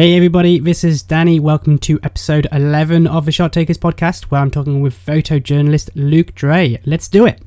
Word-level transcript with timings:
Hey 0.00 0.16
everybody, 0.16 0.58
this 0.58 0.82
is 0.82 1.02
Danny. 1.02 1.38
Welcome 1.40 1.76
to 1.80 2.00
episode 2.02 2.48
11 2.52 3.06
of 3.06 3.26
the 3.26 3.32
Shot 3.32 3.52
Takers 3.52 3.76
podcast, 3.76 4.22
where 4.30 4.40
I'm 4.40 4.50
talking 4.50 4.80
with 4.80 4.94
photojournalist 4.94 5.90
Luke 5.94 6.34
Dray. 6.34 6.80
Let's 6.86 7.06
do 7.06 7.26
it. 7.26 7.42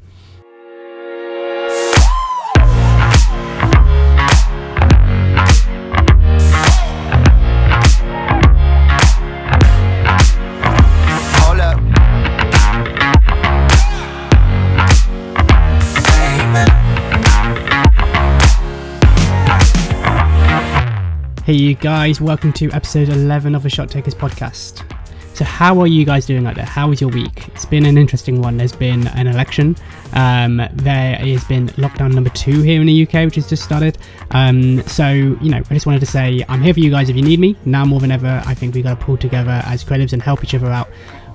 Hey 21.46 21.56
you 21.56 21.74
guys, 21.76 22.22
welcome 22.22 22.54
to 22.54 22.72
episode 22.72 23.10
11 23.10 23.54
of 23.54 23.64
the 23.64 23.70
Shot 23.70 23.90
Takers 23.90 24.16
podcast. 24.16 24.90
So, 25.36 25.44
how 25.44 25.78
are 25.82 25.88
you 25.88 26.06
guys 26.06 26.26
doing 26.26 26.48
out 26.48 26.56
there? 26.56 26.64
How 26.64 26.88
was 26.88 27.02
your 27.02 27.10
week? 27.10 27.50
It's 27.50 27.66
been 27.66 27.86
an 27.86 27.98
interesting 27.98 28.42
one. 28.42 28.56
There's 28.56 28.72
been 28.72 29.08
an 29.08 29.28
election. 29.28 29.76
Um, 30.14 30.62
there 30.72 31.18
has 31.18 31.44
been 31.44 31.68
lockdown 31.72 32.14
number 32.14 32.30
two 32.30 32.62
here 32.62 32.80
in 32.80 32.88
the 32.88 33.04
UK, 33.04 33.26
which 33.26 33.36
has 33.36 33.50
just 33.50 33.62
started. 33.62 33.98
Um, 34.32 34.84
so, 34.84 35.10
you 35.12 35.50
know, 35.50 35.58
I 35.58 35.74
just 35.74 35.86
wanted 35.86 36.00
to 36.00 36.06
say 36.06 36.46
I'm 36.48 36.62
here 36.62 36.74
for 36.74 36.80
you 36.80 36.90
guys 36.90 37.10
if 37.10 37.18
you 37.18 37.24
need 37.24 37.42
me. 37.42 37.58
Now 37.66 37.84
more 37.84 38.00
than 38.00 38.12
ever, 38.12 38.42
I 38.46 38.54
think 38.54 38.74
we've 38.74 38.86
got 38.86 38.98
to 38.98 39.06
pull 39.06 39.18
together 39.18 39.62
as 39.66 39.84
creatives 39.84 40.14
and 40.14 40.22
help 40.22 40.46
each 40.46 40.56
other 40.56 40.68
out, 40.68 40.88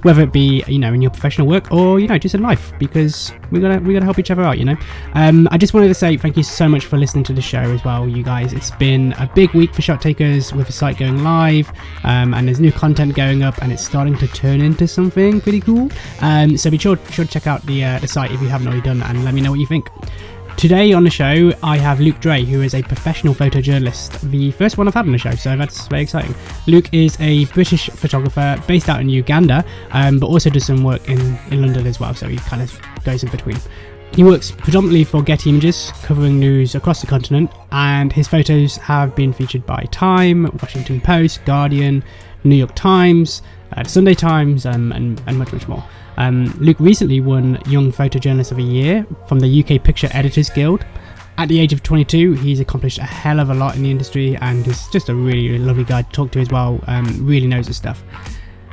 whether 0.02 0.22
it 0.22 0.32
be 0.32 0.62
you 0.66 0.78
know 0.78 0.92
in 0.92 1.02
your 1.02 1.10
professional 1.10 1.46
work 1.46 1.70
or 1.72 2.00
you 2.00 2.06
know 2.06 2.18
just 2.18 2.34
in 2.34 2.42
life, 2.42 2.72
because 2.78 3.32
we 3.50 3.60
gotta 3.60 3.80
we 3.80 3.94
gotta 3.94 4.04
help 4.04 4.18
each 4.18 4.30
other 4.30 4.42
out. 4.42 4.58
You 4.58 4.64
know. 4.64 4.76
Um, 5.14 5.48
I 5.50 5.58
just 5.58 5.74
wanted 5.74 5.88
to 5.88 5.94
say 5.94 6.16
thank 6.16 6.36
you 6.36 6.42
so 6.42 6.68
much 6.68 6.86
for 6.86 6.98
listening 6.98 7.24
to 7.24 7.32
the 7.32 7.42
show 7.42 7.60
as 7.60 7.84
well, 7.84 8.08
you 8.08 8.22
guys. 8.22 8.52
It's 8.52 8.70
been 8.72 9.12
a 9.18 9.30
big 9.34 9.52
week 9.52 9.74
for 9.74 9.82
Shot 9.82 10.00
Takers 10.00 10.52
with 10.52 10.66
the 10.66 10.72
site 10.72 10.98
going 10.98 11.22
live, 11.22 11.70
um, 12.04 12.34
and 12.34 12.46
there's 12.46 12.60
new 12.60 12.72
content 12.72 13.14
going 13.14 13.42
up, 13.42 13.58
and 13.62 13.72
it's 13.72 13.84
starting 13.84 14.16
to 14.18 14.28
turn 14.28 14.60
into 14.60 14.86
something 14.86 15.40
pretty 15.40 15.60
cool. 15.60 15.90
Um, 16.20 16.56
so 16.56 16.70
be 16.70 16.78
sure, 16.78 16.96
sure 17.10 17.24
to 17.24 17.30
check 17.30 17.46
out 17.46 17.62
the 17.66 17.84
uh, 17.84 17.98
the 17.98 18.08
site 18.08 18.30
if 18.32 18.40
you 18.40 18.48
haven't 18.48 18.66
already 18.66 18.82
done, 18.82 19.02
and 19.02 19.24
let 19.24 19.34
me 19.34 19.40
know 19.40 19.50
what 19.50 19.60
you 19.60 19.66
think. 19.66 19.88
Today 20.58 20.92
on 20.92 21.04
the 21.04 21.10
show, 21.10 21.52
I 21.62 21.78
have 21.78 22.00
Luke 22.00 22.18
Dray, 22.18 22.44
who 22.44 22.62
is 22.62 22.74
a 22.74 22.82
professional 22.82 23.32
photojournalist, 23.32 24.28
the 24.28 24.50
first 24.50 24.76
one 24.76 24.88
I've 24.88 24.94
had 24.94 25.06
on 25.06 25.12
the 25.12 25.18
show, 25.18 25.30
so 25.36 25.56
that's 25.56 25.86
very 25.86 26.02
exciting. 26.02 26.34
Luke 26.66 26.92
is 26.92 27.16
a 27.20 27.44
British 27.44 27.88
photographer 27.90 28.60
based 28.66 28.88
out 28.88 29.00
in 29.00 29.08
Uganda, 29.08 29.64
um, 29.92 30.18
but 30.18 30.26
also 30.26 30.50
does 30.50 30.66
some 30.66 30.82
work 30.82 31.08
in, 31.08 31.20
in 31.52 31.62
London 31.62 31.86
as 31.86 32.00
well, 32.00 32.12
so 32.12 32.26
he 32.26 32.38
kind 32.38 32.60
of 32.60 32.76
goes 33.04 33.22
in 33.22 33.30
between. 33.30 33.56
He 34.14 34.24
works 34.24 34.50
predominantly 34.50 35.04
for 35.04 35.22
Getty 35.22 35.48
Images, 35.48 35.92
covering 36.02 36.40
news 36.40 36.74
across 36.74 37.02
the 37.02 37.06
continent, 37.06 37.52
and 37.70 38.12
his 38.12 38.26
photos 38.26 38.74
have 38.78 39.14
been 39.14 39.32
featured 39.32 39.64
by 39.64 39.86
Time, 39.92 40.50
Washington 40.60 41.00
Post, 41.00 41.44
Guardian, 41.44 42.02
New 42.42 42.56
York 42.56 42.74
Times, 42.74 43.42
uh, 43.76 43.84
Sunday 43.84 44.14
Times, 44.14 44.66
um, 44.66 44.90
and, 44.90 45.22
and 45.28 45.38
much, 45.38 45.52
much 45.52 45.68
more. 45.68 45.84
Um, 46.18 46.46
Luke 46.58 46.80
recently 46.80 47.20
won 47.20 47.62
Young 47.68 47.92
Photojournalist 47.92 48.50
of 48.50 48.56
the 48.56 48.64
Year 48.64 49.06
from 49.28 49.38
the 49.38 49.62
UK 49.62 49.82
Picture 49.82 50.08
Editors 50.10 50.50
Guild. 50.50 50.84
At 51.38 51.48
the 51.48 51.60
age 51.60 51.72
of 51.72 51.84
22, 51.84 52.32
he's 52.32 52.58
accomplished 52.58 52.98
a 52.98 53.04
hell 53.04 53.38
of 53.38 53.50
a 53.50 53.54
lot 53.54 53.76
in 53.76 53.84
the 53.84 53.90
industry 53.92 54.36
and 54.38 54.66
is 54.66 54.88
just 54.88 55.08
a 55.08 55.14
really, 55.14 55.48
really 55.48 55.64
lovely 55.64 55.84
guy 55.84 56.02
to 56.02 56.10
talk 56.10 56.32
to 56.32 56.40
as 56.40 56.50
well. 56.50 56.82
Um, 56.88 57.24
really 57.24 57.46
knows 57.46 57.68
his 57.68 57.76
stuff. 57.76 58.02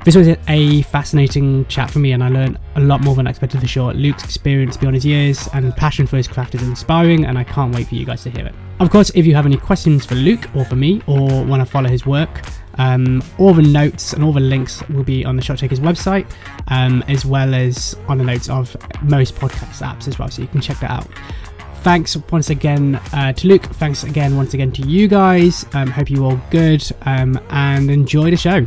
This 0.05 0.15
was 0.15 0.27
a 0.47 0.81
fascinating 0.83 1.65
chat 1.65 1.91
for 1.91 1.99
me, 1.99 2.13
and 2.13 2.23
I 2.23 2.29
learned 2.29 2.57
a 2.75 2.79
lot 2.79 3.01
more 3.01 3.13
than 3.13 3.27
I 3.27 3.29
expected 3.29 3.61
for 3.61 3.67
sure. 3.67 3.93
Luke's 3.93 4.23
experience 4.23 4.75
beyond 4.77 4.95
his 4.95 5.05
years 5.05 5.47
and 5.53 5.75
passion 5.75 6.07
for 6.07 6.17
his 6.17 6.27
craft 6.27 6.55
is 6.55 6.63
inspiring, 6.63 7.25
and 7.25 7.37
I 7.37 7.43
can't 7.43 7.73
wait 7.75 7.87
for 7.87 7.95
you 7.95 8.05
guys 8.05 8.23
to 8.23 8.31
hear 8.31 8.47
it. 8.47 8.55
Of 8.79 8.89
course, 8.89 9.11
if 9.13 9.27
you 9.27 9.35
have 9.35 9.45
any 9.45 9.57
questions 9.57 10.03
for 10.03 10.15
Luke 10.15 10.47
or 10.55 10.65
for 10.65 10.75
me, 10.75 11.01
or 11.05 11.43
want 11.45 11.61
to 11.61 11.65
follow 11.65 11.89
his 11.89 12.07
work, 12.07 12.41
um, 12.77 13.23
all 13.37 13.53
the 13.53 13.61
notes 13.61 14.13
and 14.13 14.23
all 14.23 14.33
the 14.33 14.39
links 14.39 14.87
will 14.89 15.03
be 15.03 15.25
on 15.25 15.35
the 15.35 15.41
Shot 15.41 15.57
Takers 15.57 15.79
website, 15.79 16.29
um, 16.67 17.03
as 17.07 17.25
well 17.25 17.53
as 17.53 17.95
on 18.07 18.17
the 18.17 18.23
notes 18.23 18.49
of 18.49 18.75
most 19.03 19.35
podcast 19.35 19.81
apps 19.81 20.07
as 20.07 20.19
well, 20.19 20.29
so 20.29 20.41
you 20.41 20.47
can 20.47 20.61
check 20.61 20.79
that 20.79 20.91
out. 20.91 21.07
Thanks 21.81 22.17
once 22.17 22.49
again 22.49 22.95
uh, 23.13 23.31
to 23.33 23.47
Luke. 23.47 23.63
Thanks 23.63 24.03
again 24.03 24.35
once 24.35 24.55
again 24.55 24.71
to 24.71 24.81
you 24.81 25.07
guys. 25.07 25.65
Um, 25.73 25.87
hope 25.91 26.09
you 26.09 26.25
all 26.25 26.41
good 26.49 26.83
um, 27.03 27.39
and 27.49 27.91
enjoy 27.91 28.31
the 28.31 28.37
show. 28.37 28.65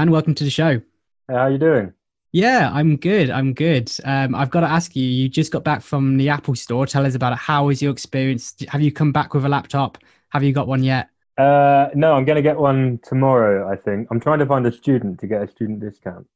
Man, 0.00 0.10
welcome 0.10 0.34
to 0.34 0.44
the 0.44 0.50
show. 0.50 0.80
How 1.28 1.48
you 1.48 1.58
doing? 1.58 1.92
Yeah, 2.32 2.70
I'm 2.72 2.96
good. 2.96 3.28
I'm 3.28 3.52
good. 3.52 3.92
Um, 4.04 4.34
I've 4.34 4.48
got 4.48 4.60
to 4.60 4.66
ask 4.66 4.96
you. 4.96 5.04
You 5.04 5.28
just 5.28 5.52
got 5.52 5.62
back 5.62 5.82
from 5.82 6.16
the 6.16 6.30
Apple 6.30 6.54
Store. 6.54 6.86
Tell 6.86 7.04
us 7.04 7.14
about 7.14 7.34
it. 7.34 7.38
How 7.38 7.66
was 7.66 7.82
your 7.82 7.92
experience? 7.92 8.54
Have 8.68 8.80
you 8.80 8.92
come 8.92 9.12
back 9.12 9.34
with 9.34 9.44
a 9.44 9.48
laptop? 9.50 9.98
Have 10.30 10.42
you 10.42 10.54
got 10.54 10.66
one 10.66 10.82
yet? 10.82 11.10
Uh, 11.36 11.90
no, 11.94 12.14
I'm 12.14 12.24
going 12.24 12.36
to 12.36 12.42
get 12.42 12.56
one 12.56 12.98
tomorrow. 13.02 13.70
I 13.70 13.76
think 13.76 14.08
I'm 14.10 14.20
trying 14.20 14.38
to 14.38 14.46
find 14.46 14.66
a 14.66 14.72
student 14.72 15.20
to 15.20 15.26
get 15.26 15.42
a 15.42 15.48
student 15.48 15.80
discount. 15.80 16.26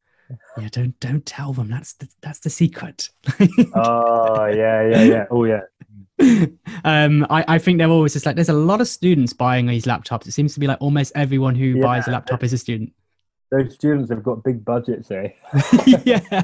Yeah, 0.58 0.68
don't 0.70 1.00
don't 1.00 1.24
tell 1.24 1.54
them. 1.54 1.70
That's 1.70 1.94
the 1.94 2.08
that's 2.20 2.40
the 2.40 2.50
secret. 2.50 3.08
Oh 3.74 4.44
yeah, 4.46 4.88
yeah, 4.90 5.02
yeah. 5.02 5.24
Oh 5.30 5.44
yeah. 5.44 5.60
um, 6.84 7.26
I, 7.30 7.44
I 7.48 7.58
think 7.58 7.78
they're 7.78 7.88
always 7.88 8.12
just 8.12 8.26
like 8.26 8.36
there's 8.36 8.48
a 8.50 8.52
lot 8.52 8.82
of 8.82 8.88
students 8.88 9.32
buying 9.32 9.66
these 9.66 9.84
laptops. 9.84 10.26
It 10.26 10.32
seems 10.32 10.52
to 10.52 10.60
be 10.60 10.66
like 10.66 10.78
almost 10.80 11.12
everyone 11.14 11.54
who 11.54 11.80
buys 11.80 12.06
a 12.08 12.10
laptop 12.10 12.42
is 12.42 12.52
a 12.52 12.58
student. 12.58 12.92
Those 13.54 13.74
students 13.74 14.10
have 14.10 14.24
got 14.24 14.42
big 14.42 14.64
budgets, 14.64 15.12
eh? 15.12 15.28
yeah. 16.04 16.42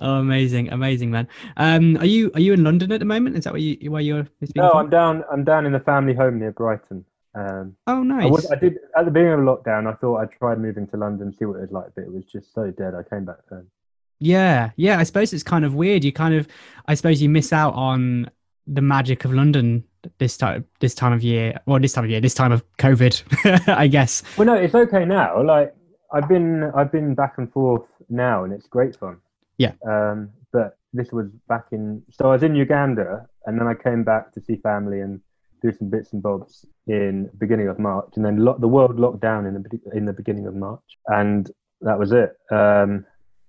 oh, 0.00 0.14
amazing, 0.14 0.72
amazing, 0.72 1.10
man. 1.10 1.28
Um, 1.58 1.98
are 1.98 2.06
you 2.06 2.30
are 2.34 2.40
you 2.40 2.54
in 2.54 2.64
London 2.64 2.90
at 2.92 3.00
the 3.00 3.04
moment? 3.04 3.36
Is 3.36 3.44
that 3.44 3.52
where 3.52 3.60
you 3.60 3.90
where 3.90 4.00
you're 4.00 4.26
No, 4.56 4.70
from? 4.70 4.78
I'm 4.78 4.90
down. 4.90 5.24
I'm 5.30 5.44
down 5.44 5.66
in 5.66 5.72
the 5.72 5.80
family 5.80 6.14
home 6.14 6.38
near 6.38 6.52
Brighton. 6.52 7.04
Um, 7.34 7.76
Oh, 7.86 8.02
nice. 8.02 8.24
I, 8.24 8.26
was, 8.30 8.50
I 8.50 8.54
did 8.54 8.78
at 8.96 9.04
the 9.04 9.10
beginning 9.10 9.34
of 9.34 9.40
lockdown. 9.40 9.86
I 9.86 9.94
thought 9.96 10.22
I'd 10.22 10.30
try 10.30 10.54
moving 10.54 10.86
to 10.88 10.96
London, 10.96 11.30
see 11.36 11.44
what 11.44 11.58
it 11.58 11.60
was 11.62 11.72
like, 11.72 11.88
but 11.94 12.04
it 12.04 12.12
was 12.12 12.24
just 12.24 12.54
so 12.54 12.70
dead. 12.70 12.94
I 12.94 13.02
came 13.02 13.26
back 13.26 13.46
home. 13.50 13.66
Yeah, 14.20 14.70
yeah. 14.76 14.98
I 14.98 15.02
suppose 15.02 15.34
it's 15.34 15.42
kind 15.42 15.66
of 15.66 15.74
weird. 15.74 16.04
You 16.04 16.12
kind 16.12 16.34
of, 16.34 16.48
I 16.88 16.94
suppose, 16.94 17.20
you 17.20 17.28
miss 17.28 17.52
out 17.52 17.74
on 17.74 18.30
the 18.66 18.80
magic 18.80 19.26
of 19.26 19.34
London 19.34 19.84
this 20.18 20.36
time, 20.36 20.64
this 20.80 20.94
time 20.94 21.12
of 21.12 21.22
year. 21.22 21.58
Well, 21.66 21.80
this 21.80 21.92
time 21.92 22.04
of 22.04 22.10
year, 22.10 22.20
this 22.20 22.34
time 22.34 22.52
of 22.52 22.64
COVID, 22.78 23.68
I 23.76 23.86
guess. 23.86 24.22
Well, 24.36 24.46
no, 24.46 24.54
it's 24.54 24.74
okay 24.74 25.04
now. 25.04 25.42
Like 25.42 25.74
I've 26.12 26.28
been, 26.28 26.70
I've 26.74 26.92
been 26.92 27.14
back 27.14 27.34
and 27.38 27.52
forth 27.52 27.86
now, 28.08 28.44
and 28.44 28.52
it's 28.52 28.66
great 28.66 28.96
fun. 28.96 29.18
Yeah. 29.58 29.72
Um, 29.86 30.30
but 30.52 30.78
this 30.92 31.12
was 31.12 31.28
back 31.48 31.66
in. 31.72 32.02
So 32.10 32.26
I 32.26 32.32
was 32.32 32.42
in 32.42 32.54
Uganda, 32.54 33.26
and 33.46 33.58
then 33.58 33.66
I 33.66 33.74
came 33.74 34.04
back 34.04 34.32
to 34.32 34.40
see 34.40 34.56
family 34.56 35.00
and 35.00 35.20
do 35.62 35.72
some 35.72 35.88
bits 35.88 36.12
and 36.12 36.22
bobs 36.22 36.66
in 36.86 37.30
beginning 37.38 37.68
of 37.68 37.78
March, 37.78 38.12
and 38.16 38.24
then 38.24 38.44
lo- 38.44 38.58
the 38.58 38.68
world 38.68 38.98
locked 38.98 39.20
down 39.20 39.46
in 39.46 39.54
the 39.54 39.80
in 39.94 40.04
the 40.04 40.12
beginning 40.12 40.46
of 40.46 40.54
March, 40.54 40.82
and 41.08 41.50
that 41.80 41.98
was 41.98 42.12
it. 42.12 42.36
Um, 42.50 43.04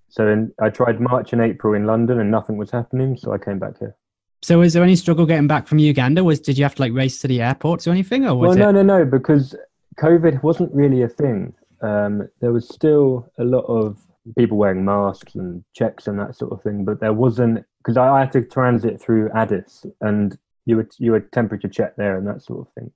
so 0.10 0.28
in, 0.28 0.52
I 0.62 0.70
tried 0.70 1.02
March 1.02 1.34
and 1.34 1.42
April 1.42 1.74
in 1.74 1.86
London, 1.86 2.20
and 2.20 2.32
nothing 2.32 2.58
was 2.58 2.72
happening. 2.72 3.18
So 3.18 3.34
I 3.34 3.38
came 3.38 3.60
back 3.60 3.80
here. 3.80 3.96
So, 4.45 4.59
was 4.59 4.73
there 4.73 4.83
any 4.83 4.95
struggle 4.95 5.25
getting 5.25 5.47
back 5.47 5.66
from 5.66 5.79
Uganda? 5.79 6.23
Was 6.23 6.39
did 6.39 6.56
you 6.56 6.63
have 6.66 6.75
to 6.75 6.81
like 6.83 6.94
race 6.94 7.17
to 7.22 7.28
the 7.28 7.41
airports 7.41 7.88
or 7.88 7.89
anything, 7.89 8.28
or 8.28 8.35
Well, 8.38 8.53
no, 8.53 8.69
it? 8.69 8.73
no, 8.73 8.83
no, 8.83 9.03
because 9.03 9.56
COVID 9.97 10.44
wasn't 10.44 10.72
really 10.72 11.01
a 11.01 11.07
thing. 11.07 11.51
Um, 11.81 12.29
there 12.41 12.53
was 12.53 12.67
still 12.67 13.28
a 13.39 13.44
lot 13.44 13.66
of 13.66 13.97
people 14.38 14.56
wearing 14.56 14.85
masks 14.85 15.33
and 15.33 15.63
checks 15.73 16.06
and 16.06 16.19
that 16.19 16.35
sort 16.35 16.51
of 16.51 16.61
thing, 16.61 16.85
but 16.85 17.00
there 17.00 17.11
wasn't 17.11 17.66
because 17.79 17.97
I, 17.97 18.07
I 18.07 18.19
had 18.19 18.31
to 18.33 18.44
transit 18.44 19.01
through 19.01 19.31
Addis 19.31 19.83
and 20.01 20.38
you 20.67 20.75
would 20.75 20.91
you 21.00 21.13
would 21.13 21.31
temperature 21.31 21.67
check 21.67 21.95
there 21.95 22.16
and 22.16 22.27
that 22.27 22.44
sort 22.44 22.67
of 22.67 22.73
thing. 22.75 22.91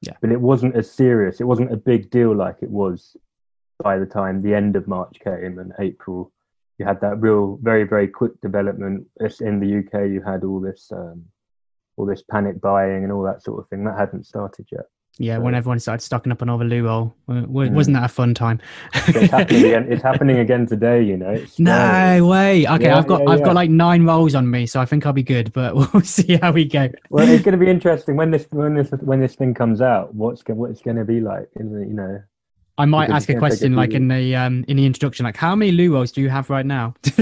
Yeah. 0.00 0.14
But 0.22 0.32
it 0.32 0.40
wasn't 0.40 0.76
as 0.76 0.90
serious. 0.90 1.42
It 1.42 1.46
wasn't 1.46 1.74
a 1.74 1.76
big 1.76 2.08
deal 2.08 2.34
like 2.34 2.62
it 2.62 2.70
was 2.70 3.18
by 3.84 3.98
the 3.98 4.06
time 4.06 4.40
the 4.40 4.54
end 4.54 4.76
of 4.76 4.88
March 4.88 5.18
came 5.22 5.58
and 5.58 5.74
April. 5.78 6.32
You 6.78 6.86
had 6.86 7.00
that 7.00 7.20
real, 7.20 7.58
very, 7.62 7.84
very 7.84 8.08
quick 8.08 8.38
development. 8.40 9.06
In 9.40 9.60
the 9.60 9.78
UK, 9.78 10.08
you 10.10 10.22
had 10.24 10.44
all 10.44 10.60
this, 10.60 10.90
um, 10.92 11.24
all 11.96 12.06
this 12.06 12.22
panic 12.30 12.60
buying 12.60 13.02
and 13.02 13.12
all 13.12 13.22
that 13.22 13.42
sort 13.42 13.60
of 13.60 13.68
thing. 13.68 13.84
That 13.84 13.98
hadn't 13.98 14.26
started 14.26 14.66
yet. 14.70 14.84
Yeah, 15.18 15.38
when 15.38 15.54
everyone 15.54 15.80
started 15.80 16.04
stocking 16.04 16.30
up 16.30 16.42
on 16.42 16.50
all 16.50 16.58
the 16.58 16.64
loo 16.66 17.10
Mm. 17.28 17.46
wasn't 17.48 17.94
that 17.96 18.04
a 18.04 18.08
fun 18.08 18.34
time? 18.34 18.60
It's 18.92 19.30
happening 19.30 19.64
again. 19.64 19.90
It's 19.90 20.02
happening 20.02 20.38
again 20.38 20.66
today. 20.66 21.02
You 21.02 21.16
know. 21.16 21.30
It's 21.30 21.54
scary. 21.54 22.18
no 22.18 22.26
way. 22.26 22.66
Okay, 22.66 22.84
Yeah, 22.84 22.98
I've 22.98 23.06
got 23.06 23.22
yeah, 23.22 23.30
I've 23.30 23.42
got 23.42 23.54
like 23.54 23.70
nine 23.70 24.04
rolls 24.04 24.34
on 24.34 24.50
me, 24.50 24.66
so 24.66 24.78
I 24.78 24.84
think 24.84 25.06
I'll 25.06 25.14
be 25.14 25.22
good. 25.22 25.54
But 25.54 25.74
we'll 25.94 26.02
see 26.02 26.36
how 26.36 26.52
we 26.52 26.66
go. 26.66 26.90
Well, 27.08 27.26
it's 27.26 27.42
going 27.42 27.58
to 27.58 27.64
be 27.64 27.70
interesting 27.70 28.16
when 28.16 28.30
this 28.30 28.46
when 28.50 28.74
this 28.74 28.90
when 29.00 29.20
this 29.20 29.34
thing 29.34 29.54
comes 29.54 29.80
out. 29.80 30.14
What's 30.14 30.42
what 30.48 30.70
it's 30.70 30.82
going 30.82 30.98
to 30.98 31.04
be 31.06 31.20
like? 31.20 31.48
Isn't 31.58 31.82
it? 31.82 31.88
You 31.88 31.94
know. 31.94 32.22
I 32.78 32.84
might 32.84 33.10
ask 33.10 33.28
a 33.30 33.34
question 33.36 33.74
like 33.74 33.94
in 33.94 34.08
the 34.08 34.36
um 34.36 34.64
in 34.68 34.76
the 34.76 34.84
introduction, 34.84 35.24
like 35.24 35.36
how 35.36 35.56
many 35.56 35.88
rolls 35.88 36.12
do 36.12 36.20
you 36.20 36.28
have 36.28 36.50
right 36.50 36.66
now? 36.66 36.94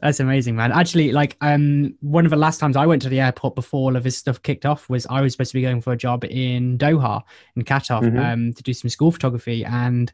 That's 0.00 0.20
amazing, 0.20 0.56
man. 0.56 0.72
Actually, 0.72 1.12
like 1.12 1.36
um 1.40 1.94
one 2.00 2.24
of 2.24 2.30
the 2.30 2.36
last 2.36 2.60
times 2.60 2.76
I 2.76 2.86
went 2.86 3.02
to 3.02 3.08
the 3.08 3.20
airport 3.20 3.54
before 3.54 3.90
all 3.90 3.96
of 3.96 4.04
this 4.04 4.16
stuff 4.16 4.42
kicked 4.42 4.66
off 4.66 4.88
was 4.88 5.06
I 5.10 5.20
was 5.20 5.32
supposed 5.32 5.50
to 5.50 5.58
be 5.58 5.62
going 5.62 5.80
for 5.80 5.92
a 5.92 5.96
job 5.96 6.24
in 6.24 6.78
Doha 6.78 7.22
in 7.56 7.64
Qatar 7.64 8.02
Mhm. 8.02 8.32
um 8.32 8.52
to 8.52 8.62
do 8.62 8.72
some 8.72 8.88
school 8.90 9.10
photography 9.10 9.64
and 9.64 10.12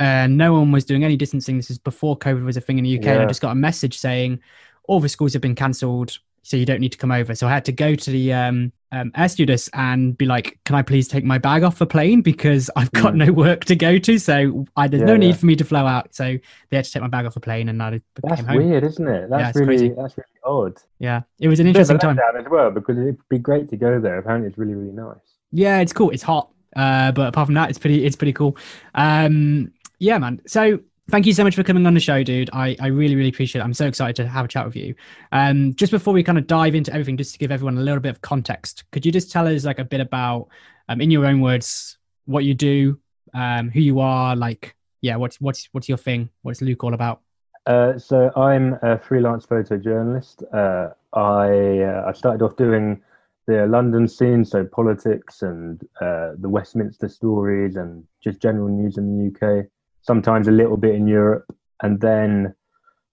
uh, 0.00 0.26
no 0.26 0.52
one 0.52 0.72
was 0.72 0.84
doing 0.84 1.04
any 1.04 1.16
distancing. 1.16 1.56
This 1.56 1.70
is 1.70 1.78
before 1.78 2.18
COVID 2.18 2.44
was 2.44 2.56
a 2.56 2.60
thing 2.60 2.78
in 2.78 2.84
the 2.84 2.98
UK. 2.98 3.06
And 3.06 3.22
I 3.22 3.26
just 3.26 3.40
got 3.40 3.52
a 3.52 3.54
message 3.54 3.96
saying 3.96 4.40
all 4.88 4.98
the 4.98 5.08
schools 5.08 5.32
have 5.34 5.42
been 5.42 5.54
cancelled, 5.54 6.18
so 6.44 6.56
you 6.56 6.64
don't 6.64 6.78
need 6.80 6.92
to 6.92 6.98
come 6.98 7.10
over. 7.10 7.34
So 7.34 7.46
I 7.48 7.50
had 7.50 7.64
to 7.64 7.72
go 7.72 7.94
to 7.96 8.10
the 8.10 8.32
um, 8.32 8.70
um, 8.92 9.10
air 9.16 9.28
stewardess 9.28 9.68
and 9.74 10.16
be 10.16 10.24
like, 10.26 10.58
"Can 10.64 10.76
I 10.76 10.82
please 10.82 11.08
take 11.08 11.24
my 11.24 11.36
bag 11.38 11.64
off 11.64 11.78
the 11.78 11.86
plane 11.86 12.22
because 12.22 12.70
I've 12.76 12.92
got 12.92 13.14
Mm. 13.14 13.26
no 13.26 13.32
work 13.32 13.64
to 13.64 13.74
go 13.74 13.98
to, 13.98 14.18
so 14.18 14.66
I, 14.76 14.86
there's 14.86 15.00
Yeah, 15.00 15.06
no 15.06 15.16
need 15.16 15.30
yeah. 15.30 15.34
for 15.34 15.46
me 15.46 15.56
to 15.56 15.64
flow 15.64 15.86
out." 15.86 16.14
So 16.14 16.38
they 16.70 16.76
had 16.76 16.84
to 16.84 16.92
take 16.92 17.02
my 17.02 17.08
bag 17.08 17.26
off 17.26 17.34
the 17.34 17.40
plane, 17.40 17.68
and 17.68 17.82
I 17.82 18.00
That's 18.22 18.36
came 18.36 18.46
home. 18.46 18.56
weird, 18.58 18.84
isn't 18.84 19.08
it? 19.08 19.30
That's 19.30 19.48
it's 19.48 19.58
really 19.58 19.78
crazy. 19.88 19.94
that's 19.96 20.16
really 20.16 20.28
odd. 20.44 20.76
Yeah, 21.00 21.22
it 21.40 21.48
was 21.48 21.58
an 21.58 21.66
Bit 21.66 21.70
of 21.70 21.76
a 21.90 21.92
interesting 21.94 22.16
time. 22.16 22.36
as 22.38 22.46
well 22.50 22.70
because 22.70 22.96
it'd 22.98 23.18
be 23.28 23.38
great 23.38 23.68
to 23.70 23.76
go 23.76 23.98
there. 23.98 24.18
Apparently, 24.18 24.48
it's 24.48 24.58
really 24.58 24.74
really 24.74 24.92
nice. 24.92 25.16
Yeah, 25.50 25.80
it's 25.80 25.92
cool. 25.92 26.10
It's 26.10 26.22
hot, 26.22 26.50
uh, 26.76 27.10
but 27.12 27.28
apart 27.28 27.46
from 27.48 27.54
that, 27.54 27.70
it's 27.70 27.78
pretty. 27.78 28.04
It's 28.04 28.16
pretty 28.16 28.32
cool. 28.32 28.56
Um, 28.94 29.72
yeah, 29.98 30.18
man. 30.18 30.40
So 30.46 30.80
thank 31.10 31.26
you 31.26 31.32
so 31.32 31.44
much 31.44 31.54
for 31.54 31.62
coming 31.62 31.86
on 31.86 31.94
the 31.94 32.00
show, 32.00 32.22
dude. 32.22 32.50
I, 32.52 32.76
I 32.80 32.88
really 32.88 33.14
really 33.16 33.28
appreciate 33.28 33.60
it. 33.60 33.64
I'm 33.64 33.74
so 33.74 33.86
excited 33.86 34.16
to 34.16 34.28
have 34.28 34.44
a 34.44 34.48
chat 34.48 34.64
with 34.64 34.76
you. 34.76 34.94
Um, 35.32 35.74
just 35.74 35.92
before 35.92 36.14
we 36.14 36.22
kind 36.22 36.38
of 36.38 36.46
dive 36.46 36.74
into 36.74 36.92
everything, 36.92 37.16
just 37.16 37.32
to 37.32 37.38
give 37.38 37.50
everyone 37.50 37.78
a 37.78 37.82
little 37.82 38.00
bit 38.00 38.10
of 38.10 38.20
context, 38.20 38.84
could 38.92 39.04
you 39.04 39.12
just 39.12 39.30
tell 39.30 39.46
us 39.46 39.64
like 39.64 39.78
a 39.78 39.84
bit 39.84 40.00
about, 40.00 40.48
um, 40.88 41.00
in 41.00 41.10
your 41.10 41.26
own 41.26 41.40
words, 41.40 41.98
what 42.26 42.44
you 42.44 42.54
do, 42.54 42.98
um, 43.34 43.70
who 43.70 43.80
you 43.80 44.00
are, 44.00 44.36
like, 44.36 44.74
yeah, 45.00 45.16
what's 45.16 45.40
what's 45.40 45.68
what's 45.72 45.88
your 45.88 45.98
thing? 45.98 46.30
What's 46.42 46.62
Luke 46.62 46.82
all 46.82 46.94
about? 46.94 47.20
Uh, 47.66 47.98
so 47.98 48.30
I'm 48.36 48.78
a 48.82 48.98
freelance 48.98 49.46
photojournalist. 49.46 50.42
Uh, 50.52 50.94
I 51.16 51.82
uh, 51.82 52.08
I 52.08 52.12
started 52.12 52.42
off 52.42 52.56
doing 52.56 53.02
the 53.46 53.66
London 53.66 54.08
scene, 54.08 54.44
so 54.44 54.64
politics 54.64 55.42
and 55.42 55.82
uh, 56.00 56.32
the 56.38 56.48
Westminster 56.48 57.08
stories 57.08 57.76
and 57.76 58.04
just 58.22 58.40
general 58.40 58.68
news 58.68 58.96
in 58.96 59.18
the 59.18 59.60
UK. 59.60 59.66
Sometimes 60.04 60.48
a 60.48 60.52
little 60.52 60.76
bit 60.76 60.94
in 60.94 61.06
Europe, 61.06 61.46
and 61.82 62.00
then 62.00 62.54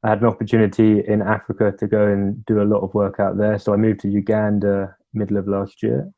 I 0.04 0.10
had 0.10 0.22
an 0.22 0.28
opportunity 0.28 1.04
in 1.08 1.22
Africa 1.22 1.74
to 1.78 1.88
go 1.88 2.08
and 2.08 2.46
do 2.46 2.62
a 2.62 2.64
lot 2.64 2.82
of 2.82 2.94
work 2.94 3.20
out 3.20 3.38
there. 3.38 3.60
So 3.60 3.74
I 3.74 3.78
moved 3.78 4.02
to 4.02 4.10
Uganda 4.10 4.96
middle 5.14 5.38
of 5.38 5.48
last 5.48 5.84
year, 5.84 6.10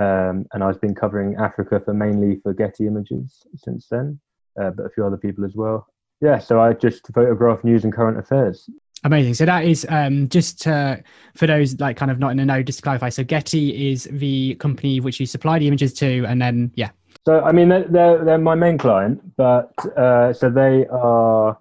um, 0.00 0.46
and 0.52 0.62
I've 0.62 0.80
been 0.80 0.94
covering 0.94 1.36
Africa 1.36 1.80
for 1.84 1.94
mainly 1.94 2.40
for 2.42 2.52
Getty 2.52 2.86
Images 2.86 3.46
since 3.56 3.86
then, 3.90 4.18
uh, 4.60 4.70
but 4.70 4.86
a 4.86 4.90
few 4.90 5.06
other 5.06 5.16
people 5.16 5.44
as 5.44 5.54
well. 5.54 5.86
Yeah, 6.20 6.38
so 6.38 6.60
I 6.60 6.72
just 6.72 7.06
photograph 7.14 7.64
news 7.64 7.84
and 7.84 7.92
current 7.92 8.18
affairs. 8.18 8.68
Amazing. 9.04 9.34
So 9.34 9.44
that 9.44 9.64
is 9.66 9.86
um, 9.90 10.28
just 10.30 10.64
for 10.64 11.02
those 11.46 11.78
like 11.78 11.96
kind 11.98 12.10
of 12.10 12.18
not 12.18 12.30
in 12.30 12.38
the 12.38 12.44
know, 12.44 12.62
just 12.62 12.78
to 12.78 12.82
clarify. 12.82 13.10
So 13.10 13.22
Getty 13.22 13.92
is 13.92 14.08
the 14.10 14.54
company 14.54 14.98
which 15.00 15.20
you 15.20 15.26
supply 15.26 15.58
the 15.58 15.68
images 15.68 15.92
to, 15.94 16.24
and 16.24 16.40
then 16.40 16.72
yeah, 16.74 16.90
So 17.26 17.40
I 17.40 17.52
mean, 17.52 17.70
they're 17.70 17.88
they're, 17.88 18.24
they're 18.24 18.38
my 18.38 18.54
main 18.54 18.76
client, 18.78 19.36
but 19.36 19.72
uh, 19.96 20.32
so 20.32 20.50
they 20.50 20.86
are 20.86 21.58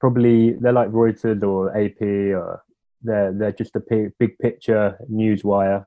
probably 0.00 0.52
they're 0.54 0.72
like 0.72 0.88
Reuters 0.90 1.42
or 1.42 1.76
AP, 1.76 2.00
or 2.00 2.64
they're 3.02 3.32
they're 3.32 3.52
just 3.52 3.76
a 3.76 3.80
big, 3.80 4.12
big 4.18 4.38
picture 4.38 4.96
news 5.08 5.44
wire, 5.44 5.86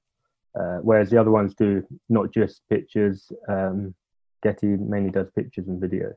uh, 0.59 0.77
whereas 0.83 1.09
the 1.09 1.19
other 1.19 1.31
ones 1.31 1.55
do 1.55 1.83
not 2.09 2.31
just 2.31 2.61
pictures. 2.69 3.31
Um, 3.47 3.95
Getty 4.43 4.67
mainly 4.67 5.09
does 5.09 5.31
pictures 5.35 5.67
and 5.67 5.81
video. 5.81 6.13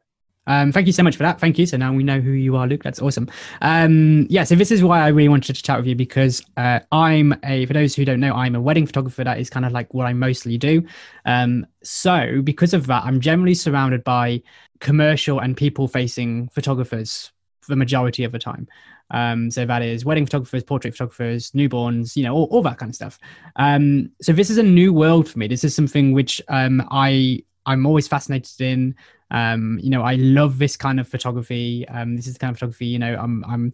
Um, 0.46 0.72
thank 0.72 0.86
you 0.86 0.92
so 0.92 1.02
much 1.02 1.16
for 1.16 1.22
that. 1.22 1.38
Thank 1.38 1.58
you. 1.58 1.66
So 1.66 1.76
now 1.76 1.92
we 1.92 2.02
know 2.02 2.20
who 2.20 2.32
you 2.32 2.56
are, 2.56 2.66
Luke. 2.66 2.82
That's 2.82 3.00
awesome. 3.00 3.28
Um, 3.60 4.26
yeah, 4.30 4.44
so 4.44 4.54
this 4.54 4.70
is 4.70 4.82
why 4.82 5.00
I 5.00 5.08
really 5.08 5.28
wanted 5.28 5.54
to 5.54 5.62
chat 5.62 5.78
with 5.78 5.86
you 5.86 5.94
because 5.94 6.42
uh, 6.56 6.80
I'm 6.90 7.34
a, 7.44 7.66
for 7.66 7.72
those 7.72 7.94
who 7.94 8.04
don't 8.04 8.20
know, 8.20 8.32
I'm 8.32 8.54
a 8.54 8.60
wedding 8.60 8.86
photographer. 8.86 9.22
That 9.22 9.38
is 9.38 9.50
kind 9.50 9.64
of 9.64 9.72
like 9.72 9.92
what 9.94 10.06
I 10.06 10.12
mostly 10.12 10.58
do. 10.58 10.82
Um, 11.24 11.66
so 11.82 12.40
because 12.42 12.74
of 12.74 12.86
that, 12.86 13.04
I'm 13.04 13.20
generally 13.20 13.54
surrounded 13.54 14.02
by 14.02 14.42
commercial 14.80 15.40
and 15.40 15.56
people 15.56 15.86
facing 15.86 16.48
photographers 16.48 17.30
the 17.70 17.76
majority 17.76 18.24
of 18.24 18.32
the 18.32 18.38
time. 18.38 18.68
Um, 19.10 19.50
so 19.50 19.64
that 19.64 19.82
is 19.82 20.04
wedding 20.04 20.26
photographers, 20.26 20.62
portrait 20.62 20.92
photographers, 20.92 21.50
newborns, 21.52 22.14
you 22.16 22.22
know, 22.22 22.34
all, 22.34 22.48
all 22.50 22.62
that 22.62 22.78
kind 22.78 22.90
of 22.90 22.94
stuff. 22.94 23.18
Um, 23.56 24.10
so 24.20 24.32
this 24.32 24.50
is 24.50 24.58
a 24.58 24.62
new 24.62 24.92
world 24.92 25.28
for 25.28 25.38
me. 25.38 25.48
This 25.48 25.64
is 25.64 25.74
something 25.74 26.12
which 26.12 26.42
um, 26.48 26.86
I 26.90 27.42
I'm 27.66 27.86
always 27.86 28.08
fascinated 28.08 28.60
in. 28.60 28.94
Um, 29.30 29.78
you 29.82 29.90
know, 29.90 30.02
I 30.02 30.14
love 30.14 30.58
this 30.58 30.76
kind 30.76 31.00
of 31.00 31.08
photography. 31.08 31.86
Um, 31.88 32.16
this 32.16 32.26
is 32.26 32.34
the 32.34 32.38
kind 32.38 32.50
of 32.50 32.56
photography. 32.56 32.86
You 32.86 32.98
know, 32.98 33.16
I'm 33.16 33.44
I'm 33.44 33.72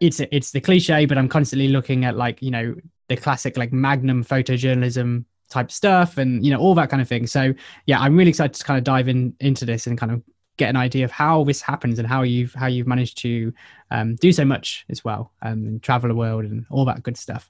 it's 0.00 0.20
it's 0.20 0.50
the 0.50 0.60
cliche, 0.60 1.06
but 1.06 1.18
I'm 1.18 1.28
constantly 1.28 1.68
looking 1.68 2.04
at 2.04 2.16
like 2.16 2.42
you 2.42 2.50
know 2.50 2.74
the 3.08 3.16
classic 3.16 3.56
like 3.56 3.72
Magnum 3.72 4.24
photojournalism 4.24 5.24
type 5.50 5.70
stuff, 5.70 6.18
and 6.18 6.44
you 6.44 6.52
know 6.52 6.58
all 6.58 6.74
that 6.74 6.90
kind 6.90 7.02
of 7.02 7.08
thing. 7.08 7.26
So 7.26 7.52
yeah, 7.86 8.00
I'm 8.00 8.16
really 8.16 8.30
excited 8.30 8.54
to 8.54 8.64
kind 8.64 8.78
of 8.78 8.84
dive 8.84 9.08
in 9.08 9.34
into 9.40 9.64
this 9.64 9.86
and 9.86 9.98
kind 9.98 10.12
of 10.12 10.22
get 10.58 10.68
an 10.68 10.76
idea 10.76 11.04
of 11.04 11.10
how 11.10 11.44
this 11.44 11.62
happens 11.62 11.98
and 11.98 12.06
how 12.06 12.22
you've 12.22 12.52
how 12.52 12.66
you've 12.66 12.86
managed 12.86 13.16
to 13.18 13.54
um, 13.90 14.16
do 14.16 14.30
so 14.32 14.44
much 14.44 14.84
as 14.90 15.04
well 15.04 15.32
um, 15.42 15.66
and 15.66 15.82
travel 15.82 16.08
the 16.08 16.14
world 16.14 16.44
and 16.44 16.66
all 16.70 16.84
that 16.84 17.02
good 17.02 17.16
stuff. 17.16 17.48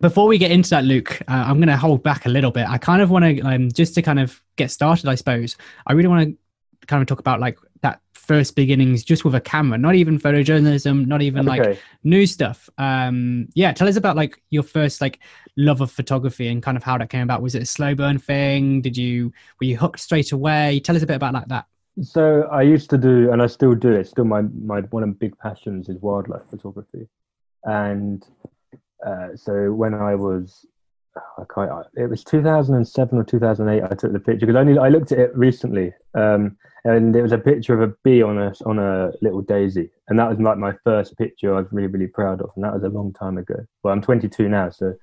Before 0.00 0.26
we 0.26 0.36
get 0.36 0.50
into 0.50 0.70
that, 0.70 0.84
Luke, 0.84 1.20
uh, 1.22 1.44
I'm 1.46 1.56
going 1.56 1.68
to 1.68 1.76
hold 1.76 2.02
back 2.02 2.26
a 2.26 2.28
little 2.28 2.50
bit. 2.50 2.68
I 2.68 2.78
kind 2.78 3.00
of 3.00 3.10
want 3.10 3.24
to 3.24 3.40
um, 3.42 3.70
just 3.70 3.94
to 3.94 4.02
kind 4.02 4.18
of 4.18 4.42
get 4.56 4.70
started. 4.70 5.08
I 5.08 5.14
suppose 5.14 5.56
I 5.86 5.94
really 5.94 6.08
want 6.08 6.28
to 6.28 6.36
kind 6.86 7.02
of 7.02 7.06
talk 7.06 7.20
about 7.20 7.40
like 7.40 7.58
that 7.82 8.00
first 8.12 8.54
beginnings 8.54 9.02
just 9.02 9.24
with 9.24 9.34
a 9.34 9.40
camera, 9.40 9.78
not 9.78 9.94
even 9.94 10.18
photojournalism, 10.18 11.06
not 11.06 11.22
even 11.22 11.46
like 11.46 11.60
okay. 11.60 11.78
new 12.04 12.26
stuff. 12.26 12.68
Um, 12.78 13.48
yeah, 13.54 13.72
tell 13.72 13.88
us 13.88 13.96
about 13.96 14.16
like 14.16 14.42
your 14.50 14.62
first 14.62 15.00
like 15.00 15.20
love 15.56 15.80
of 15.80 15.90
photography 15.90 16.48
and 16.48 16.62
kind 16.62 16.76
of 16.76 16.82
how 16.82 16.98
that 16.98 17.10
came 17.10 17.22
about. 17.22 17.42
Was 17.42 17.54
it 17.54 17.62
a 17.62 17.66
slow 17.66 17.94
burn 17.94 18.18
thing? 18.18 18.82
Did 18.82 18.96
you 18.96 19.32
were 19.60 19.66
you 19.66 19.76
hooked 19.76 20.00
straight 20.00 20.32
away? 20.32 20.80
Tell 20.80 20.96
us 20.96 21.02
a 21.02 21.06
bit 21.06 21.16
about 21.16 21.34
like 21.34 21.48
that. 21.48 21.66
So 22.02 22.48
I 22.52 22.62
used 22.62 22.88
to 22.90 22.98
do, 22.98 23.32
and 23.32 23.42
I 23.42 23.46
still 23.46 23.74
do 23.74 23.92
it. 23.92 24.06
Still, 24.06 24.24
my 24.24 24.42
my 24.42 24.80
one 24.82 25.02
of 25.02 25.08
my 25.08 25.14
big 25.18 25.36
passions 25.38 25.88
is 25.88 26.00
wildlife 26.00 26.42
photography, 26.48 27.08
and 27.64 28.24
uh, 29.04 29.28
so 29.34 29.72
when 29.72 29.94
I 29.94 30.14
was, 30.14 30.66
I 31.16 31.44
can't, 31.52 31.86
it 31.96 32.08
was 32.08 32.22
2007 32.22 33.18
or 33.18 33.24
2008. 33.24 33.82
I 33.82 33.94
took 33.94 34.12
the 34.12 34.20
picture 34.20 34.46
because 34.46 34.56
I 34.56 34.60
only 34.60 34.78
I 34.78 34.88
looked 34.88 35.12
at 35.12 35.18
it 35.18 35.36
recently, 35.36 35.92
um, 36.14 36.56
and 36.84 37.16
it 37.16 37.22
was 37.22 37.32
a 37.32 37.38
picture 37.38 37.74
of 37.74 37.88
a 37.88 37.94
bee 38.04 38.22
on 38.22 38.38
a 38.38 38.52
on 38.64 38.78
a 38.78 39.10
little 39.20 39.42
daisy, 39.42 39.90
and 40.08 40.18
that 40.18 40.28
was 40.28 40.38
like 40.38 40.58
my 40.58 40.72
first 40.84 41.18
picture. 41.18 41.54
I 41.54 41.60
was 41.60 41.72
really 41.72 41.88
really 41.88 42.06
proud 42.06 42.40
of, 42.40 42.50
and 42.54 42.64
that 42.64 42.74
was 42.74 42.84
a 42.84 42.88
long 42.88 43.12
time 43.12 43.38
ago. 43.38 43.56
Well, 43.82 43.92
I'm 43.92 44.02
22 44.02 44.48
now, 44.48 44.70
so 44.70 44.94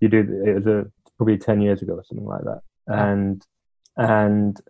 you 0.00 0.08
do 0.08 0.20
it 0.46 0.54
was 0.54 0.66
a 0.66 0.86
probably 1.16 1.38
10 1.38 1.60
years 1.60 1.82
ago 1.82 1.94
or 1.94 2.04
something 2.04 2.26
like 2.26 2.44
that, 2.44 2.62
and 2.86 3.44
and 3.96 4.60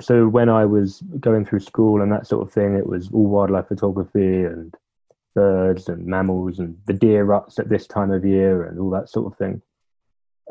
so 0.00 0.28
when 0.28 0.48
I 0.48 0.66
was 0.66 1.02
going 1.20 1.46
through 1.46 1.60
school 1.60 2.02
and 2.02 2.12
that 2.12 2.26
sort 2.26 2.46
of 2.46 2.52
thing, 2.52 2.74
it 2.74 2.86
was 2.86 3.10
all 3.12 3.26
wildlife 3.26 3.68
photography 3.68 4.42
and 4.42 4.74
birds 5.34 5.88
and 5.88 6.06
mammals 6.06 6.58
and 6.58 6.76
the 6.86 6.92
deer 6.92 7.24
ruts 7.24 7.58
at 7.58 7.68
this 7.68 7.86
time 7.86 8.10
of 8.10 8.24
year 8.24 8.64
and 8.64 8.78
all 8.78 8.90
that 8.90 9.08
sort 9.08 9.32
of 9.32 9.38
thing. 9.38 9.62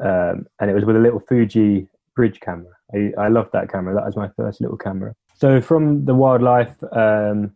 Um, 0.02 0.48
and 0.60 0.70
it 0.70 0.74
was 0.74 0.86
with 0.86 0.96
a 0.96 1.00
little 1.00 1.20
Fuji 1.20 1.88
bridge 2.16 2.40
camera. 2.40 2.72
I, 2.94 3.12
I 3.18 3.28
loved 3.28 3.52
that 3.54 3.72
camera. 3.72 3.94
That 3.96 4.06
was 4.06 4.16
my 4.16 4.30
first 4.36 4.62
little 4.62 4.78
camera. 4.78 5.16
So 5.36 5.62
from 5.62 6.06
the 6.06 6.16
wildlife, 6.16 6.76
um, 6.94 7.52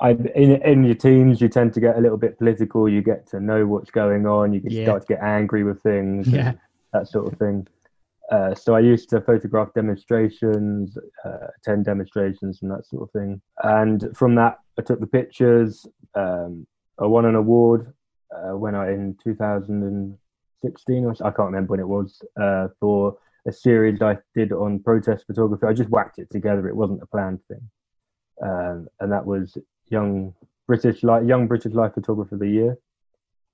I 0.00 0.10
in 0.10 0.60
in 0.62 0.84
your 0.84 0.94
teens 0.96 1.40
you 1.40 1.48
tend 1.48 1.72
to 1.74 1.80
get 1.80 1.96
a 1.96 2.00
little 2.00 2.18
bit 2.18 2.36
political. 2.38 2.88
You 2.88 3.02
get 3.02 3.26
to 3.28 3.40
know 3.40 3.66
what's 3.66 3.90
going 3.90 4.26
on. 4.26 4.52
You 4.52 4.60
can 4.60 4.72
Yeah. 4.72 4.84
start 4.84 5.02
to 5.02 5.08
get 5.08 5.22
angry 5.22 5.62
with 5.64 5.82
things. 5.82 6.28
Yeah. 6.28 6.48
and 6.50 6.58
that 6.92 7.08
sort 7.08 7.32
of 7.32 7.38
thing. 7.38 7.66
Uh, 8.30 8.54
so 8.54 8.74
I 8.74 8.80
used 8.80 9.10
to 9.10 9.20
photograph 9.20 9.74
demonstrations, 9.74 10.96
uh, 11.24 11.48
attend 11.58 11.84
demonstrations, 11.84 12.60
and 12.62 12.70
that 12.70 12.86
sort 12.86 13.02
of 13.02 13.10
thing. 13.10 13.40
And 13.62 14.16
from 14.16 14.34
that, 14.36 14.58
I 14.78 14.82
took 14.82 15.00
the 15.00 15.06
pictures. 15.06 15.86
Um, 16.14 16.66
I 16.98 17.06
won 17.06 17.24
an 17.26 17.34
award 17.34 17.92
uh, 18.34 18.56
when 18.56 18.74
I 18.74 18.92
in 18.92 19.14
2016, 20.72 21.04
or 21.04 21.12
I 21.26 21.30
can't 21.30 21.46
remember 21.46 21.72
when 21.72 21.80
it 21.80 21.88
was, 21.88 22.20
uh, 22.40 22.68
for 22.80 23.16
a 23.46 23.52
series 23.52 24.00
I 24.00 24.18
did 24.34 24.52
on 24.52 24.80
protest 24.80 25.26
photography. 25.26 25.66
I 25.66 25.72
just 25.72 25.90
whacked 25.90 26.18
it 26.18 26.30
together. 26.30 26.68
It 26.68 26.76
wasn't 26.76 27.02
a 27.02 27.06
planned 27.06 27.40
thing, 27.48 27.68
um, 28.42 28.88
and 29.00 29.12
that 29.12 29.26
was 29.26 29.58
young 29.88 30.34
British 30.66 31.02
like 31.02 31.26
young 31.26 31.46
British 31.46 31.74
life 31.74 31.94
photographer 31.94 32.36
of 32.36 32.40
the 32.40 32.48
year. 32.48 32.78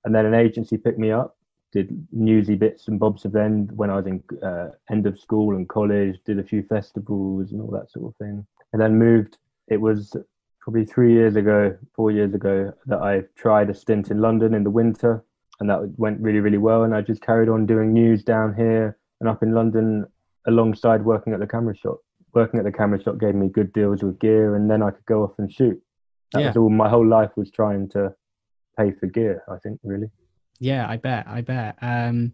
And 0.03 0.15
then 0.15 0.25
an 0.25 0.33
agency 0.33 0.77
picked 0.77 0.97
me 0.97 1.11
up 1.11 1.35
did 1.71 2.07
newsy 2.11 2.55
bits 2.55 2.87
and 2.87 2.99
bobs 2.99 3.25
of 3.25 3.31
them 3.31 3.67
when 3.75 3.89
I 3.89 3.95
was 3.95 4.05
in 4.05 4.23
uh, 4.43 4.69
end 4.89 5.07
of 5.07 5.19
school 5.19 5.55
and 5.55 5.67
college, 5.67 6.19
did 6.25 6.39
a 6.39 6.43
few 6.43 6.63
festivals 6.63 7.51
and 7.51 7.61
all 7.61 7.71
that 7.71 7.89
sort 7.91 8.11
of 8.11 8.15
thing. 8.17 8.45
And 8.73 8.81
then 8.81 8.97
moved, 8.97 9.37
it 9.67 9.77
was 9.77 10.15
probably 10.59 10.85
three 10.85 11.13
years 11.13 11.35
ago, 11.35 11.77
four 11.95 12.11
years 12.11 12.33
ago, 12.33 12.73
that 12.85 12.99
I 12.99 13.23
tried 13.35 13.69
a 13.69 13.73
stint 13.73 14.11
in 14.11 14.19
London 14.19 14.53
in 14.53 14.63
the 14.63 14.69
winter. 14.69 15.23
And 15.61 15.69
that 15.69 15.93
went 15.97 16.19
really, 16.19 16.39
really 16.39 16.57
well. 16.57 16.83
And 16.83 16.93
I 16.93 17.01
just 17.01 17.21
carried 17.21 17.47
on 17.47 17.65
doing 17.67 17.93
news 17.93 18.23
down 18.23 18.53
here 18.55 18.97
and 19.19 19.29
up 19.29 19.43
in 19.43 19.53
London 19.53 20.05
alongside 20.47 21.05
working 21.05 21.33
at 21.33 21.39
the 21.39 21.47
camera 21.47 21.75
shop. 21.77 21.99
working 22.33 22.57
at 22.59 22.63
the 22.65 22.71
camera 22.71 23.01
shop 23.03 23.19
gave 23.19 23.35
me 23.35 23.49
good 23.49 23.71
deals 23.73 24.01
with 24.01 24.17
gear, 24.19 24.55
and 24.55 24.71
then 24.71 24.81
I 24.81 24.89
could 24.89 25.05
go 25.05 25.21
off 25.23 25.33
and 25.37 25.51
shoot. 25.51 25.77
That 26.33 26.39
Yeah. 26.39 26.47
was 26.47 26.57
all. 26.57 26.69
My 26.69 26.87
whole 26.89 27.05
life 27.05 27.31
was 27.35 27.51
trying 27.51 27.89
to 27.89 28.15
pay 28.77 28.91
for 28.91 29.05
gear. 29.07 29.43
I 29.49 29.57
think 29.57 29.79
really. 29.83 30.09
Yeah, 30.59 30.87
I 30.89 30.95
bet. 30.95 31.27
I 31.27 31.41
bet. 31.41 31.75
Um, 31.81 32.31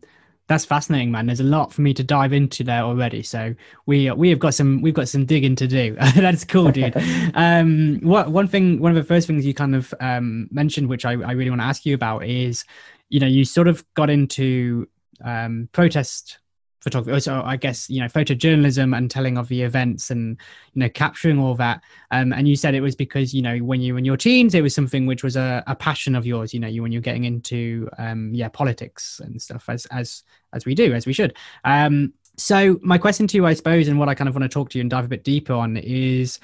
that's 0.47 0.65
fascinating, 0.65 1.11
man. 1.11 1.25
There's 1.25 1.39
a 1.41 1.43
lot 1.57 1.73
for 1.73 1.81
me 1.81 1.93
to 1.95 2.03
dive 2.03 2.31
into 2.31 2.63
there 2.63 2.83
already. 2.83 3.23
So 3.23 3.55
we 3.87 4.09
we 4.11 4.29
have 4.29 4.39
got 4.39 4.53
some 4.53 4.81
we've 4.83 4.93
got 4.93 5.09
some 5.09 5.25
digging 5.25 5.55
to 5.55 5.67
do. 5.67 5.95
that's 6.15 6.45
cool, 6.45 6.71
dude. 6.71 6.93
um, 7.33 7.99
what 8.03 8.29
one 8.29 8.47
thing, 8.47 8.79
one 8.79 8.91
of 8.91 8.95
the 8.95 9.03
first 9.03 9.25
things 9.27 9.45
you 9.47 9.53
kind 9.55 9.75
of 9.75 9.93
um, 9.99 10.47
mentioned, 10.51 10.87
which 10.89 11.05
I, 11.05 11.13
I 11.13 11.31
really 11.31 11.49
want 11.49 11.61
to 11.61 11.65
ask 11.65 11.85
you 11.87 11.95
about, 11.95 12.23
is 12.23 12.63
you 13.09 13.19
know 13.19 13.27
you 13.27 13.45
sort 13.45 13.67
of 13.67 13.83
got 13.93 14.09
into 14.09 14.87
um, 15.23 15.69
protest 15.71 16.39
photography. 16.79 17.19
So 17.19 17.41
I 17.43 17.57
guess 17.57 17.89
you 17.89 18.01
know 18.01 18.07
photojournalism 18.07 18.95
and 18.95 19.09
telling 19.11 19.37
of 19.37 19.47
the 19.47 19.61
events 19.61 20.09
and 20.09 20.37
you 20.73 20.79
know 20.79 20.89
capturing 20.89 21.39
all 21.39 21.55
that. 21.55 21.81
Um, 22.11 22.33
and 22.33 22.47
you 22.47 22.55
said 22.55 22.75
it 22.75 22.81
was 22.81 22.95
because 22.95 23.33
you 23.33 23.41
know 23.41 23.57
when 23.57 23.81
you 23.81 23.93
were 23.93 23.99
in 23.99 24.05
your 24.05 24.17
teens, 24.17 24.55
it 24.55 24.61
was 24.61 24.73
something 24.73 25.05
which 25.05 25.23
was 25.23 25.35
a, 25.35 25.63
a 25.67 25.75
passion 25.75 26.15
of 26.15 26.25
yours. 26.25 26.53
You 26.53 26.59
know, 26.59 26.67
you 26.67 26.81
when 26.81 26.91
you're 26.91 27.01
getting 27.01 27.25
into 27.25 27.89
um, 27.97 28.33
yeah 28.33 28.49
politics 28.49 29.21
and 29.23 29.41
stuff 29.41 29.69
as 29.69 29.85
as 29.87 30.23
as 30.53 30.65
we 30.65 30.75
do, 30.75 30.93
as 30.93 31.05
we 31.05 31.13
should. 31.13 31.35
Um, 31.63 32.13
so 32.37 32.79
my 32.83 32.97
question 32.99 33.25
to 33.27 33.37
you, 33.37 33.45
I 33.45 33.53
suppose, 33.53 33.87
and 33.87 33.97
what 33.97 34.09
I 34.09 34.15
kind 34.15 34.29
of 34.29 34.35
want 34.35 34.43
to 34.43 34.49
talk 34.49 34.69
to 34.69 34.77
you 34.77 34.81
and 34.81 34.89
dive 34.89 35.05
a 35.05 35.09
bit 35.09 35.23
deeper 35.23 35.53
on 35.53 35.77
is 35.77 36.39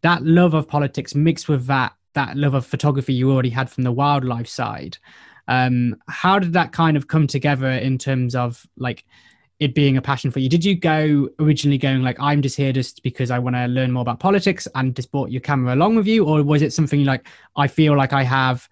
that 0.00 0.24
love 0.24 0.54
of 0.54 0.66
politics 0.66 1.14
mixed 1.14 1.48
with 1.48 1.66
that 1.66 1.94
that 2.14 2.36
love 2.36 2.54
of 2.54 2.64
photography 2.64 3.12
you 3.12 3.30
already 3.30 3.50
had 3.50 3.68
from 3.68 3.84
the 3.84 3.92
wildlife 3.92 4.48
side. 4.48 4.98
Um, 5.48 5.96
how 6.08 6.38
did 6.38 6.52
that 6.54 6.72
kind 6.72 6.96
of 6.96 7.08
come 7.08 7.26
together 7.26 7.70
in 7.70 7.98
terms 7.98 8.34
of 8.34 8.66
like 8.76 9.04
it 9.60 9.74
being 9.74 9.96
a 9.96 10.02
passion 10.02 10.30
for 10.30 10.40
you? 10.40 10.48
Did 10.48 10.64
you 10.64 10.74
go 10.74 11.28
originally 11.38 11.78
going 11.78 12.02
like 12.02 12.18
I'm 12.20 12.42
just 12.42 12.56
here 12.56 12.72
just 12.72 13.02
because 13.02 13.30
I 13.30 13.38
want 13.38 13.56
to 13.56 13.66
learn 13.66 13.92
more 13.92 14.02
about 14.02 14.20
politics 14.20 14.66
and 14.74 14.94
just 14.94 15.12
brought 15.12 15.30
your 15.30 15.40
camera 15.40 15.74
along 15.74 15.96
with 15.96 16.06
you, 16.06 16.24
or 16.26 16.42
was 16.42 16.62
it 16.62 16.72
something 16.72 17.04
like 17.04 17.26
I 17.56 17.66
feel 17.66 17.96
like 17.96 18.12
I 18.12 18.22
have 18.22 18.68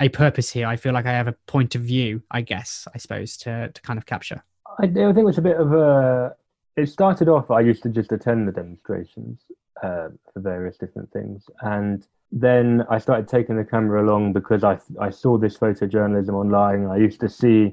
a 0.00 0.08
purpose 0.08 0.50
here? 0.50 0.66
I 0.66 0.76
feel 0.76 0.92
like 0.92 1.06
I 1.06 1.12
have 1.12 1.28
a 1.28 1.32
point 1.46 1.74
of 1.74 1.82
view, 1.82 2.22
I 2.30 2.40
guess, 2.40 2.88
I 2.94 2.98
suppose, 2.98 3.36
to 3.38 3.70
to 3.72 3.82
kind 3.82 3.98
of 3.98 4.06
capture. 4.06 4.42
I, 4.78 4.84
I 4.84 4.86
think 4.86 5.18
it 5.18 5.24
was 5.24 5.38
a 5.38 5.42
bit 5.42 5.56
of 5.56 5.72
a. 5.72 6.34
It 6.76 6.90
started 6.90 7.28
off. 7.28 7.50
I 7.50 7.60
used 7.60 7.82
to 7.84 7.88
just 7.88 8.12
attend 8.12 8.46
the 8.46 8.52
demonstrations 8.52 9.40
uh, 9.82 10.08
for 10.32 10.40
various 10.40 10.76
different 10.76 11.10
things, 11.12 11.44
and 11.60 12.06
then 12.32 12.84
I 12.90 12.98
started 12.98 13.28
taking 13.28 13.56
the 13.56 13.64
camera 13.64 14.04
along 14.04 14.32
because 14.32 14.64
I 14.64 14.78
I 15.00 15.10
saw 15.10 15.38
this 15.38 15.56
photojournalism 15.58 16.32
online. 16.34 16.86
I 16.86 16.96
used 16.96 17.20
to 17.20 17.28
see 17.28 17.72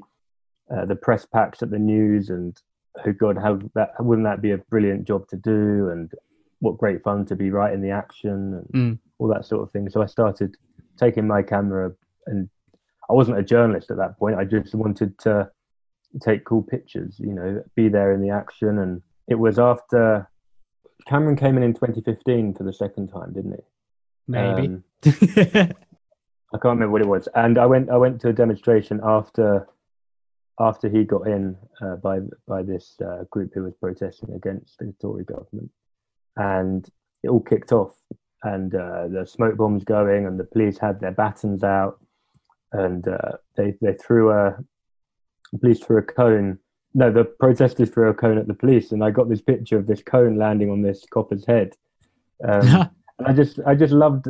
uh, 0.74 0.86
the 0.86 0.96
press 0.96 1.26
packs 1.26 1.62
at 1.64 1.72
the 1.72 1.80
news, 1.80 2.30
and 2.30 2.56
oh 3.06 3.14
god, 3.14 3.38
how 3.38 3.60
that 3.76 3.92
wouldn't 4.00 4.28
that 4.28 4.42
be 4.42 4.52
a 4.52 4.58
brilliant 4.58 5.06
job 5.06 5.28
to 5.30 5.36
do, 5.38 5.90
and 5.90 6.12
what 6.60 6.78
great 6.78 7.04
fun 7.04 7.26
to 7.26 7.36
be 7.36 7.52
right 7.52 7.74
in 7.74 7.82
the 7.82 7.90
action 7.90 8.32
and 8.32 8.68
Mm. 8.74 9.00
all 9.20 9.28
that 9.28 9.46
sort 9.46 9.64
of 9.64 9.72
thing. 9.72 9.90
So 9.90 10.02
I 10.02 10.06
started 10.06 10.56
taking 10.98 11.28
my 11.28 11.42
camera, 11.42 11.92
and 12.28 12.48
I 13.10 13.14
wasn't 13.14 13.40
a 13.40 13.44
journalist 13.44 13.92
at 13.92 13.98
that 13.98 14.18
point. 14.18 14.38
I 14.38 14.46
just 14.46 14.74
wanted 14.74 15.18
to 15.20 15.50
take 16.22 16.46
cool 16.46 16.62
pictures, 16.62 17.16
you 17.20 17.34
know, 17.34 17.64
be 17.76 17.90
there 17.90 18.14
in 18.14 18.22
the 18.22 18.30
action. 18.30 18.78
And 18.80 19.02
it 19.28 19.36
was 19.36 19.58
after 19.60 20.30
Cameron 21.08 21.36
came 21.36 21.58
in 21.58 21.64
in 21.64 21.74
2015 21.74 22.54
for 22.54 22.64
the 22.64 22.72
second 22.72 23.08
time, 23.10 23.34
didn't 23.34 23.54
he? 23.54 23.64
Maybe. 24.28 24.68
Um, 24.68 24.84
I 26.54 26.60
can't 26.60 26.76
remember 26.76 26.92
what 26.92 27.02
it 27.02 27.08
was. 27.08 27.28
And 27.36 27.58
I 27.58 27.66
went 27.66 27.90
I 27.90 27.98
went 27.98 28.22
to 28.22 28.30
a 28.30 28.34
demonstration 28.34 29.00
after 29.04 29.68
after 30.60 30.88
he 30.88 31.04
got 31.04 31.28
in 31.28 31.58
uh, 31.82 31.96
by 31.96 32.20
by 32.48 32.62
this 32.62 32.96
uh, 33.04 33.24
group 33.32 33.52
who 33.54 33.64
was 33.64 33.74
protesting 33.76 34.34
against 34.34 34.78
the 34.78 34.94
Tory 35.02 35.24
government, 35.24 35.72
and 36.38 36.88
it 37.24 37.30
all 37.30 37.42
kicked 37.42 37.72
off. 37.72 37.96
And 38.44 38.76
uh, 38.76 39.08
the 39.08 39.26
smoke 39.26 39.56
bombs 39.56 39.84
going, 39.84 40.28
and 40.28 40.40
the 40.40 40.44
police 40.44 40.78
had 40.78 41.00
their 41.00 41.12
batons 41.12 41.64
out, 41.64 42.00
and 42.72 43.08
uh, 43.08 43.38
they 43.56 43.76
they 43.82 43.94
threw 43.94 44.32
a 44.32 44.58
police 45.60 45.80
threw 45.80 45.98
a 45.98 46.04
cone. 46.04 46.60
No, 46.94 47.12
the 47.12 47.24
protesters 47.24 47.90
threw 47.90 48.10
a 48.10 48.14
cone 48.14 48.38
at 48.38 48.48
the 48.48 48.54
police, 48.54 48.92
and 48.92 49.04
I 49.04 49.10
got 49.10 49.28
this 49.28 49.42
picture 49.42 49.78
of 49.78 49.88
this 49.88 50.04
cone 50.04 50.38
landing 50.38 50.70
on 50.70 50.84
this 50.84 51.04
copper's 51.12 51.46
head. 51.46 51.74
Um, 52.48 52.92
and 53.20 53.28
I 53.28 53.34
just 53.34 53.60
I 53.66 53.76
just 53.76 53.94
loved 53.94 54.28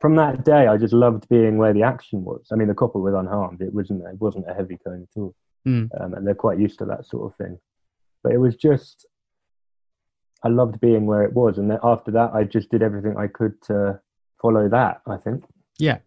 from 0.00 0.16
that 0.16 0.44
day. 0.44 0.66
I 0.66 0.76
just 0.76 0.92
loved 0.92 1.28
being 1.28 1.56
where 1.58 1.72
the 1.72 1.82
action 1.82 2.24
was. 2.24 2.46
I 2.52 2.56
mean, 2.56 2.68
the 2.68 2.74
couple 2.74 3.00
was 3.00 3.14
unharmed. 3.14 3.60
It 3.62 3.72
wasn't 3.72 4.02
it 4.06 4.20
wasn't 4.20 4.48
a 4.50 4.54
heavy 4.54 4.78
cone 4.84 5.02
at 5.10 5.20
all, 5.20 5.34
Mm. 5.66 5.88
um, 5.98 6.12
and 6.14 6.26
they're 6.26 6.34
quite 6.34 6.58
used 6.58 6.78
to 6.80 6.84
that 6.86 7.06
sort 7.06 7.30
of 7.30 7.36
thing. 7.38 7.58
But 8.22 8.32
it 8.32 8.38
was 8.38 8.56
just 8.56 9.06
I 10.42 10.48
loved 10.48 10.78
being 10.80 11.06
where 11.06 11.22
it 11.22 11.32
was, 11.32 11.56
and 11.58 11.70
then 11.70 11.78
after 11.82 12.10
that, 12.12 12.34
I 12.34 12.44
just 12.44 12.70
did 12.70 12.82
everything 12.82 13.16
I 13.16 13.28
could 13.28 13.60
to 13.62 14.00
follow 14.42 14.68
that. 14.68 15.00
I 15.06 15.16
think. 15.16 15.44
Yeah, 15.78 15.98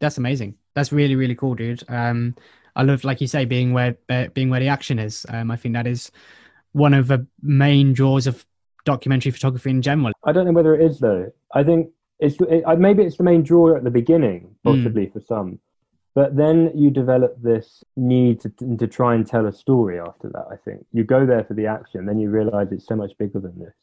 that's 0.00 0.18
amazing. 0.18 0.56
That's 0.74 0.92
really 0.92 1.14
really 1.14 1.36
cool, 1.36 1.54
dude. 1.54 1.84
Um, 1.88 2.34
I 2.76 2.82
love, 2.82 3.04
like 3.04 3.20
you 3.20 3.28
say, 3.28 3.44
being 3.44 3.72
where 3.72 3.96
being 4.34 4.50
where 4.50 4.58
the 4.60 4.68
action 4.68 4.98
is. 4.98 5.24
Um, 5.28 5.50
I 5.52 5.56
think 5.56 5.74
that 5.74 5.86
is 5.86 6.10
one 6.72 6.92
of 6.92 7.06
the 7.06 7.24
main 7.40 7.92
draws 7.92 8.26
of 8.26 8.44
documentary 8.84 9.32
photography 9.32 9.70
in 9.70 9.82
general. 9.82 10.12
I 10.24 10.32
don't 10.32 10.46
know 10.46 10.52
whether 10.52 10.74
it 10.74 10.84
is 10.90 10.98
though. 10.98 11.32
I 11.54 11.64
think 11.64 11.88
it's 12.20 12.36
it, 12.48 12.64
maybe 12.78 13.02
it's 13.02 13.16
the 13.16 13.24
main 13.24 13.42
draw 13.42 13.76
at 13.76 13.84
the 13.84 13.90
beginning, 13.90 14.54
possibly 14.64 15.06
for 15.08 15.20
some, 15.20 15.58
but 16.14 16.36
then 16.36 16.70
you 16.74 16.90
develop 16.90 17.36
this 17.42 17.82
need 17.96 18.40
to 18.40 18.48
to 18.78 18.86
try 18.86 19.14
and 19.14 19.26
tell 19.26 19.46
a 19.46 19.52
story 19.52 19.98
after 19.98 20.28
that. 20.30 20.46
I 20.50 20.56
think 20.56 20.86
you 20.92 21.04
go 21.04 21.26
there 21.26 21.44
for 21.44 21.54
the 21.54 21.66
action, 21.66 22.06
then 22.06 22.18
you 22.18 22.30
realize 22.30 22.70
it's 22.72 22.86
so 22.86 22.96
much 22.96 23.12
bigger 23.18 23.40
than 23.40 23.58
this. 23.58 23.74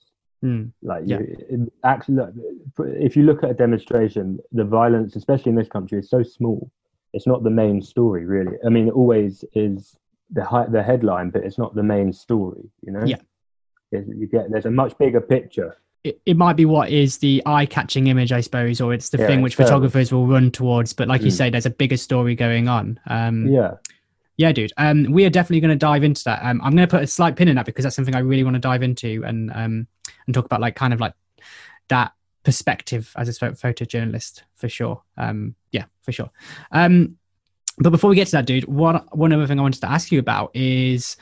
Mm. 0.43 0.72
Like 0.81 1.03
Yeah. 1.05 1.20
you, 1.20 1.72
actually, 1.84 2.15
look, 2.15 2.34
if 2.79 3.15
you 3.15 3.24
look 3.24 3.43
at 3.43 3.51
a 3.51 3.53
demonstration, 3.53 4.39
the 4.51 4.63
violence, 4.63 5.15
especially 5.15 5.51
in 5.51 5.55
this 5.55 5.67
country, 5.67 6.00
is 6.00 6.10
so 6.10 6.24
small. 6.24 6.72
It's 7.13 7.27
not 7.27 7.43
the 7.43 7.51
main 7.51 7.81
story, 7.81 8.25
really. 8.25 8.58
I 8.65 8.70
mean, 8.70 8.88
it 8.88 8.93
always 8.93 9.43
is 9.53 9.96
the 10.31 10.43
hi- 10.46 10.65
the 10.67 10.81
headline, 10.81 11.29
but 11.29 11.43
it's 11.43 11.58
not 11.60 11.75
the 11.75 11.84
main 11.84 12.12
story. 12.13 12.63
You 12.86 12.93
know. 12.93 13.03
Yeah. 13.05 13.17
It's- 13.91 14.07
You 14.15 14.27
get 14.27 14.50
there's 14.51 14.65
a 14.65 14.71
much 14.71 14.98
bigger 14.98 15.21
picture. 15.21 15.77
It, 16.03 16.19
it 16.25 16.36
might 16.38 16.55
be 16.55 16.65
what 16.65 16.89
is 16.89 17.19
the 17.19 17.43
eye-catching 17.45 18.07
image, 18.07 18.31
I 18.31 18.41
suppose, 18.41 18.81
or 18.81 18.91
it's 18.91 19.10
the 19.10 19.19
Yeah, 19.19 19.27
thing 19.27 19.41
which 19.43 19.55
photographers 19.55 20.12
will 20.12 20.25
run 20.25 20.50
towards. 20.50 20.93
But 20.93 21.07
like 21.07 21.21
you 21.21 21.27
Mm. 21.27 21.38
say, 21.38 21.50
there's 21.51 21.67
a 21.67 21.69
bigger 21.69 21.98
story 21.98 22.33
going 22.36 22.67
on. 22.67 23.00
Um, 23.07 23.48
Yeah. 23.48 23.74
Yeah, 24.38 24.51
dude. 24.51 24.71
Um, 24.77 25.03
we 25.12 25.25
are 25.25 25.29
definitely 25.29 25.60
going 25.60 25.77
to 25.77 25.86
dive 25.86 26.03
into 26.03 26.24
that. 26.24 26.39
Um, 26.43 26.60
I'm 26.63 26.75
going 26.75 26.88
to 26.88 26.91
put 26.91 27.03
a 27.03 27.07
slight 27.07 27.36
pin 27.36 27.48
in 27.48 27.55
that 27.57 27.65
because 27.67 27.83
that's 27.83 27.95
something 27.95 28.15
I 28.15 28.19
really 28.19 28.43
want 28.43 28.55
to 28.55 28.60
dive 28.60 28.81
into 28.81 29.24
and 29.24 29.51
um, 29.53 29.86
and 30.25 30.33
talk 30.33 30.45
about 30.45 30.62
like 30.62 30.75
kind 30.75 30.93
of 30.93 31.00
like 31.00 31.13
that 31.89 32.13
perspective 32.43 33.12
as 33.17 33.29
a 33.29 33.33
pho- 33.33 33.51
photojournalist 33.51 34.41
for 34.55 34.67
sure. 34.67 35.03
Um, 35.17 35.53
yeah, 35.71 35.83
for 36.01 36.12
sure. 36.12 36.31
Um, 36.71 37.17
but 37.77 37.91
before 37.91 38.10
we 38.10 38.15
get 38.15 38.25
to 38.27 38.31
that, 38.38 38.48
dude, 38.48 38.65
one 38.65 38.95
one 39.12 39.31
other 39.31 39.45
thing 39.45 39.60
I 39.60 39.62
wanted 39.62 39.81
to 39.81 39.91
ask 39.91 40.12
you 40.12 40.17
about 40.17 40.50
is 40.55 41.17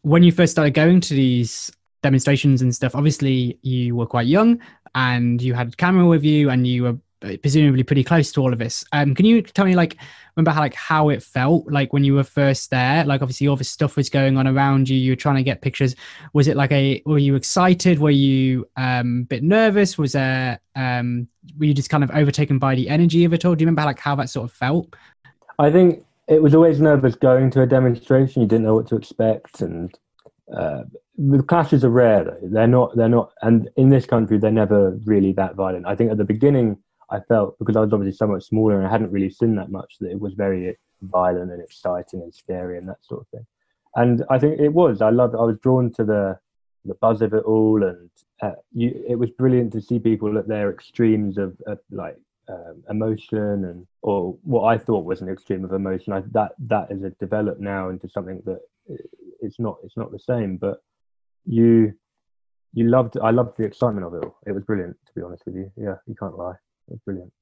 when 0.00 0.22
you 0.22 0.32
first 0.32 0.52
started 0.52 0.72
going 0.72 1.00
to 1.02 1.12
these 1.14 1.70
demonstrations 2.04 2.62
and 2.62 2.72
stuff. 2.72 2.94
Obviously, 2.94 3.58
you 3.62 3.96
were 3.96 4.06
quite 4.06 4.26
young 4.26 4.60
and 4.94 5.42
you 5.42 5.54
had 5.54 5.68
a 5.72 5.76
camera 5.76 6.06
with 6.06 6.22
you, 6.22 6.50
and 6.50 6.66
you 6.66 6.84
were 6.84 6.96
uh, 7.22 7.36
presumably 7.42 7.82
pretty 7.82 8.04
close 8.04 8.30
to 8.30 8.40
all 8.40 8.52
of 8.52 8.58
this. 8.58 8.84
Um, 8.92 9.14
can 9.14 9.26
you 9.26 9.42
tell 9.42 9.64
me 9.64 9.74
like 9.74 9.96
remember 10.36 10.50
how 10.50 10.60
like 10.60 10.74
how 10.74 11.08
it 11.08 11.22
felt 11.22 11.66
like 11.72 11.92
when 11.92 12.04
you 12.04 12.14
were 12.14 12.24
first 12.24 12.70
there? 12.70 13.04
Like 13.04 13.22
obviously 13.22 13.48
all 13.48 13.56
this 13.56 13.70
stuff 13.70 13.96
was 13.96 14.08
going 14.10 14.36
on 14.36 14.46
around 14.46 14.88
you. 14.88 14.96
You 14.96 15.12
were 15.12 15.16
trying 15.16 15.36
to 15.36 15.42
get 15.42 15.62
pictures. 15.62 15.96
Was 16.34 16.46
it 16.46 16.56
like 16.56 16.70
a 16.70 17.02
were 17.06 17.18
you 17.18 17.34
excited? 17.34 17.98
Were 17.98 18.10
you 18.10 18.68
um 18.76 19.22
a 19.22 19.26
bit 19.26 19.42
nervous? 19.42 19.96
Was 19.96 20.12
there 20.12 20.60
um 20.76 21.26
were 21.58 21.64
you 21.64 21.74
just 21.74 21.90
kind 21.90 22.04
of 22.04 22.10
overtaken 22.10 22.58
by 22.58 22.74
the 22.74 22.88
energy 22.88 23.24
of 23.24 23.32
it 23.32 23.44
all? 23.44 23.54
Do 23.54 23.62
you 23.62 23.66
remember 23.66 23.86
like 23.86 23.98
how 23.98 24.14
that 24.16 24.30
sort 24.30 24.44
of 24.44 24.52
felt? 24.52 24.94
I 25.58 25.70
think 25.70 26.04
it 26.28 26.42
was 26.42 26.54
always 26.54 26.80
nervous 26.80 27.14
going 27.14 27.50
to 27.52 27.62
a 27.62 27.66
demonstration. 27.66 28.42
You 28.42 28.48
didn't 28.48 28.64
know 28.64 28.74
what 28.74 28.88
to 28.88 28.96
expect, 28.96 29.60
and 29.60 29.92
uh, 30.52 30.82
the 31.16 31.42
clashes 31.42 31.84
are 31.84 31.90
rare. 31.90 32.24
Though 32.24 32.38
they're 32.42 32.66
not, 32.66 32.96
they're 32.96 33.08
not, 33.08 33.32
and 33.42 33.68
in 33.76 33.88
this 33.88 34.06
country, 34.06 34.38
they're 34.38 34.50
never 34.50 34.98
really 35.04 35.32
that 35.32 35.54
violent. 35.54 35.86
I 35.86 35.94
think 35.94 36.10
at 36.10 36.18
the 36.18 36.24
beginning, 36.24 36.78
I 37.10 37.20
felt 37.20 37.58
because 37.58 37.76
I 37.76 37.80
was 37.80 37.92
obviously 37.92 38.16
so 38.16 38.26
much 38.26 38.44
smaller 38.44 38.78
and 38.78 38.86
I 38.86 38.90
hadn't 38.90 39.12
really 39.12 39.30
seen 39.30 39.54
that 39.56 39.70
much 39.70 39.94
that 40.00 40.10
it 40.10 40.20
was 40.20 40.34
very 40.34 40.76
violent 41.02 41.52
and 41.52 41.62
exciting 41.62 42.22
and 42.22 42.34
scary 42.34 42.78
and 42.78 42.88
that 42.88 43.04
sort 43.04 43.20
of 43.20 43.28
thing. 43.28 43.46
And 43.96 44.24
I 44.30 44.38
think 44.38 44.58
it 44.58 44.72
was. 44.72 45.00
I 45.00 45.10
loved. 45.10 45.34
I 45.34 45.42
was 45.42 45.58
drawn 45.62 45.92
to 45.92 46.04
the 46.04 46.38
the 46.84 46.94
buzz 46.94 47.22
of 47.22 47.32
it 47.32 47.44
all, 47.44 47.82
and 47.82 48.10
uh, 48.42 48.52
you, 48.72 49.04
it 49.08 49.18
was 49.18 49.30
brilliant 49.30 49.72
to 49.72 49.80
see 49.80 49.98
people 49.98 50.36
at 50.36 50.48
their 50.48 50.70
extremes 50.70 51.38
of, 51.38 51.56
of 51.66 51.78
like 51.90 52.18
um, 52.48 52.82
emotion 52.90 53.64
and 53.64 53.86
or 54.02 54.36
what 54.42 54.64
I 54.64 54.78
thought 54.78 55.04
was 55.04 55.22
an 55.22 55.28
extreme 55.28 55.64
of 55.64 55.72
emotion. 55.72 56.12
I, 56.12 56.22
that 56.32 56.52
that 56.58 56.90
is 56.90 57.02
a 57.04 57.10
developed 57.10 57.60
now 57.60 57.88
into 57.88 58.08
something 58.08 58.42
that 58.46 58.60
it's 59.44 59.60
not 59.60 59.76
it's 59.84 59.96
not 59.96 60.10
the 60.10 60.18
same. 60.18 60.56
But 60.56 60.78
you 61.46 61.92
you 62.72 62.88
loved 62.88 63.16
I 63.22 63.30
loved 63.30 63.56
the 63.56 63.64
excitement 63.64 64.06
of 64.06 64.14
it 64.14 64.24
all. 64.24 64.36
It 64.46 64.52
was 64.52 64.64
brilliant 64.64 64.96
to 65.06 65.12
be 65.14 65.22
honest 65.22 65.42
with 65.46 65.54
you. 65.56 65.70
Yeah, 65.76 65.94
you 66.06 66.14
can't 66.18 66.36
lie. 66.36 66.54
It 66.88 66.92
was 66.94 67.00
brilliant. 67.04 67.32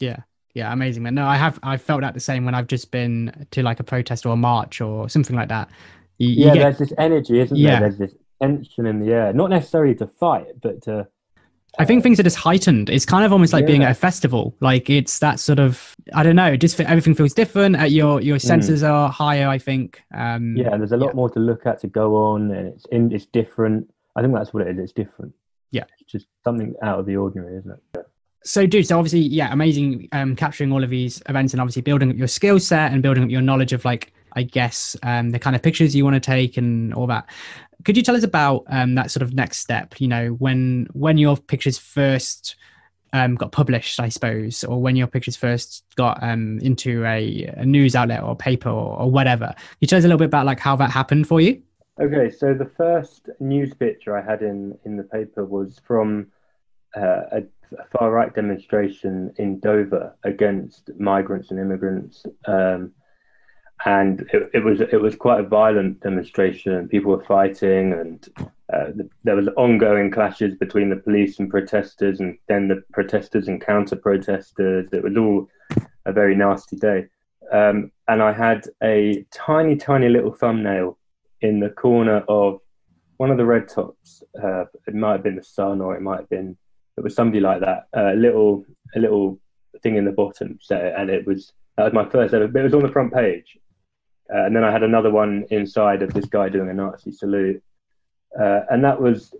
yeah 0.00 0.18
yeah 0.54 0.70
amazing 0.70 1.02
man 1.02 1.14
no 1.14 1.24
i 1.24 1.34
have 1.34 1.58
i 1.62 1.78
felt 1.78 2.02
that 2.02 2.12
the 2.12 2.20
same 2.20 2.44
when 2.44 2.54
i've 2.54 2.66
just 2.66 2.90
been 2.90 3.46
to 3.50 3.62
like 3.62 3.80
a 3.80 3.82
protest 3.82 4.26
or 4.26 4.34
a 4.34 4.36
march 4.36 4.82
or 4.82 5.08
something 5.08 5.34
like 5.34 5.48
that 5.48 5.70
you, 6.18 6.28
you 6.28 6.44
yeah, 6.44 6.52
get- 6.54 6.62
there's 6.62 6.78
this 6.78 6.92
energy, 6.98 7.40
isn't 7.40 7.56
Yeah. 7.56 7.80
there? 7.80 7.88
There's 7.88 7.98
this 7.98 8.14
tension 8.40 8.84
in 8.86 9.00
the 9.00 9.12
air. 9.14 9.32
Not 9.32 9.48
necessarily 9.50 9.94
to 9.96 10.06
fight, 10.06 10.48
but 10.62 10.82
to 10.82 11.08
I 11.78 11.84
think 11.86 12.02
things 12.02 12.20
are 12.20 12.22
just 12.22 12.36
heightened. 12.36 12.90
It's 12.90 13.06
kind 13.06 13.24
of 13.24 13.32
almost 13.32 13.52
like 13.52 13.66
being 13.66 13.82
at 13.82 13.90
a 13.90 13.94
festival. 13.94 14.54
Like 14.60 14.90
it's 14.90 15.20
that 15.20 15.40
sort 15.40 15.58
of 15.58 15.96
I 16.12 16.22
don't 16.22 16.36
know. 16.36 16.56
Just 16.56 16.78
everything 16.80 17.14
feels 17.14 17.32
different. 17.32 17.80
Uh, 17.80 17.84
your 17.84 18.20
your 18.20 18.38
senses 18.38 18.82
are 18.82 19.08
higher. 19.08 19.48
I 19.48 19.58
think. 19.58 20.02
Um, 20.14 20.54
Yeah, 20.56 20.76
there's 20.76 20.92
a 20.92 20.96
lot 20.96 21.08
yeah. 21.08 21.14
more 21.14 21.30
to 21.30 21.40
look 21.40 21.64
at 21.66 21.80
to 21.80 21.86
go 21.86 22.16
on, 22.16 22.50
and 22.50 22.68
it's 22.68 22.84
in, 22.92 23.10
it's 23.12 23.26
different. 23.26 23.90
I 24.16 24.20
think 24.20 24.34
that's 24.34 24.52
what 24.52 24.66
it 24.66 24.76
is. 24.76 24.78
It's 24.78 24.92
different. 24.92 25.32
Yeah. 25.70 25.84
it's 25.98 26.12
just 26.12 26.26
something 26.44 26.74
out 26.82 26.98
of 26.98 27.06
the 27.06 27.16
ordinary, 27.16 27.56
isn't 27.56 27.70
it? 27.70 28.06
So, 28.44 28.66
dude, 28.66 28.86
so 28.86 28.98
obviously, 28.98 29.20
yeah, 29.20 29.52
amazing. 29.52 30.08
Um, 30.12 30.36
capturing 30.36 30.72
all 30.72 30.84
of 30.84 30.90
these 30.90 31.22
events 31.28 31.54
and 31.54 31.60
obviously 31.60 31.82
building 31.82 32.10
up 32.10 32.16
your 32.16 32.26
skill 32.28 32.60
set 32.60 32.92
and 32.92 33.02
building 33.02 33.24
up 33.24 33.30
your 33.30 33.40
knowledge 33.40 33.72
of 33.72 33.84
like, 33.84 34.12
I 34.34 34.42
guess, 34.42 34.96
um, 35.02 35.30
the 35.30 35.38
kind 35.38 35.56
of 35.56 35.62
pictures 35.62 35.94
you 35.94 36.04
want 36.04 36.14
to 36.14 36.20
take 36.20 36.56
and 36.56 36.92
all 36.94 37.06
that. 37.08 37.26
Could 37.84 37.96
you 37.96 38.02
tell 38.02 38.16
us 38.16 38.22
about 38.22 38.64
um, 38.68 38.94
that 38.94 39.10
sort 39.10 39.22
of 39.22 39.34
next 39.34 39.58
step? 39.58 40.00
You 40.00 40.08
know, 40.08 40.28
when 40.28 40.86
when 40.92 41.18
your 41.18 41.36
pictures 41.36 41.78
first 41.78 42.56
um, 43.12 43.34
got 43.34 43.52
published, 43.52 44.00
I 44.00 44.08
suppose, 44.08 44.64
or 44.64 44.80
when 44.80 44.96
your 44.96 45.06
pictures 45.06 45.36
first 45.36 45.84
got 45.96 46.22
um, 46.22 46.58
into 46.60 47.04
a, 47.04 47.44
a 47.56 47.66
news 47.66 47.94
outlet 47.94 48.22
or 48.22 48.34
paper 48.34 48.70
or, 48.70 49.00
or 49.00 49.10
whatever. 49.10 49.46
Can 49.46 49.76
you 49.80 49.86
tell 49.86 49.98
us 49.98 50.04
a 50.04 50.08
little 50.08 50.18
bit 50.18 50.26
about 50.26 50.46
like 50.46 50.60
how 50.60 50.76
that 50.76 50.90
happened 50.90 51.28
for 51.28 51.40
you? 51.40 51.62
Okay, 52.00 52.30
so 52.30 52.54
the 52.54 52.70
first 52.76 53.28
news 53.38 53.74
picture 53.74 54.16
I 54.16 54.22
had 54.22 54.42
in 54.42 54.78
in 54.84 54.96
the 54.96 55.02
paper 55.02 55.44
was 55.44 55.78
from 55.86 56.28
uh, 56.96 57.22
a, 57.32 57.42
a 57.78 57.84
far 57.92 58.10
right 58.10 58.34
demonstration 58.34 59.32
in 59.36 59.60
Dover 59.60 60.16
against 60.24 60.90
migrants 60.98 61.50
and 61.50 61.60
immigrants, 61.60 62.24
um, 62.46 62.92
and 63.84 64.20
it, 64.32 64.50
it 64.54 64.64
was 64.64 64.80
it 64.80 65.00
was 65.00 65.16
quite 65.16 65.40
a 65.40 65.48
violent 65.48 66.00
demonstration. 66.00 66.88
People 66.88 67.12
were 67.12 67.24
fighting, 67.24 67.92
and 67.92 68.28
uh, 68.72 68.90
the, 68.94 69.08
there 69.24 69.36
was 69.36 69.48
ongoing 69.56 70.10
clashes 70.10 70.54
between 70.54 70.90
the 70.90 70.96
police 70.96 71.38
and 71.38 71.50
protesters, 71.50 72.20
and 72.20 72.38
then 72.48 72.68
the 72.68 72.82
protesters 72.92 73.48
and 73.48 73.64
counter 73.64 73.96
protesters. 73.96 74.88
It 74.92 75.02
was 75.02 75.16
all 75.16 75.48
a 76.06 76.12
very 76.12 76.34
nasty 76.34 76.76
day. 76.76 77.06
Um, 77.52 77.90
and 78.08 78.22
I 78.22 78.32
had 78.32 78.64
a 78.82 79.24
tiny, 79.30 79.76
tiny 79.76 80.08
little 80.08 80.32
thumbnail 80.32 80.98
in 81.40 81.60
the 81.60 81.70
corner 81.70 82.24
of 82.28 82.60
one 83.16 83.30
of 83.30 83.36
the 83.36 83.44
red 83.44 83.68
tops. 83.68 84.22
Uh, 84.42 84.64
it 84.86 84.94
might 84.94 85.12
have 85.12 85.22
been 85.22 85.36
the 85.36 85.44
sun, 85.44 85.80
or 85.80 85.96
it 85.96 86.02
might 86.02 86.20
have 86.20 86.30
been 86.30 86.56
it 86.96 87.02
was 87.02 87.14
somebody 87.14 87.40
like 87.40 87.60
that. 87.60 87.88
A 87.94 88.14
little 88.14 88.64
a 88.94 88.98
little 88.98 89.38
thing 89.82 89.96
in 89.96 90.04
the 90.04 90.12
bottom. 90.12 90.58
So 90.60 90.76
and 90.76 91.10
it 91.10 91.26
was 91.26 91.52
that 91.76 91.84
was 91.84 91.92
my 91.92 92.08
first 92.08 92.34
ever. 92.34 92.44
It 92.44 92.62
was 92.62 92.74
on 92.74 92.82
the 92.82 92.92
front 92.92 93.12
page, 93.12 93.58
uh, 94.32 94.44
and 94.44 94.54
then 94.54 94.64
I 94.64 94.70
had 94.70 94.82
another 94.82 95.10
one 95.10 95.44
inside 95.50 96.02
of 96.02 96.14
this 96.14 96.26
guy 96.26 96.48
doing 96.48 96.68
a 96.68 96.74
Nazi 96.74 97.12
salute, 97.12 97.62
uh, 98.38 98.60
and 98.70 98.84
that 98.84 99.00
was 99.00 99.34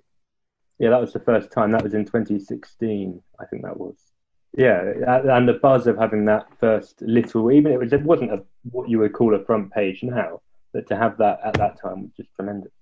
yeah 0.79 0.91
that 0.91 1.01
was 1.01 1.13
the 1.13 1.21
first 1.21 1.51
time. 1.51 1.71
That 1.71 1.83
was 1.83 1.95
in 1.95 2.05
2016, 2.05 3.23
I 3.41 3.45
think 3.47 3.63
that 3.63 3.77
was. 3.77 3.97
Yeah, 4.57 4.83
and 5.07 5.49
the 5.49 5.55
buzz 5.55 5.87
of 5.87 5.97
having 5.97 6.27
that 6.27 6.47
first 6.61 7.01
little, 7.01 7.51
even 7.51 7.73
it 7.73 7.93
it 7.93 8.03
wasn't 8.03 8.33
a 8.33 8.43
what 8.71 8.91
you 8.91 8.99
would 8.99 9.15
call 9.15 9.35
a 9.35 9.45
front 9.45 9.73
page 9.73 10.03
now, 10.03 10.43
but 10.75 10.87
to 10.89 10.97
have 10.97 11.17
that 11.19 11.41
at 11.43 11.55
that 11.55 11.81
time 11.81 12.03
was 12.03 12.11
just 12.17 12.29
tremendous. 12.35 12.73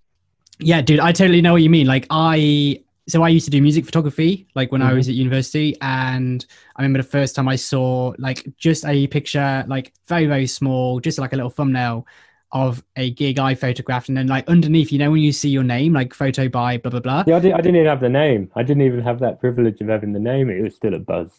Yeah, 0.58 0.82
dude, 0.82 1.00
I 1.00 1.12
totally 1.12 1.40
know 1.40 1.52
what 1.52 1.62
you 1.62 1.70
mean. 1.70 1.86
Like 1.86 2.06
I 2.10 2.82
so 3.08 3.22
I 3.22 3.28
used 3.28 3.44
to 3.46 3.50
do 3.50 3.60
music 3.62 3.84
photography 3.84 4.46
like 4.54 4.72
when 4.72 4.82
I 4.82 4.92
was 4.92 5.08
at 5.08 5.14
university 5.14 5.76
and 5.80 6.44
I 6.76 6.82
remember 6.82 7.02
the 7.02 7.08
first 7.08 7.34
time 7.34 7.48
I 7.48 7.56
saw 7.56 8.14
like 8.18 8.46
just 8.56 8.84
a 8.84 9.06
picture 9.08 9.64
like 9.68 9.92
very 10.06 10.26
very 10.26 10.46
small 10.46 11.00
just 11.00 11.18
like 11.18 11.32
a 11.32 11.36
little 11.36 11.50
thumbnail 11.50 12.06
of 12.52 12.82
a 12.96 13.10
gig 13.12 13.38
I 13.38 13.54
photographed 13.54 14.08
and 14.08 14.16
then 14.16 14.26
like 14.26 14.48
underneath 14.48 14.92
you 14.92 14.98
know 14.98 15.10
when 15.10 15.22
you 15.22 15.32
see 15.32 15.48
your 15.50 15.62
name 15.64 15.92
like 15.92 16.14
photo 16.14 16.48
by 16.48 16.78
blah 16.78 16.90
blah 16.90 17.00
blah 17.00 17.24
Yeah, 17.26 17.36
I, 17.36 17.40
did, 17.40 17.52
I 17.52 17.58
didn't 17.58 17.76
even 17.76 17.86
have 17.86 18.00
the 18.00 18.08
name. 18.08 18.50
I 18.56 18.62
didn't 18.62 18.82
even 18.82 19.00
have 19.02 19.20
that 19.20 19.40
privilege 19.40 19.80
of 19.80 19.88
having 19.88 20.12
the 20.12 20.20
name. 20.20 20.50
It 20.50 20.62
was 20.62 20.74
still 20.74 20.94
a 20.94 20.98
buzz. 20.98 21.30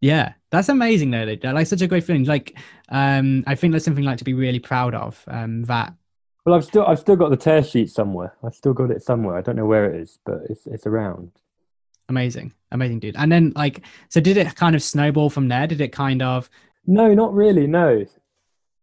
yeah 0.00 0.32
that's 0.50 0.68
amazing 0.68 1.10
though 1.10 1.24
like 1.24 1.42
like, 1.44 1.66
such 1.66 1.82
a 1.82 1.86
great 1.86 2.04
feeling 2.04 2.24
like 2.24 2.56
um 2.90 3.42
I 3.46 3.54
think 3.54 3.72
that's 3.72 3.84
something 3.84 4.04
like 4.04 4.18
to 4.18 4.24
be 4.24 4.34
really 4.34 4.60
proud 4.60 4.94
of 4.94 5.22
um 5.26 5.64
that 5.64 5.92
Well, 6.48 6.56
I've 6.56 6.64
still 6.64 6.86
I've 6.86 6.98
still 6.98 7.14
got 7.14 7.28
the 7.28 7.36
tear 7.36 7.62
sheet 7.62 7.90
somewhere. 7.90 8.34
I've 8.42 8.54
still 8.54 8.72
got 8.72 8.90
it 8.90 9.02
somewhere. 9.02 9.36
I 9.36 9.42
don't 9.42 9.56
know 9.56 9.66
where 9.66 9.92
it 9.92 10.00
is, 10.00 10.18
but 10.24 10.38
it's 10.48 10.66
it's 10.66 10.86
around. 10.86 11.30
amazing 12.08 12.54
amazing 12.72 12.98
dude 13.00 13.16
and 13.18 13.30
then 13.30 13.52
like 13.54 13.82
so 14.08 14.18
did 14.18 14.38
it 14.38 14.54
kind 14.56 14.74
of 14.74 14.82
snowball 14.82 15.28
from 15.28 15.48
there 15.48 15.66
did 15.66 15.80
it 15.82 15.92
kind 15.92 16.22
of 16.22 16.48
No, 16.86 17.12
not 17.12 17.34
really. 17.34 17.66
No. 17.66 18.06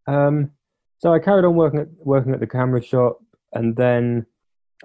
Um, 0.06 0.52
so 1.00 1.12
I 1.12 1.18
carried 1.18 1.44
on 1.44 1.56
working 1.56 1.80
at 1.80 1.88
working 1.98 2.36
at 2.36 2.40
the 2.40 2.46
camera 2.46 2.84
shop, 2.84 3.20
and 3.54 3.76
then 3.76 4.28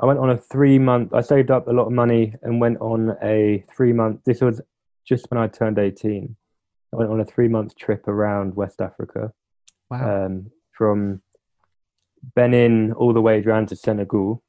I 0.00 0.06
went 0.06 0.18
on 0.18 0.30
a 0.30 0.38
three 0.38 0.78
month. 0.78 1.12
I 1.12 1.20
saved 1.20 1.50
up 1.50 1.68
a 1.68 1.72
lot 1.72 1.84
of 1.84 1.92
money 1.92 2.34
and 2.42 2.62
went 2.62 2.78
on 2.80 3.14
a 3.22 3.62
three 3.76 3.92
month. 3.92 4.20
This 4.24 4.40
was 4.40 4.62
just 5.04 5.26
when 5.28 5.38
I 5.38 5.48
turned 5.48 5.78
eighteen. 5.78 6.34
I 6.94 6.96
went 6.96 7.10
on 7.10 7.20
a 7.20 7.26
three 7.26 7.48
month 7.48 7.76
trip 7.76 8.08
around 8.08 8.56
West 8.56 8.80
Africa, 8.80 9.34
wow 9.90 10.24
um, 10.24 10.50
from 10.72 11.20
Benin 12.34 12.92
all 12.92 13.12
the 13.12 13.20
way 13.20 13.40
down 13.40 13.66
to 13.66 13.76
Senegal. 13.76 14.42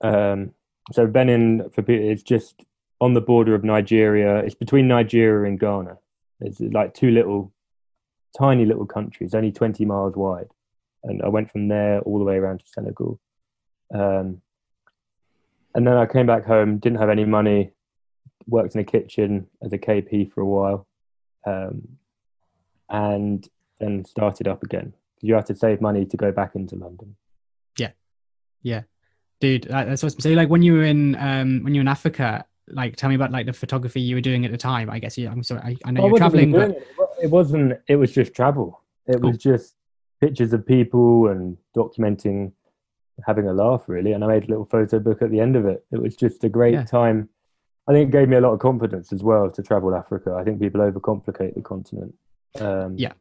Um, 0.00 0.52
so 0.92 1.06
Benin 1.06 1.68
for 1.70 1.84
it's 1.88 2.22
just 2.22 2.64
on 3.00 3.14
the 3.14 3.20
border 3.20 3.54
of 3.54 3.64
Nigeria. 3.64 4.38
It's 4.38 4.54
between 4.54 4.88
Nigeria 4.88 5.48
and 5.48 5.58
Ghana. 5.58 5.98
It's 6.40 6.60
like 6.60 6.94
two 6.94 7.10
little, 7.10 7.52
tiny 8.36 8.64
little 8.64 8.86
countries, 8.86 9.34
only 9.34 9.52
twenty 9.52 9.84
miles 9.84 10.16
wide. 10.16 10.48
And 11.04 11.22
I 11.22 11.28
went 11.28 11.50
from 11.50 11.68
there 11.68 12.00
all 12.00 12.18
the 12.18 12.24
way 12.24 12.36
around 12.36 12.58
to 12.58 12.64
Senegal. 12.66 13.20
Um, 13.94 14.42
and 15.74 15.86
then 15.86 15.96
I 15.96 16.06
came 16.06 16.26
back 16.26 16.44
home, 16.44 16.78
didn't 16.78 16.98
have 16.98 17.10
any 17.10 17.24
money, 17.24 17.70
worked 18.46 18.74
in 18.74 18.80
a 18.80 18.84
kitchen 18.84 19.46
as 19.62 19.72
a 19.72 19.78
KP 19.78 20.32
for 20.32 20.40
a 20.40 20.46
while, 20.46 20.86
um, 21.46 21.86
and 22.88 23.48
then 23.78 24.04
started 24.04 24.48
up 24.48 24.62
again. 24.62 24.92
You 25.20 25.34
have 25.34 25.44
to 25.46 25.54
save 25.54 25.80
money 25.80 26.04
to 26.06 26.16
go 26.16 26.32
back 26.32 26.54
into 26.54 26.76
London. 26.76 27.16
Dude 29.40 29.62
that's 29.70 30.02
awesome 30.02 30.18
so 30.20 30.30
like 30.30 30.48
when 30.48 30.62
you 30.62 30.72
were 30.72 30.84
in 30.84 31.14
um 31.16 31.62
when 31.62 31.72
you 31.74 31.78
were 31.78 31.82
in 31.82 31.88
africa 31.88 32.44
like 32.68 32.96
tell 32.96 33.08
me 33.08 33.14
about 33.14 33.30
like 33.30 33.46
the 33.46 33.52
photography 33.52 34.00
you 34.00 34.16
were 34.16 34.20
doing 34.20 34.44
at 34.44 34.50
the 34.50 34.58
time 34.58 34.90
i 34.90 34.98
guess 34.98 35.16
you 35.16 35.28
i'm 35.28 35.42
sorry 35.44 35.60
i, 35.62 35.76
I 35.84 35.90
know 35.92 36.02
I 36.02 36.06
you're 36.08 36.18
traveling 36.18 36.50
but 36.50 36.70
it. 36.70 36.76
It 36.76 37.24
It 37.24 37.30
wasn't. 37.30 37.78
It 37.88 37.96
was 37.96 38.12
just 38.12 38.34
travel. 38.34 38.82
It 39.06 39.20
Cool. 39.20 39.30
was 39.30 39.38
just 39.38 39.74
pictures 40.20 40.52
of 40.52 40.64
people 40.66 41.28
and 41.28 41.56
documenting, 41.76 42.52
having 43.26 43.48
a 43.48 43.52
laugh 43.52 43.88
really. 43.88 44.12
And 44.12 44.22
I 44.24 44.28
made 44.28 44.44
a 44.44 44.46
little 44.48 44.66
photo 44.66 44.98
book 45.00 45.22
at 45.22 45.30
the 45.30 45.40
end 45.40 45.56
of 45.56 45.64
it. 45.66 45.84
It 45.90 46.00
was 46.00 46.14
just 46.16 46.44
a 46.44 46.48
great 46.48 46.74
Yeah. 46.74 46.84
time. 46.84 47.28
I 47.88 47.92
think 47.92 48.08
it 48.08 48.12
gave 48.12 48.28
me 48.28 48.36
a 48.36 48.40
lot 48.40 48.52
of 48.52 48.60
confidence 48.60 49.12
as 49.12 49.22
well 49.24 49.50
to 49.50 49.62
travel 49.62 49.94
Africa. 49.94 50.34
I 50.38 50.44
think 50.44 50.60
people 50.60 50.80
overcomplicate 50.80 51.54
the 51.54 51.62
continent. 51.62 52.14
Um, 52.60 52.94
Yeah. 52.96 53.12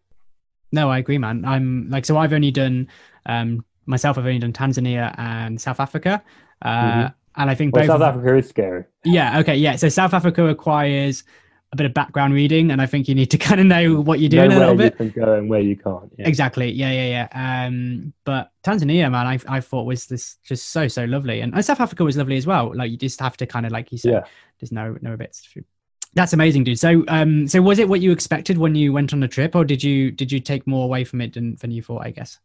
no 0.73 0.89
i 0.89 0.97
agree 0.97 1.17
man 1.17 1.45
i'm 1.45 1.89
like 1.89 2.05
so 2.05 2.17
i've 2.17 2.33
only 2.33 2.51
done 2.51 2.87
um 3.25 3.63
myself 3.87 4.17
i've 4.17 4.25
only 4.25 4.39
done 4.39 4.53
tanzania 4.53 5.13
and 5.17 5.59
south 5.59 5.79
africa 5.79 6.21
uh 6.61 6.67
Mhm. 6.69 7.13
and 7.37 7.49
i 7.49 7.55
think 7.55 7.75
Well, 7.75 7.83
both 7.83 7.87
South 7.87 8.01
of- 8.01 8.15
Africa 8.17 8.35
is 8.37 8.49
scary. 8.49 8.83
yeah 9.03 9.39
okay 9.39 9.55
yeah 9.55 9.75
so 9.75 9.89
south 9.89 10.13
africa 10.13 10.43
requires 10.43 11.23
a 11.73 11.75
bit 11.75 11.85
of 11.85 11.93
background 11.93 12.33
reading 12.33 12.71
and 12.71 12.81
i 12.81 12.85
think 12.85 13.07
you 13.09 13.15
need 13.15 13.29
to 13.31 13.37
kind 13.47 13.59
of 13.59 13.67
know 13.67 13.99
what 14.01 14.19
you're 14.19 14.29
doing 14.29 14.49
know 14.49 14.57
a 14.57 14.59
little 14.59 14.75
bit. 14.75 14.97
where 14.97 15.07
you 15.07 15.11
can 15.13 15.23
go 15.25 15.33
and 15.33 15.49
where 15.49 15.59
you 15.59 15.75
can't. 15.75 16.11
Yeah. 16.17 16.27
Exactly. 16.27 16.71
Yeah, 16.71 16.91
yeah, 16.91 17.27
yeah. 17.33 17.65
Um, 17.65 18.13
but 18.23 18.51
Tanzania, 18.63 19.11
man, 19.11 19.27
I 19.27 19.37
I 19.57 19.59
thought 19.59 19.83
was 19.85 20.05
this 20.05 20.37
just 20.45 20.69
so 20.69 20.87
so 20.87 21.03
lovely, 21.05 21.41
and, 21.41 21.53
and 21.53 21.63
South 21.65 21.81
Africa 21.81 22.03
was 22.05 22.15
lovely 22.15 22.37
as 22.37 22.47
well. 22.47 22.71
Like 22.73 22.89
you 22.89 22.97
just 22.97 23.19
have 23.19 23.35
to 23.37 23.45
kind 23.45 23.65
of 23.65 23.71
like 23.73 23.91
you 23.91 23.97
said, 23.97 24.11
Yeah. 24.13 24.23
just 24.61 24.71
know 24.71 24.95
know 25.01 25.13
a 25.13 25.17
bit. 25.17 25.37
That's 26.13 26.31
amazing, 26.33 26.63
dude. 26.63 26.79
So 26.79 27.03
um, 27.09 27.47
so 27.49 27.61
was 27.61 27.79
it 27.79 27.89
what 27.89 27.99
you 27.99 28.11
expected 28.13 28.57
when 28.57 28.73
you 28.75 28.93
went 28.93 29.11
on 29.13 29.19
the 29.19 29.27
trip, 29.27 29.53
or 29.55 29.65
did 29.65 29.83
you 29.83 30.09
did 30.11 30.31
you 30.31 30.39
take 30.39 30.65
more 30.67 30.85
away 30.85 31.03
from 31.03 31.19
it 31.21 31.33
than 31.33 31.55
than 31.57 31.71
you 31.71 31.83
thought? 31.83 32.05
I 32.07 32.11
guess. 32.11 32.39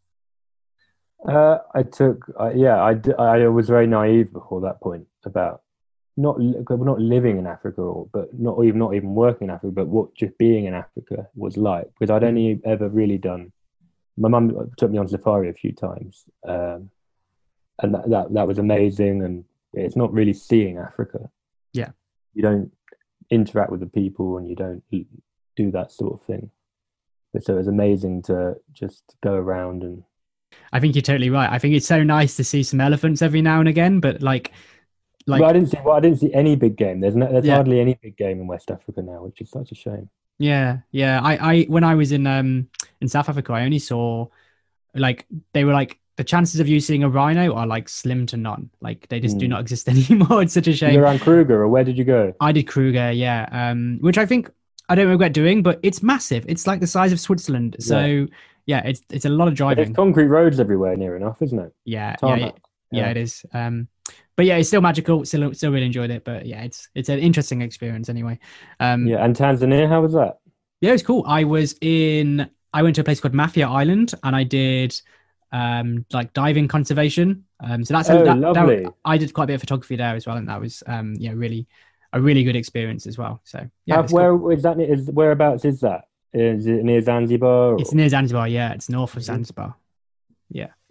Uh, 1.26 1.58
I 1.74 1.82
took, 1.84 2.24
uh, 2.38 2.50
yeah, 2.54 2.82
I, 2.82 2.96
I 3.18 3.46
was 3.48 3.68
very 3.68 3.86
naive 3.86 4.32
before 4.32 4.60
that 4.62 4.80
point 4.80 5.06
about 5.24 5.62
not 6.16 6.38
not 6.38 7.00
living 7.00 7.38
in 7.38 7.46
Africa, 7.46 7.80
or 7.80 8.06
but 8.12 8.28
not 8.38 8.62
even 8.64 8.78
not 8.78 8.94
even 8.94 9.14
working 9.14 9.48
in 9.48 9.54
Africa, 9.54 9.72
but 9.72 9.88
what 9.88 10.14
just 10.14 10.36
being 10.36 10.66
in 10.66 10.74
Africa 10.74 11.28
was 11.34 11.56
like. 11.56 11.86
Because 11.98 12.10
I'd 12.10 12.24
only 12.24 12.60
ever 12.64 12.88
really 12.88 13.18
done. 13.18 13.52
My 14.18 14.28
mum 14.28 14.70
took 14.76 14.90
me 14.90 14.98
on 14.98 15.08
safari 15.08 15.48
a 15.48 15.54
few 15.54 15.72
times, 15.72 16.24
um, 16.46 16.90
and 17.80 17.94
that, 17.94 18.10
that 18.10 18.34
that 18.34 18.46
was 18.46 18.58
amazing. 18.58 19.22
And 19.22 19.44
it's 19.72 19.96
not 19.96 20.12
really 20.12 20.34
seeing 20.34 20.76
Africa. 20.76 21.30
Yeah. 21.72 21.90
you 22.34 22.42
don't 22.42 22.70
interact 23.30 23.70
with 23.70 23.80
the 23.80 23.86
people, 23.86 24.36
and 24.36 24.46
you 24.46 24.56
don't 24.56 24.82
do 25.56 25.70
that 25.70 25.92
sort 25.92 26.12
of 26.12 26.26
thing. 26.26 26.50
But 27.32 27.44
so 27.44 27.54
it 27.54 27.58
was 27.58 27.68
amazing 27.68 28.22
to 28.22 28.56
just 28.74 29.16
go 29.22 29.32
around 29.32 29.82
and 29.82 30.02
I 30.72 30.80
think 30.80 30.94
you're 30.94 31.02
totally 31.02 31.30
right. 31.30 31.50
I 31.50 31.58
think 31.58 31.74
it's 31.74 31.86
so 31.86 32.02
nice 32.02 32.36
to 32.36 32.44
see 32.44 32.62
some 32.62 32.80
elephants 32.80 33.22
every 33.22 33.42
now 33.42 33.60
and 33.60 33.68
again, 33.68 34.00
but 34.00 34.22
like, 34.22 34.52
like 35.26 35.40
well, 35.40 35.50
I 35.50 35.52
didn't 35.52 35.68
see. 35.70 35.78
Well, 35.84 35.96
I 35.96 36.00
didn't 36.00 36.18
see 36.18 36.32
any 36.34 36.56
big 36.56 36.76
game. 36.76 37.00
There's 37.00 37.16
no, 37.16 37.30
there's 37.30 37.44
Yeah. 37.44 37.54
hardly 37.54 37.80
any 37.80 37.94
big 38.02 38.16
game 38.16 38.40
in 38.40 38.46
West 38.46 38.70
Africa 38.70 39.02
now, 39.02 39.22
which 39.24 39.40
is 39.40 39.50
such 39.50 39.72
a 39.72 39.74
shame. 39.74 40.10
Yeah, 40.38 40.78
yeah. 40.90 41.20
I, 41.22 41.36
I 41.54 41.62
when 41.64 41.84
I 41.84 41.94
was 41.94 42.12
in 42.12 42.26
um 42.26 42.68
in 43.00 43.08
South 43.08 43.28
Africa, 43.28 43.52
I 43.52 43.64
only 43.64 43.78
saw 43.78 44.26
like 44.94 45.26
they 45.52 45.64
were 45.64 45.72
like 45.72 45.98
the 46.16 46.24
chances 46.24 46.60
of 46.60 46.68
you 46.68 46.80
seeing 46.80 47.02
a 47.04 47.08
rhino 47.08 47.54
are 47.54 47.66
like 47.66 47.88
slim 47.88 48.26
to 48.26 48.36
none. 48.36 48.70
Like 48.80 49.08
they 49.08 49.20
just 49.20 49.38
do 49.38 49.46
Hmm. 49.46 49.50
not 49.52 49.60
exist 49.60 49.88
anymore. 49.88 50.42
It's 50.42 50.54
such 50.54 50.68
a 50.68 50.74
shame. 50.74 50.94
You're 50.94 51.02
around 51.04 51.20
Kruger, 51.20 51.62
or 51.62 51.68
where 51.68 51.84
did 51.84 51.96
you 51.96 52.04
go? 52.04 52.34
I 52.40 52.52
did 52.52 52.64
Kruger, 52.64 53.10
yeah, 53.12 53.48
um, 53.52 53.98
which 54.00 54.18
I 54.18 54.26
think 54.26 54.50
I 54.88 54.94
don't 54.94 55.08
regret 55.08 55.32
doing, 55.32 55.62
but 55.62 55.80
it's 55.82 56.02
massive. 56.02 56.44
It's 56.48 56.66
like 56.66 56.80
the 56.80 56.86
size 56.86 57.12
of 57.12 57.20
Switzerland. 57.20 57.76
So 57.78 57.98
yeah, 58.00 58.26
it's 58.66 59.02
it's 59.10 59.24
a 59.24 59.28
lot 59.28 59.48
of 59.48 59.52
There's 59.56 59.74
driving. 59.76 59.94
concrete 59.94 60.26
roads 60.28 60.60
everywhere 60.60 60.96
near 60.96 61.16
enough, 61.16 61.40
isn't 61.42 61.58
it? 61.58 61.72
Yeah, 61.84 62.10
yeah, 62.10 62.16
Tarmac. 62.16 62.60
yeah, 62.90 63.10
it 63.10 63.16
is. 63.16 63.44
Um, 63.52 63.88
but 64.36 64.46
yeah, 64.46 64.56
it's 64.56 64.68
still 64.68 64.80
magical. 64.80 65.24
Still, 65.24 65.52
still 65.54 65.72
really 65.72 65.86
enjoyed 65.86 66.10
it. 66.10 66.24
But 66.24 66.46
yeah, 66.46 66.62
it's 66.62 66.88
it's 66.94 67.08
an 67.08 67.18
interesting 67.18 67.62
experience 67.62 68.08
anyway. 68.08 68.38
Um, 68.80 69.06
Yeah, 69.06 69.24
and 69.24 69.36
Tanzania, 69.36 69.88
how 69.88 70.00
was 70.02 70.12
that? 70.14 70.38
Yeah, 70.80 70.90
it 70.90 70.92
was 70.92 71.02
cool. 71.02 71.24
I 71.26 71.44
was 71.44 71.74
in. 71.80 72.48
I 72.74 72.82
went 72.82 72.94
to 72.96 73.02
a 73.02 73.04
place 73.04 73.20
called 73.20 73.34
Mafia 73.34 73.68
Island, 73.68 74.14
and 74.22 74.34
I 74.34 74.44
did 74.44 74.98
um 75.52 76.06
like 76.12 76.32
diving 76.32 76.66
conservation. 76.68 77.44
Um, 77.60 77.84
so 77.84 77.94
that's 77.94 78.08
Oh, 78.10 78.24
that, 78.24 78.40
that- 78.40 78.54
lovely. 78.54 78.86
I 79.04 79.18
did 79.18 79.34
quite 79.34 79.44
a 79.44 79.46
bit 79.48 79.54
of 79.54 79.60
photography 79.60 79.96
there 79.96 80.14
as 80.16 80.26
well, 80.26 80.36
and 80.36 80.48
that 80.48 80.60
was 80.60 80.82
um 80.86 81.14
yeah 81.18 81.32
really 81.34 81.66
a 82.14 82.20
really 82.20 82.42
good 82.44 82.56
experience 82.56 83.06
as 83.06 83.16
well. 83.18 83.40
So 83.44 83.68
yeah, 83.86 83.96
How- 83.96 84.02
it's, 84.02 84.12
cool. 84.12 84.38
where 84.38 84.52
is 84.56 84.62
that? 84.62 84.80
Is 84.80 85.10
whereabouts 85.10 85.64
is 85.64 85.80
that? 85.80 86.04
Is 86.32 86.66
it 86.66 86.84
near 86.84 87.02
Zanzibar? 87.02 87.76
it's 87.78 87.92
near 87.92 88.08
Zanzibar. 88.08 88.48
Yeah, 88.48 88.72
it's 88.72 88.88
north 88.88 89.16
of. 89.16 89.22
Zanzibar. 89.22 89.76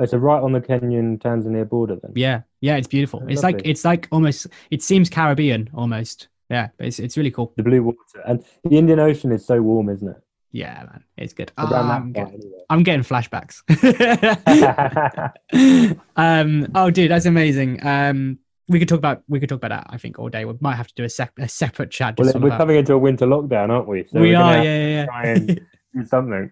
Oh, 0.01 0.05
so 0.05 0.17
right 0.17 0.41
on 0.41 0.51
the 0.51 0.61
Kenyan 0.61 1.19
Tanzania 1.19 1.69
border 1.69 1.95
then. 2.01 2.13
Yeah, 2.15 2.41
yeah, 2.59 2.77
it's 2.77 2.87
beautiful. 2.87 3.21
Oh, 3.23 3.27
It's 3.27 3.43
like 3.43 3.61
it's 3.63 3.85
like 3.85 4.07
almost. 4.11 4.47
It 4.71 4.81
seems 4.81 5.09
Caribbean 5.09 5.69
almost. 5.75 6.27
Yeah, 6.49 6.69
but 6.77 6.87
it's 6.87 6.99
it's 6.99 7.17
really 7.17 7.29
cool. 7.29 7.53
The 7.55 7.63
blue 7.63 7.83
water 7.83 7.99
and 8.25 8.43
the 8.63 8.77
Indian 8.77 8.99
Ocean 8.99 9.31
is 9.31 9.45
so 9.45 9.61
warm, 9.61 9.89
isn't 9.89 10.07
it? 10.07 10.17
Yeah, 10.51 10.85
man, 10.89 11.03
it's 11.17 11.33
good. 11.33 11.51
Ah, 11.57 11.97
I'm, 11.97 12.11
get- 12.11 12.27
anyway. 12.29 12.63
I'm 12.69 12.83
getting 12.83 13.03
flashbacks. 13.03 13.61
um 16.15 16.67
oh 16.75 16.89
dude 16.89 17.11
that's 17.11 17.25
amazing 17.25 17.85
um 17.85 18.39
we 18.71 18.79
could 18.79 18.87
talk 18.87 18.97
about 18.97 19.21
we 19.27 19.39
could 19.39 19.49
talk 19.49 19.57
about 19.63 19.69
that 19.69 19.85
i 19.89 19.97
think 19.97 20.17
all 20.19 20.29
day. 20.29 20.45
We 20.45 20.53
might 20.61 20.75
have 20.75 20.87
to 20.87 20.93
do 20.95 21.03
a, 21.03 21.09
sep- 21.09 21.37
a 21.37 21.47
separate 21.47 21.91
chat 21.91 22.17
well, 22.17 22.31
we're 22.35 22.47
about- 22.47 22.57
coming 22.59 22.77
into 22.77 22.93
a 22.93 22.97
winter 22.97 23.25
lockdown, 23.27 23.69
aren't 23.69 23.87
we? 23.87 24.05
So 24.07 24.19
we 24.19 24.29
we're 24.31 24.37
are 24.37 24.63
yeah 24.63 24.87
yeah 24.87 25.05
try 25.05 25.25
and- 25.27 25.47
do 25.93 26.05
something. 26.05 26.51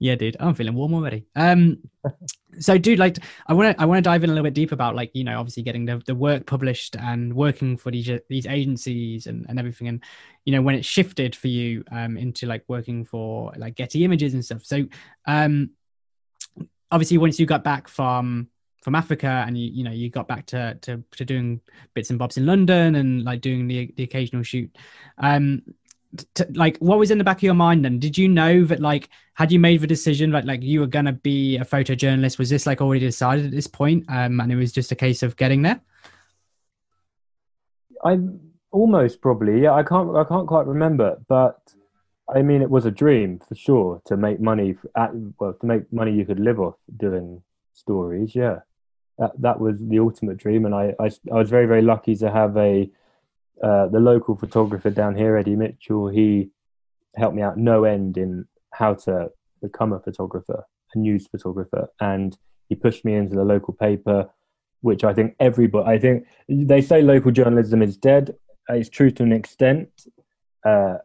yeah 0.00 0.16
dude 0.16 0.36
i'm 0.40 0.54
feeling 0.54 0.74
warm 0.74 0.92
already. 0.94 1.24
Um 1.36 1.78
so 2.58 2.78
dude 2.78 2.98
like 2.98 3.18
i 3.46 3.52
want 3.52 3.76
to 3.76 3.80
i 3.80 3.84
want 3.84 3.98
to 3.98 4.02
dive 4.02 4.24
in 4.24 4.30
a 4.30 4.32
little 4.32 4.42
bit 4.44 4.54
deep 4.54 4.72
about 4.72 4.96
like 4.96 5.10
you 5.14 5.22
know 5.24 5.38
obviously 5.38 5.62
getting 5.62 5.84
the, 5.84 6.02
the 6.06 6.14
work 6.14 6.46
published 6.46 6.96
and 6.96 7.32
working 7.32 7.76
for 7.76 7.90
these 7.92 8.10
these 8.28 8.46
agencies 8.46 9.26
and, 9.28 9.44
and 9.48 9.58
everything 9.58 9.86
and 9.88 10.02
you 10.46 10.52
know 10.52 10.62
when 10.62 10.74
it 10.74 10.84
shifted 10.84 11.36
for 11.36 11.48
you 11.48 11.84
um 11.92 12.16
into 12.16 12.46
like 12.46 12.64
working 12.66 13.04
for 13.04 13.52
like 13.56 13.74
getty 13.76 14.04
images 14.04 14.34
and 14.34 14.44
stuff. 14.44 14.64
So 14.64 14.84
um 15.26 15.70
obviously 16.90 17.18
once 17.18 17.38
you 17.38 17.46
got 17.46 17.62
back 17.62 17.86
from 17.88 18.48
from 18.86 18.94
africa 18.94 19.42
and 19.46 19.58
you 19.58 19.68
you 19.72 19.82
know 19.82 19.90
you 19.90 20.08
got 20.08 20.28
back 20.28 20.46
to 20.46 20.78
to, 20.80 21.02
to 21.10 21.24
doing 21.24 21.60
bits 21.94 22.10
and 22.10 22.20
bobs 22.20 22.36
in 22.36 22.46
london 22.46 22.94
and 22.94 23.24
like 23.24 23.40
doing 23.40 23.66
the 23.66 23.92
the 23.96 24.04
occasional 24.04 24.44
shoot 24.44 24.70
um 25.18 25.60
t- 26.34 26.44
like 26.54 26.78
what 26.78 26.96
was 26.96 27.10
in 27.10 27.18
the 27.18 27.24
back 27.24 27.38
of 27.38 27.42
your 27.42 27.54
mind 27.54 27.84
then 27.84 27.98
did 27.98 28.16
you 28.16 28.28
know 28.28 28.64
that 28.64 28.78
like 28.80 29.08
had 29.34 29.50
you 29.50 29.58
made 29.58 29.80
the 29.80 29.88
decision 29.88 30.30
like 30.30 30.44
like 30.44 30.62
you 30.62 30.78
were 30.78 30.86
gonna 30.86 31.12
be 31.12 31.56
a 31.56 31.64
photojournalist 31.64 32.38
was 32.38 32.48
this 32.48 32.64
like 32.64 32.80
already 32.80 33.00
decided 33.00 33.44
at 33.44 33.50
this 33.50 33.66
point 33.66 34.04
um 34.08 34.38
and 34.38 34.52
it 34.52 34.56
was 34.56 34.70
just 34.70 34.92
a 34.92 34.96
case 34.96 35.24
of 35.24 35.36
getting 35.36 35.62
there 35.62 35.80
I 38.04 38.18
almost 38.70 39.20
probably 39.20 39.62
yeah. 39.62 39.72
I 39.72 39.82
can't 39.82 40.14
I 40.16 40.24
can't 40.24 40.46
quite 40.46 40.66
remember, 40.66 41.18
but 41.28 41.58
I 42.32 42.42
mean 42.42 42.62
it 42.62 42.70
was 42.70 42.86
a 42.86 42.90
dream 42.90 43.40
for 43.48 43.54
sure 43.54 44.02
to 44.06 44.16
make 44.16 44.40
money 44.40 44.76
at 44.96 45.10
well 45.38 45.54
to 45.60 45.66
make 45.66 45.92
money 45.92 46.12
you 46.12 46.24
could 46.24 46.40
live 46.40 46.60
off 46.60 46.76
doing 46.96 47.42
stories. 47.72 48.34
Yeah, 48.34 48.60
that 49.18 49.32
that 49.40 49.60
was 49.60 49.78
the 49.80 49.98
ultimate 49.98 50.36
dream, 50.36 50.64
and 50.64 50.74
I 50.74 50.94
I, 50.98 51.10
I 51.32 51.34
was 51.34 51.50
very 51.50 51.66
very 51.66 51.82
lucky 51.82 52.16
to 52.16 52.30
have 52.30 52.56
a 52.56 52.90
uh, 53.62 53.88
the 53.88 54.00
local 54.00 54.36
photographer 54.36 54.90
down 54.90 55.16
here, 55.16 55.36
Eddie 55.36 55.56
Mitchell. 55.56 56.08
He 56.08 56.50
helped 57.14 57.34
me 57.34 57.42
out 57.42 57.56
no 57.56 57.84
end 57.84 58.18
in 58.18 58.46
how 58.72 58.94
to 58.94 59.30
become 59.62 59.92
a 59.92 60.00
photographer, 60.00 60.64
a 60.94 60.98
news 60.98 61.26
photographer, 61.26 61.88
and 62.00 62.36
he 62.68 62.74
pushed 62.74 63.04
me 63.04 63.14
into 63.14 63.34
the 63.34 63.44
local 63.44 63.72
paper, 63.74 64.28
which 64.82 65.04
I 65.04 65.14
think 65.14 65.34
everybody. 65.40 65.88
I 65.88 65.98
think 65.98 66.26
they 66.48 66.82
say 66.82 67.02
local 67.02 67.30
journalism 67.30 67.82
is 67.82 67.96
dead. 67.96 68.34
It's 68.68 68.88
true 68.88 69.10
to 69.12 69.22
an 69.22 69.32
extent, 69.32 69.88
uh, 70.64 70.96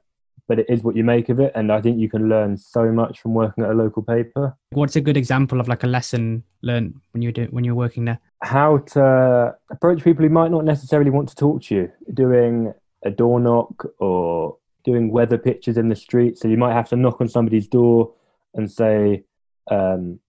but 0.47 0.59
it 0.59 0.65
is 0.69 0.83
what 0.83 0.95
you 0.95 1.03
make 1.03 1.29
of 1.29 1.39
it. 1.39 1.51
And 1.55 1.71
I 1.71 1.81
think 1.81 1.99
you 1.99 2.09
can 2.09 2.29
learn 2.29 2.57
so 2.57 2.91
much 2.91 3.19
from 3.21 3.33
working 3.33 3.63
at 3.63 3.71
a 3.71 3.73
local 3.73 4.03
paper. 4.03 4.55
what's 4.71 4.95
a 4.95 5.01
good 5.01 5.17
example 5.17 5.59
of 5.59 5.67
like 5.67 5.83
a 5.83 5.87
lesson 5.87 6.43
learned 6.61 6.99
when 7.11 7.21
you 7.21 7.31
do 7.31 7.45
when 7.51 7.63
you're 7.63 7.75
working 7.75 8.05
there 8.05 8.19
How 8.43 8.79
to 8.93 9.55
approach 9.69 10.03
people 10.03 10.23
who 10.23 10.29
might 10.29 10.51
not 10.51 10.65
necessarily 10.65 11.09
want 11.09 11.29
to 11.29 11.35
talk 11.35 11.63
to 11.63 11.75
you, 11.75 11.91
doing 12.13 12.73
a 13.03 13.11
door 13.11 13.39
knock 13.39 13.85
or 13.99 14.57
doing 14.83 15.11
weather 15.11 15.37
pictures 15.37 15.77
in 15.77 15.89
the 15.89 15.95
street. 15.95 16.37
So 16.37 16.47
you 16.47 16.57
might 16.57 16.73
have 16.73 16.89
to 16.89 16.95
knock 16.95 17.21
on 17.21 17.27
somebody's 17.29 17.67
door 17.67 18.13
and 18.53 18.69
say, 18.69 19.23
um, 19.69 20.19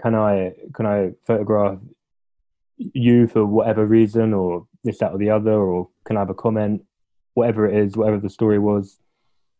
"Can 0.00 0.14
I 0.14 0.54
can 0.74 0.86
I 0.86 1.12
photograph 1.26 1.78
you 2.76 3.26
for 3.26 3.44
whatever 3.44 3.84
reason, 3.86 4.32
or 4.32 4.66
this, 4.84 4.98
that, 4.98 5.12
or 5.12 5.18
the 5.18 5.30
other, 5.30 5.52
or 5.52 5.88
can 6.04 6.16
I 6.16 6.20
have 6.20 6.30
a 6.30 6.34
comment, 6.34 6.82
whatever 7.34 7.66
it 7.68 7.76
is, 7.76 7.96
whatever 7.96 8.18
the 8.18 8.30
story 8.30 8.58
was, 8.58 8.98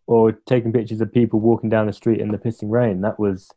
or 0.07 0.33
taking 0.33 0.73
pictures 0.73 1.01
of 1.01 1.13
people 1.13 1.41
walking 1.41 1.71
down 1.71 1.87
the 1.87 1.93
street 1.93 2.21
in 2.21 2.31
the 2.31 2.39
pissing 2.39 2.71
rain. 2.71 3.01
That 3.01 3.19
was 3.19 3.51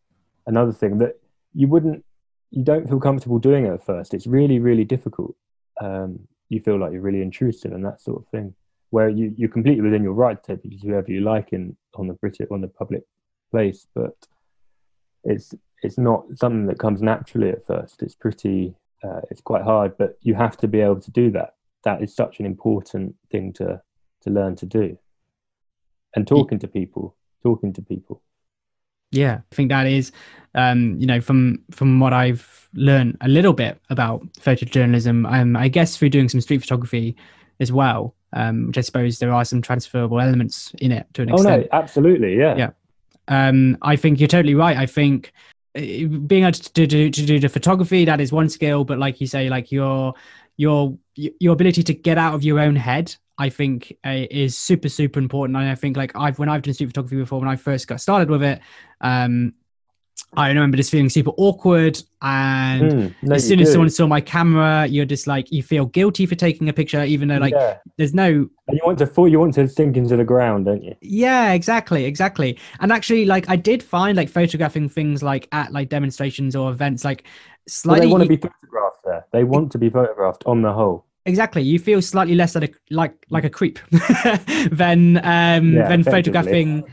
another 0.45 0.71
thing 0.71 0.99
that 0.99 1.19
you 1.53 1.67
wouldn't, 1.67 2.03
you 2.51 2.63
don't 2.63 2.87
feel 2.87 2.99
comfortable 2.99 3.39
doing 3.39 3.65
at 3.65 3.83
first. 3.83 4.13
It's 4.13 4.27
really, 4.27 4.59
really 4.59 4.83
difficult. 4.83 5.35
Um, 5.81 6.27
you 6.49 6.59
feel 6.59 6.79
like 6.79 6.91
you're 6.91 7.01
really 7.01 7.21
intrusive 7.21 7.71
and 7.71 7.85
that 7.85 8.01
sort 8.01 8.21
of 8.21 8.27
thing. 8.27 8.53
Where 8.91 9.09
you 9.09 9.33
you're 9.35 9.49
completely 9.49 9.81
within 9.81 10.03
your 10.03 10.13
right 10.13 10.41
to 10.41 10.51
take 10.51 10.61
pictures 10.61 10.83
whoever 10.83 11.11
you 11.11 11.21
like 11.21 11.51
in 11.51 11.75
on 11.95 12.07
the 12.07 12.13
British 12.13 12.47
on 12.51 12.61
the 12.61 12.67
public 12.67 13.01
place, 13.49 13.87
but 13.95 14.15
it's 15.23 15.55
it's 15.81 15.97
not 15.97 16.25
something 16.35 16.67
that 16.67 16.77
comes 16.77 17.01
naturally 17.01 17.49
at 17.49 17.65
first. 17.65 18.03
It's 18.03 18.13
pretty 18.13 18.75
uh, 19.03 19.21
it's 19.31 19.41
quite 19.41 19.63
hard, 19.63 19.97
but 19.97 20.17
you 20.21 20.35
have 20.35 20.57
to 20.57 20.67
be 20.67 20.79
able 20.79 21.01
to 21.01 21.11
do 21.11 21.31
that. 21.31 21.55
That 21.83 22.03
is 22.03 22.15
such 22.15 22.39
an 22.39 22.45
important 22.45 23.15
thing 23.31 23.51
to 23.53 23.81
to 24.23 24.29
learn 24.29 24.55
to 24.57 24.65
do. 24.65 24.97
And 26.15 26.27
talking 26.27 26.59
to 26.59 26.67
people, 26.67 27.15
talking 27.41 27.73
to 27.73 27.81
people. 27.81 28.21
yeah 29.11 29.41
i 29.51 29.55
think 29.55 29.69
that 29.69 29.85
is 29.85 30.11
um 30.55 30.95
you 30.99 31.05
know 31.05 31.21
from 31.21 31.59
from 31.71 31.99
what 31.99 32.13
i've 32.13 32.67
learned 32.73 33.15
a 33.21 33.27
little 33.27 33.53
bit 33.53 33.79
about 33.89 34.21
photojournalism 34.45 35.17
um 35.31 35.55
i 35.55 35.67
guess 35.67 35.95
through 35.97 36.09
doing 36.09 36.27
some 36.29 36.41
street 36.41 36.61
photography 36.61 37.15
as 37.59 37.71
well 37.71 38.15
um 38.33 38.67
which 38.67 38.77
i 38.77 38.81
suppose 38.81 39.19
there 39.19 39.31
are 39.31 39.45
some 39.45 39.61
transferable 39.61 40.19
elements 40.19 40.71
in 40.79 40.91
it 40.91 41.05
to 41.13 41.21
an 41.21 41.29
extent. 41.29 41.53
Oh 41.53 41.57
no, 41.57 41.67
absolutely, 41.81 42.37
yeah. 42.37 42.55
Yeah. 42.57 42.71
um 43.27 43.77
i 43.81 43.95
think 43.95 44.19
you're 44.19 44.27
totally 44.37 44.55
right 44.55 44.77
i 44.77 44.87
think 44.87 45.31
uh, 45.75 45.81
being 46.31 46.43
able 46.43 46.51
to 46.53 46.87
do, 46.87 47.09
to 47.09 47.25
do 47.25 47.39
the 47.39 47.49
photography 47.49 48.05
that 48.05 48.19
is 48.21 48.31
one 48.31 48.49
skill 48.49 48.83
but 48.83 48.97
like 48.97 49.21
you 49.21 49.27
say 49.27 49.49
like 49.49 49.71
your 49.71 50.13
your 50.57 50.97
your 51.15 51.53
ability 51.53 51.83
to 51.83 51.93
get 51.93 52.17
out 52.17 52.33
of 52.33 52.43
your 52.43 52.59
own 52.59 52.75
head 52.75 53.15
i 53.37 53.49
think 53.49 53.95
uh, 54.05 54.25
is 54.29 54.57
super 54.57 54.89
super 54.89 55.19
important 55.19 55.57
and 55.57 55.67
i 55.69 55.75
think 55.75 55.97
like 55.97 56.11
i've 56.15 56.39
when 56.39 56.49
i've 56.49 56.61
done 56.61 56.73
street 56.73 56.87
photography 56.87 57.15
before 57.17 57.39
when 57.39 57.49
i 57.49 57.55
first 57.55 57.87
got 57.87 57.99
started 57.99 58.29
with 58.29 58.43
it 58.43 58.59
um 59.01 59.53
i 60.35 60.47
remember 60.47 60.77
just 60.77 60.91
feeling 60.91 61.09
super 61.09 61.31
awkward 61.37 62.01
and 62.21 62.91
Mm, 62.91 63.15
no, 63.21 63.35
as 63.35 63.47
soon 63.47 63.59
as 63.59 63.67
do. 63.67 63.73
someone 63.73 63.89
saw 63.89 64.07
my 64.07 64.21
camera 64.21 64.85
you're 64.87 65.05
just 65.05 65.27
like 65.27 65.51
you 65.51 65.61
feel 65.61 65.85
guilty 65.85 66.25
for 66.25 66.35
taking 66.35 66.69
a 66.69 66.73
picture 66.73 67.03
even 67.03 67.27
though 67.27 67.37
like 67.37 67.53
yeah. 67.53 67.77
there's 67.97 68.13
no 68.13 68.27
and 68.67 68.77
you 68.77 68.81
want 68.85 68.97
to 68.97 69.05
fall, 69.05 69.27
you 69.27 69.39
want 69.39 69.53
to 69.55 69.67
sink 69.67 69.97
into 69.97 70.15
the 70.15 70.23
ground, 70.23 70.65
don't 70.65 70.81
you? 70.81 70.95
yeah 71.01 71.51
exactly 71.51 72.05
exactly 72.05 72.57
and 72.79 72.91
actually 72.91 73.25
like 73.25 73.49
i 73.49 73.55
did 73.55 73.83
find 73.83 74.15
like 74.15 74.29
photographing 74.29 74.87
things 74.87 75.21
like 75.21 75.47
at 75.51 75.71
like 75.73 75.89
demonstrations 75.89 76.55
or 76.55 76.71
events 76.71 77.03
like 77.03 77.23
Well, 77.23 77.33
slightly 77.67 78.07
they 78.07 78.11
want 78.11 78.23
to 78.23 78.29
be 78.29 78.37
photographed 78.37 78.99
there. 79.05 79.25
They 79.31 79.43
want 79.43 79.71
to 79.73 79.77
be 79.77 79.89
photographed 79.89 80.43
on 80.45 80.61
the 80.61 80.71
whole. 80.73 81.05
Exactly. 81.25 81.61
You 81.61 81.79
feel 81.79 82.01
slightly 82.01 82.35
less 82.35 82.55
like 82.55 82.69
a, 82.69 82.73
like 82.93 83.13
like 83.29 83.43
a 83.43 83.49
creep 83.49 83.79
than 84.71 85.17
um 85.23 85.73
Yeah, 85.73 85.87
than 85.87 86.03
photographing 86.03 86.83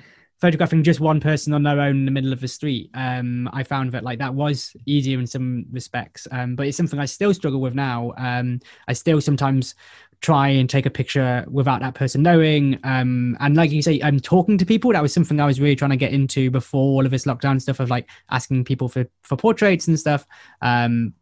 photographing 0.40 0.82
just 0.82 1.00
one 1.00 1.20
person 1.20 1.52
on 1.52 1.62
their 1.62 1.80
own 1.80 1.96
in 1.96 2.04
the 2.06 2.10
middle 2.10 2.32
of 2.32 2.40
the 2.40 2.48
street. 2.48 2.90
Um 2.94 3.48
i 3.52 3.62
found 3.62 3.92
that 3.92 4.04
like 4.04 4.18
that 4.18 4.34
was 4.34 4.74
easier 4.86 5.18
in 5.18 5.26
some 5.26 5.66
respects. 5.70 6.26
Um 6.30 6.56
but 6.56 6.66
it's 6.66 6.76
something 6.76 6.98
i 6.98 7.04
still 7.06 7.34
struggle 7.34 7.60
with 7.60 7.74
now. 7.74 8.12
Um 8.16 8.60
i 8.88 8.92
still 8.92 9.20
sometimes 9.20 9.74
try 10.22 10.48
and 10.48 10.68
take 10.68 10.84
a 10.84 10.90
picture 10.90 11.46
without 11.50 11.80
that 11.80 11.94
person 11.94 12.22
knowing. 12.22 12.78
Um 12.84 13.36
and 13.40 13.56
like 13.56 13.70
you 13.70 13.82
say 13.82 14.00
i'm 14.02 14.20
talking 14.20 14.56
to 14.58 14.66
people. 14.66 14.92
That 14.92 15.02
was 15.02 15.12
something 15.12 15.40
i 15.40 15.46
was 15.46 15.60
really 15.60 15.76
trying 15.76 15.90
to 15.90 15.96
get 15.96 16.12
into 16.12 16.50
before 16.50 16.80
all 16.94 17.04
of 17.04 17.10
this 17.10 17.24
lockdown 17.24 17.60
stuff 17.60 17.80
of 17.80 17.90
like 17.90 18.08
asking 18.30 18.64
people 18.64 18.88
for 18.88 19.06
for 19.22 19.36
portraits 19.36 19.88
and 19.88 19.98
stuff. 19.98 20.26
Um 20.62 21.14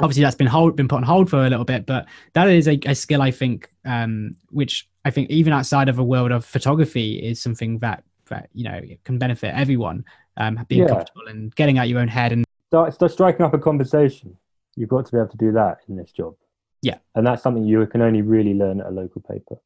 obviously 0.00 0.22
that's 0.22 0.36
been 0.36 0.46
hold 0.46 0.76
been 0.76 0.88
put 0.88 0.96
on 0.96 1.02
hold 1.02 1.28
for 1.30 1.44
a 1.44 1.50
little 1.50 1.64
bit 1.64 1.86
but 1.86 2.06
that 2.32 2.48
is 2.48 2.66
a, 2.68 2.78
a 2.86 2.94
skill 2.94 3.22
i 3.22 3.30
think 3.30 3.70
um 3.84 4.34
which 4.50 4.88
i 5.04 5.10
think 5.10 5.30
even 5.30 5.52
outside 5.52 5.88
of 5.88 5.98
a 5.98 6.04
world 6.04 6.32
of 6.32 6.44
photography 6.44 7.14
is 7.18 7.40
something 7.40 7.78
that 7.78 8.02
that 8.28 8.48
you 8.52 8.64
know 8.64 8.80
can 9.04 9.18
benefit 9.18 9.52
everyone 9.54 10.04
um 10.36 10.58
being 10.68 10.82
Yeah. 10.82 10.88
comfortable 10.88 11.26
and 11.28 11.54
getting 11.54 11.78
out 11.78 11.88
your 11.88 12.00
own 12.00 12.08
head 12.08 12.32
and 12.32 12.44
start, 12.68 12.94
start 12.94 13.12
striking 13.12 13.44
up 13.44 13.52
a 13.52 13.58
conversation. 13.58 14.36
You've 14.76 14.88
got 14.90 15.04
to 15.06 15.12
be 15.12 15.18
able 15.18 15.28
to 15.30 15.36
do 15.36 15.50
that 15.52 15.78
in 15.88 15.96
this 15.96 16.12
job. 16.12 16.36
Yeah. 16.82 16.98
And 17.16 17.26
that's 17.26 17.42
something 17.42 17.64
you 17.64 17.84
can 17.86 18.00
only 18.00 18.22
really 18.22 18.54
learn 18.54 18.80
at 18.80 18.86
a 18.86 18.90
local 18.90 19.20
paper. 19.22 19.56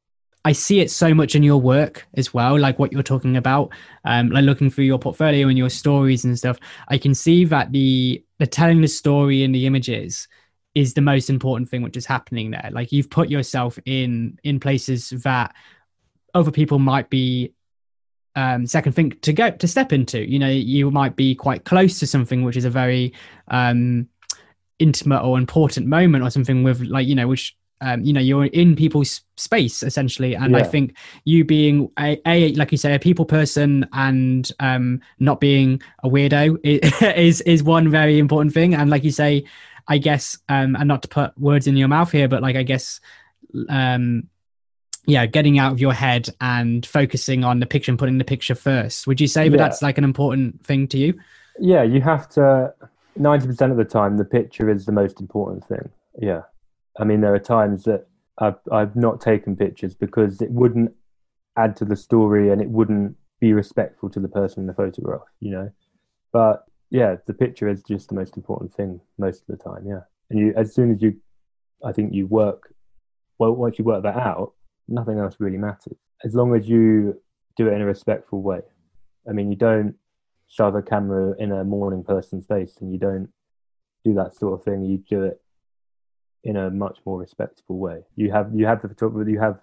I 0.45 0.53
see 0.53 0.81
it 0.81 0.91
so 0.91 1.15
much 1.15 1.35
in 1.35 1.43
your 1.43 1.61
work 1.61 2.07
as 2.15 2.35
well, 2.35 2.59
like 2.59 2.79
what 2.79 2.93
you're 2.93 3.03
talking 3.03 3.37
about, 3.37 3.71
um, 4.05 4.29
like 4.29 4.45
looking 4.45 4.71
through 4.71 4.85
your 4.85 4.99
portfolio 4.99 5.49
and 5.49 5.57
your 5.57 5.71
stories 5.71 6.25
and 6.25 6.39
stuff. 6.39 6.59
I 6.89 6.99
can 6.99 7.15
see 7.15 7.45
that 7.47 7.73
the 7.73 8.23
the 8.39 8.47
telling 8.47 8.81
the 8.83 8.89
story 8.89 9.43
in 9.43 9.53
the 9.53 9.67
images 9.67 10.29
is 10.75 10.93
the 10.93 11.01
most 11.01 11.31
important 11.31 11.69
thing 11.69 11.83
which 11.83 11.97
is 11.97 12.05
happening 12.05 12.51
there. 12.51 12.69
Like 12.73 12.93
you've 12.93 13.09
put 13.09 13.31
yourself 13.31 13.79
in 13.87 14.39
in 14.45 14.61
places 14.61 15.11
that 15.11 15.55
other 16.35 16.51
people 16.51 16.79
might 16.79 17.09
be 17.09 17.53
um, 18.37 18.67
second 18.67 18.93
thing 18.93 19.13
to 19.23 19.33
go 19.33 19.51
to 19.51 19.69
step 19.69 19.93
into. 19.93 20.29
You 20.29 20.39
know, 20.39 20.51
you 20.51 20.91
might 20.91 21.17
be 21.17 21.35
quite 21.35 21.65
close 21.65 21.99
to 22.01 22.07
something 22.07 22.43
which 22.43 22.57
is 22.57 22.65
a 22.65 22.71
very 22.71 23.15
um, 23.49 24.09
intimate 24.79 25.23
or 25.23 25.39
important 25.39 25.87
moment 25.87 26.25
or 26.25 26.31
something 26.31 26.65
with 26.65 26.81
like 26.83 27.07
you 27.07 27.15
know 27.15 27.29
which 27.29 27.57
um, 27.81 28.03
you 28.03 28.13
know 28.13 28.21
you're 28.21 28.47
in 28.47 28.77
people's 28.77 29.21
space 29.37 29.83
essentially 29.83 30.35
and 30.35 30.57
i 30.57 30.63
think 30.63 30.97
you 31.25 31.45
being 31.45 31.91
a, 31.99 32.21
a 32.27 32.53
like 32.55 32.71
you 32.73 32.79
say 32.79 32.95
a 32.95 32.99
people 32.99 33.25
person 33.25 33.87
and 33.93 34.53
um 34.61 35.01
not 35.19 35.41
being 35.41 35.83
a 36.05 36.09
weirdo 36.09 36.59
is 37.17 37.41
is 37.43 37.63
one 37.63 37.91
very 37.91 38.19
important 38.19 38.55
thing 38.55 38.75
and 38.75 38.91
like 38.91 39.05
you 39.05 39.11
say 39.11 39.45
i 39.89 39.99
guess 39.99 40.39
um 40.49 40.77
and 40.77 40.89
not 40.89 41.03
to 41.03 41.09
put 41.09 41.37
words 41.39 41.67
in 41.67 41.77
your 41.77 41.89
mouth 41.89 42.11
here 42.11 42.29
but 42.29 42.43
like 42.43 42.57
i 42.57 42.63
guess 42.63 43.01
um 43.69 44.29
yeah 45.07 45.27
getting 45.27 45.59
out 45.59 45.73
of 45.73 45.81
your 45.81 45.93
head 45.93 46.29
and 46.41 46.87
focusing 46.87 47.45
on 47.45 47.61
the 47.61 47.67
picture 47.67 47.91
and 47.93 47.99
putting 47.99 48.19
the 48.19 48.25
picture 48.25 48.55
first 48.55 49.07
would 49.07 49.21
you 49.21 49.27
say 49.27 49.49
that 49.49 49.57
Yeah. 49.59 49.63
that's 49.65 49.83
like 49.83 49.99
an 49.99 50.05
important 50.05 50.65
thing 50.65 50.87
to 50.89 50.99
you 50.99 51.15
Yeah, 51.61 51.83
you 51.85 52.01
have 52.01 52.29
to. 52.31 52.75
Ninety 53.17 53.47
percent 53.47 53.71
of 53.71 53.79
the 53.79 53.85
time, 53.85 54.17
the 54.17 54.25
picture 54.25 54.69
is 54.69 54.87
the 54.87 54.93
most 54.93 55.21
important 55.21 55.65
thing. 55.69 55.89
Yeah, 56.21 56.43
I 56.99 57.05
mean, 57.05 57.21
there 57.21 57.35
are 57.35 57.41
times 57.41 57.85
that 57.85 58.07
I've 58.39 58.59
I've 58.71 58.97
not 58.97 59.21
taken 59.21 59.57
pictures 59.57 59.95
because 59.95 60.41
it 60.41 60.51
wouldn't 60.51 60.93
add 61.57 61.77
to 61.77 61.85
the 61.85 61.97
story 61.97 62.51
and 62.51 62.61
it 62.61 62.69
wouldn't 62.69 63.17
be 63.41 63.53
respectful 63.53 64.11
to 64.11 64.21
the 64.21 64.29
person 64.29 64.63
in 64.63 64.67
the 64.67 64.75
photograph. 64.75 65.23
You 65.41 65.51
know, 65.51 65.73
but 66.33 66.65
yeah, 66.91 67.17
the 67.27 67.35
picture 67.35 67.69
is 67.69 67.83
just 67.83 68.09
the 68.09 68.15
most 68.15 68.37
important 68.37 68.75
thing 68.75 69.01
most 69.19 69.43
of 69.49 69.59
the 69.59 69.63
time. 69.63 69.87
Yeah, 69.87 70.01
and 70.31 70.39
you 70.39 70.55
as 70.57 70.75
soon 70.75 70.93
as 70.93 71.03
you, 71.03 71.17
I 71.85 71.93
think 71.93 72.13
you 72.15 72.27
work. 72.27 72.75
Well, 73.39 73.53
once 73.53 73.79
you 73.79 73.85
work 73.85 74.05
that 74.05 74.17
out, 74.17 74.53
nothing 74.89 75.19
else 75.19 75.37
really 75.41 75.59
matters 75.59 75.99
as 76.25 76.35
long 76.35 76.55
as 76.55 76.69
you 76.69 77.21
do 77.57 77.69
it 77.69 77.75
in 77.75 77.83
a 77.83 77.87
respectful 77.87 78.43
way. 78.43 78.61
I 79.29 79.33
mean, 79.33 79.51
you 79.51 79.57
don't 79.57 79.95
shove 80.49 80.75
a 80.75 80.83
camera 80.83 81.35
in 81.39 81.53
a 81.53 81.65
mourning 81.65 82.03
person's 82.03 82.47
face 82.47 82.77
and 82.81 82.93
you 82.93 82.99
don't 82.99 83.29
do 84.05 84.15
that 84.15 84.35
sort 84.35 84.55
of 84.55 84.65
thing 84.65 84.85
you 84.85 84.99
do 85.09 85.23
it 85.23 85.41
in 86.45 86.57
a 86.57 86.71
much 86.71 86.99
more 87.07 87.19
respectable 87.19 87.79
way. 87.79 88.03
You 88.17 88.31
have 88.31 88.55
you 88.55 88.67
have 88.67 88.83
the 88.83 88.89
photographer 88.89 89.29
you 89.29 89.41
have 89.41 89.61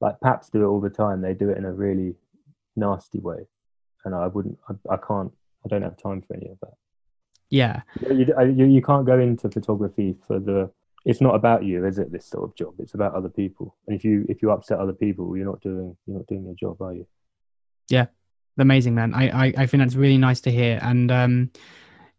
like 0.00 0.20
paps 0.20 0.48
do 0.48 0.62
it 0.62 0.66
all 0.66 0.80
the 0.80 0.90
time. 0.90 1.20
They 1.20 1.34
do 1.34 1.50
it 1.50 1.58
in 1.58 1.64
a 1.64 1.72
really 1.72 2.14
nasty 2.76 3.18
way. 3.18 3.46
And 4.04 4.14
i 4.14 4.26
wouldn't 4.26 4.58
i, 4.68 4.94
I 4.94 4.96
can't 4.96 5.32
i 5.64 5.68
don't 5.68 5.82
have 5.82 5.96
time 5.96 6.22
for 6.22 6.34
any 6.36 6.48
of 6.48 6.58
that. 6.60 6.74
Yeah. 7.50 7.82
You, 8.00 8.26
you, 8.56 8.64
you 8.64 8.82
can't 8.82 9.04
go 9.04 9.18
into 9.18 9.50
photography 9.50 10.16
for 10.26 10.38
the 10.38 10.70
it's 11.04 11.20
not 11.20 11.34
about 11.34 11.64
you 11.64 11.84
is 11.84 11.98
it 11.98 12.12
this 12.12 12.26
sort 12.26 12.44
of 12.44 12.54
job? 12.54 12.74
It's 12.78 12.94
about 12.94 13.14
other 13.14 13.28
people. 13.28 13.74
And 13.86 13.96
if 13.96 14.04
you 14.04 14.24
if 14.28 14.42
you 14.42 14.52
upset 14.52 14.78
other 14.78 14.92
people 14.92 15.36
you're 15.36 15.46
not 15.46 15.60
doing 15.60 15.96
you're 16.06 16.18
not 16.18 16.26
doing 16.28 16.44
your 16.44 16.54
job 16.54 16.80
are 16.80 16.94
you? 16.94 17.06
Yeah, 17.88 18.06
amazing 18.58 18.94
man. 18.94 19.12
I, 19.12 19.46
I 19.46 19.54
i 19.58 19.66
think 19.66 19.82
that's 19.82 19.96
really 19.96 20.18
nice 20.18 20.40
to 20.42 20.52
hear. 20.52 20.78
And 20.82 21.10
um 21.10 21.50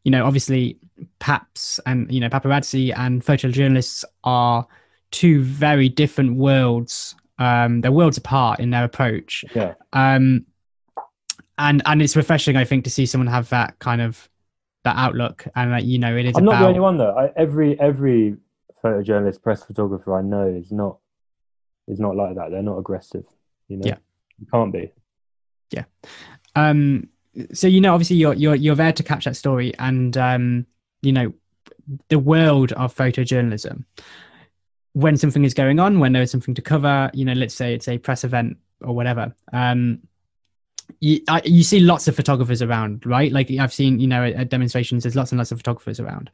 you 0.03 0.11
know 0.11 0.25
obviously 0.25 0.77
paps 1.19 1.79
and 1.85 2.11
you 2.11 2.19
know 2.19 2.29
paparazzi 2.29 2.93
and 2.97 3.23
photojournalists 3.23 4.03
are 4.23 4.67
two 5.11 5.41
very 5.43 5.89
different 5.89 6.35
worlds 6.35 7.15
um 7.39 7.81
they're 7.81 7.91
worlds 7.91 8.17
apart 8.17 8.59
in 8.59 8.69
their 8.69 8.83
approach 8.83 9.43
yeah 9.55 9.73
um 9.93 10.45
and 11.57 11.81
and 11.85 12.01
it's 12.01 12.15
refreshing 12.15 12.55
i 12.57 12.63
think 12.63 12.83
to 12.83 12.89
see 12.89 13.05
someone 13.05 13.27
have 13.27 13.49
that 13.49 13.77
kind 13.79 14.01
of 14.01 14.29
that 14.83 14.95
outlook 14.97 15.45
and 15.55 15.71
like 15.71 15.85
you 15.85 15.97
know 15.97 16.15
it 16.15 16.25
is 16.25 16.35
I'm 16.35 16.43
not 16.45 16.59
the 16.59 16.67
only 16.67 16.79
one 16.79 16.97
though. 16.97 17.15
I, 17.17 17.31
every 17.37 17.79
every 17.79 18.35
photojournalist, 18.83 19.41
press 19.41 19.63
photographer 19.63 20.13
I 20.13 20.21
know 20.21 20.45
is 20.45 20.71
not 20.71 20.97
is 21.87 21.99
not 22.01 22.15
like 22.17 22.35
that. 22.35 22.51
They're 22.51 22.61
not 22.61 22.77
aggressive. 22.77 23.23
You 23.69 23.77
know, 23.77 23.85
Yeah. 23.85 23.97
you 24.39 24.47
can't 24.51 24.73
be. 24.73 24.91
Yeah. 25.71 25.85
Um 26.55 27.07
so 27.51 27.67
you 27.67 27.81
know 27.81 27.93
obviously 27.93 28.15
you're 28.15 28.33
you're 28.33 28.55
you're 28.55 28.75
there 28.75 28.93
to 28.93 29.03
catch 29.03 29.25
that 29.25 29.35
story 29.35 29.73
and 29.79 30.17
um 30.17 30.65
you 31.01 31.11
know 31.11 31.33
the 32.09 32.19
world 32.19 32.71
of 32.73 32.95
photojournalism. 32.95 33.83
When 34.93 35.17
something 35.17 35.43
is 35.43 35.53
going 35.53 35.79
on 35.79 35.99
when 35.99 36.13
there's 36.13 36.31
something 36.31 36.53
to 36.53 36.61
cover 36.61 37.09
you 37.13 37.25
know 37.25 37.33
let's 37.33 37.55
say 37.55 37.73
it's 37.73 37.87
a 37.87 37.97
press 37.97 38.23
event 38.23 38.57
or 38.81 38.95
whatever 38.95 39.33
um 39.51 39.99
you, 40.99 41.21
I, 41.29 41.41
you 41.45 41.63
see 41.63 41.79
lots 41.79 42.07
of 42.07 42.15
photographers 42.15 42.61
around 42.61 43.05
right? 43.05 43.31
Like 43.31 43.49
i've 43.51 43.73
seen 43.73 43.99
you 43.99 44.07
know 44.07 44.23
at 44.23 44.49
demonstrations 44.49 45.03
there's 45.03 45.15
lots 45.15 45.31
and 45.31 45.39
lots 45.39 45.51
of 45.51 45.59
photographers 45.59 45.99
around. 45.99 46.29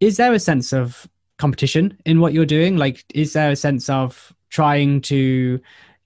Is 0.00 0.16
there 0.16 0.32
a 0.32 0.38
sense 0.38 0.72
of 0.72 1.06
competition 1.38 1.98
in 2.06 2.20
what 2.20 2.32
you're 2.32 2.46
doing? 2.46 2.76
Like 2.78 3.04
is 3.14 3.34
there 3.34 3.50
a 3.50 3.56
sense 3.56 3.90
of 3.90 4.32
trying 4.48 5.00
to 5.02 5.60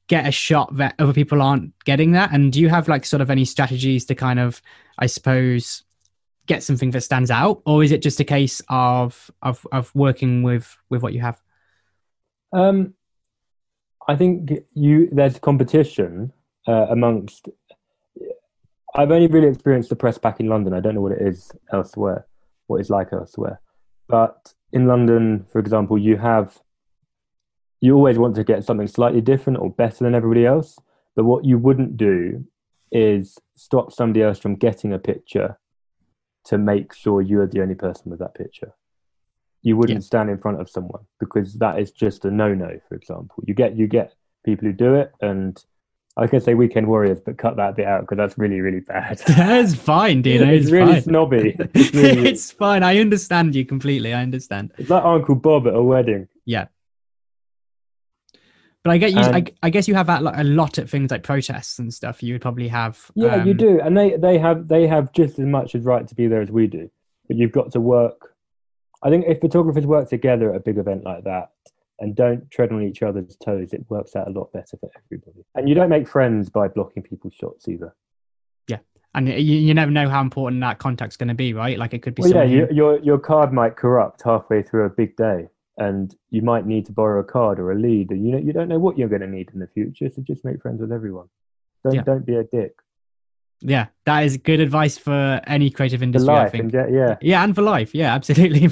get 0.09 0.27
a 0.27 0.31
shot 0.31 0.77
that 0.77 0.95
other 0.99 1.13
people 1.13 1.41
aren't 1.41 1.73
getting 1.85 2.13
that 2.13 2.31
and 2.33 2.53
do 2.53 2.61
you 2.61 2.69
have 2.69 2.89
like 2.89 3.07
sort 3.07 3.21
of 3.21 3.31
any 3.31 3.45
strategies 3.45 4.05
to 4.05 4.15
kind 4.15 4.39
of 4.39 4.61
i 4.99 5.07
suppose 5.07 5.85
get 6.47 6.63
something 6.63 6.91
that 6.91 7.01
stands 7.01 7.31
out 7.31 7.63
or 7.65 7.83
is 7.83 7.91
it 7.91 8.03
just 8.03 8.21
a 8.21 8.25
case 8.25 8.61
of 8.69 9.31
of 9.43 9.67
of 9.73 9.95
working 9.95 10.43
with 10.43 10.77
with 10.91 11.03
what 11.03 11.15
you 11.15 11.21
have 11.21 11.41
Um, 12.53 12.95
I 14.07 14.17
think 14.17 14.53
you 14.75 15.09
there's 15.11 15.39
competition 15.39 16.33
uh, 16.69 16.87
amongst. 16.91 17.49
I've 18.95 19.11
only 19.11 19.27
really 19.27 19.49
experienced 19.49 19.89
the 19.89 19.97
press 19.97 20.19
back 20.19 20.39
in 20.39 20.49
London. 20.49 20.73
I 20.73 20.81
don't 20.81 20.95
know 20.95 21.01
what 21.01 21.13
it 21.13 21.27
is 21.27 21.51
elsewhere, 21.73 22.27
what 22.69 22.81
it's 22.81 22.91
like 22.91 23.13
elsewhere. 23.13 23.61
But 24.07 24.55
in 24.73 24.87
London, 24.87 25.47
for 25.51 25.59
example, 25.59 25.99
you 25.99 26.17
have 26.17 26.61
you 27.85 27.95
always 27.95 28.19
want 28.19 28.35
to 28.37 28.45
get 28.45 28.65
something 28.65 28.87
slightly 28.87 29.21
different 29.21 29.59
or 29.59 29.69
better 29.71 30.05
than 30.05 30.15
everybody 30.15 30.47
else. 30.47 30.79
But 31.17 31.25
what 31.25 31.45
you 31.45 31.59
wouldn't 31.59 31.99
do 31.99 32.45
is 32.91 33.39
stop 33.57 33.93
somebody 33.93 34.23
else 34.23 34.39
from 34.39 34.55
getting 34.57 34.93
a 34.95 34.99
picture 34.99 35.59
to 36.47 36.57
make 36.57 36.95
sure 36.95 37.21
you're 37.21 37.47
the 37.47 37.61
only 37.61 37.75
person 37.75 38.11
with 38.11 38.21
that 38.21 38.35
picture. 38.35 38.73
You 39.63 39.77
wouldn't 39.77 40.03
Yeah. 40.03 40.11
stand 40.13 40.31
in 40.31 40.39
front 40.39 40.61
of 40.63 40.71
someone 40.71 41.05
because 41.21 41.55
that 41.65 41.79
is 41.79 41.91
just 41.91 42.25
a 42.25 42.31
no-no 42.31 42.81
for 42.89 42.95
example. 42.95 43.45
You 43.47 43.53
get 43.55 43.77
you 43.77 43.87
get 43.87 44.15
people 44.47 44.67
who 44.69 44.75
do 44.75 44.95
it 44.95 45.11
and 45.21 45.53
i 46.17 46.27
can 46.27 46.39
say 46.39 46.53
weekend 46.55 46.87
warriors 46.87 47.19
but 47.27 47.39
cut 47.39 47.57
that 47.57 47.75
bit 47.77 47.87
out 47.87 48.03
because 48.03 48.19
that's 48.19 48.37
really 48.39 48.61
really 48.61 48.81
bad. 48.81 49.19
That's 49.27 49.75
fine 49.75 50.23
dude 50.23 50.41
it's 50.43 50.65
it's, 50.67 50.73
really 50.73 50.93
fine. 50.95 51.03
snobby. 51.03 51.57
It's, 51.75 51.95
really, 51.95 52.29
it's 52.31 52.51
fine. 52.51 52.83
I 52.83 52.99
understand 52.99 53.55
you 53.55 53.65
completely. 53.75 54.15
I 54.15 54.23
understand. 54.23 54.73
It's 54.79 54.91
like 54.91 55.05
uncle 55.05 55.35
bob 55.35 55.67
at 55.67 55.75
a 55.75 55.83
wedding 55.83 56.29
but 58.85 58.91
i 58.91 58.99
get 58.99 59.13
you 59.13 59.21
I, 59.21 59.39
And- 59.39 59.51
I 59.63 59.71
guess 59.71 59.89
you 59.89 59.95
have 59.95 60.07
that 60.07 60.23
like, 60.23 60.39
a 60.39 60.45
lot 60.45 60.79
at 60.79 60.89
things 60.89 61.11
like 61.11 61.23
protests 61.23 61.79
and 61.79 61.93
stuff 61.93 62.23
you 62.23 62.35
would 62.35 62.43
probably 62.43 62.69
have 62.69 63.11
yeah 63.15 63.43
you 63.43 63.53
um, 63.53 63.57
do 63.57 63.81
and 63.81 63.97
they 63.97 64.17
they 64.17 64.39
have 64.39 64.69
they 64.69 64.87
have 64.87 65.13
just 65.13 65.39
as 65.39 65.47
much 65.47 65.75
as 65.75 65.83
right 65.83 66.07
to 66.07 66.15
be 66.15 66.29
there 66.29 66.41
as 66.41 66.51
we 66.51 66.67
do 66.67 66.89
but 67.27 67.37
you've 67.37 67.53
got 67.53 67.73
to 67.73 67.81
work. 67.81 68.35
I 69.03 69.11
think 69.11 69.27
if 69.27 69.41
photographers 69.41 69.87
work 69.87 70.09
together 70.09 70.51
at 70.51 70.57
a 70.57 70.61
big 70.61 70.79
event 70.79 71.05
like 71.05 71.25
that 71.25 71.51
and 72.01 72.15
don't 72.17 72.51
tread 72.51 72.73
on 72.73 72.83
each 72.83 73.03
other's 73.03 73.37
toes 73.37 73.73
it 73.73 73.85
works 73.89 74.17
out 74.17 74.29
a 74.29 74.31
lot 74.31 74.53
better 74.53 74.77
for 74.79 74.91
everybody. 74.97 75.45
And 75.55 75.69
you 75.69 75.75
don't 75.75 75.91
make 75.91 76.09
friends 76.09 76.49
by 76.49 76.69
blocking 76.69 77.03
people's 77.03 77.35
shots 77.35 77.69
either. 77.69 77.95
Yeah, 78.67 78.79
and 79.15 79.29
you, 79.29 79.35
you 79.35 79.75
never 79.75 79.91
know 79.91 80.09
how 80.09 80.21
important 80.21 80.61
that 80.63 80.79
contact's 80.79 81.17
going 81.17 81.29
to 81.29 81.35
be 81.35 81.53
right? 81.53 81.79
Like 81.79 81.93
it 81.93 82.03
could 82.03 82.15
be 82.15 82.23
Well, 82.23 82.31
yeah, 82.31 82.45
you, 82.45 82.69
your 82.71 82.99
your 83.01 83.19
card 83.19 83.53
might 83.53 83.77
corrupt 83.77 84.23
halfway 84.23 84.63
through 84.63 84.87
a 84.87 84.91
big 84.91 85.17
day, 85.17 85.49
and 85.77 86.15
you 86.31 86.43
might 86.43 86.67
need 86.67 86.87
to 86.87 86.93
borrow 86.93 87.21
a 87.21 87.25
card 87.25 87.59
or 87.59 87.73
a 87.73 87.75
lead, 87.79 88.11
and 88.11 88.25
you 88.27 88.33
know 88.33 88.39
you 88.39 88.53
don't 88.53 88.69
know 88.69 88.79
what 88.79 88.97
you're 88.99 89.09
going 89.09 89.21
to 89.23 89.27
need 89.27 89.51
in 89.53 89.61
the 89.61 89.67
future. 89.69 90.09
So 90.09 90.23
just 90.23 90.45
make 90.45 90.61
friends 90.63 90.81
with 90.81 90.93
everyone. 90.93 91.29
Don't 91.83 91.95
Yeah. 91.95 92.03
don't 92.03 92.25
be 92.27 92.37
a 92.37 92.45
dick. 92.45 92.75
yeah 93.61 93.87
that 94.05 94.25
is 94.25 94.37
good 94.37 94.61
advice 94.61 94.99
for 94.99 95.41
any 95.47 95.71
creative 95.71 96.03
industry 96.03 96.35
i 96.35 96.49
think 96.51 96.73
yeah. 96.73 97.17
yeah 97.23 97.43
and 97.45 97.55
for 97.55 97.63
life 97.63 97.95
yeah 97.95 98.11
absolutely 98.19 98.65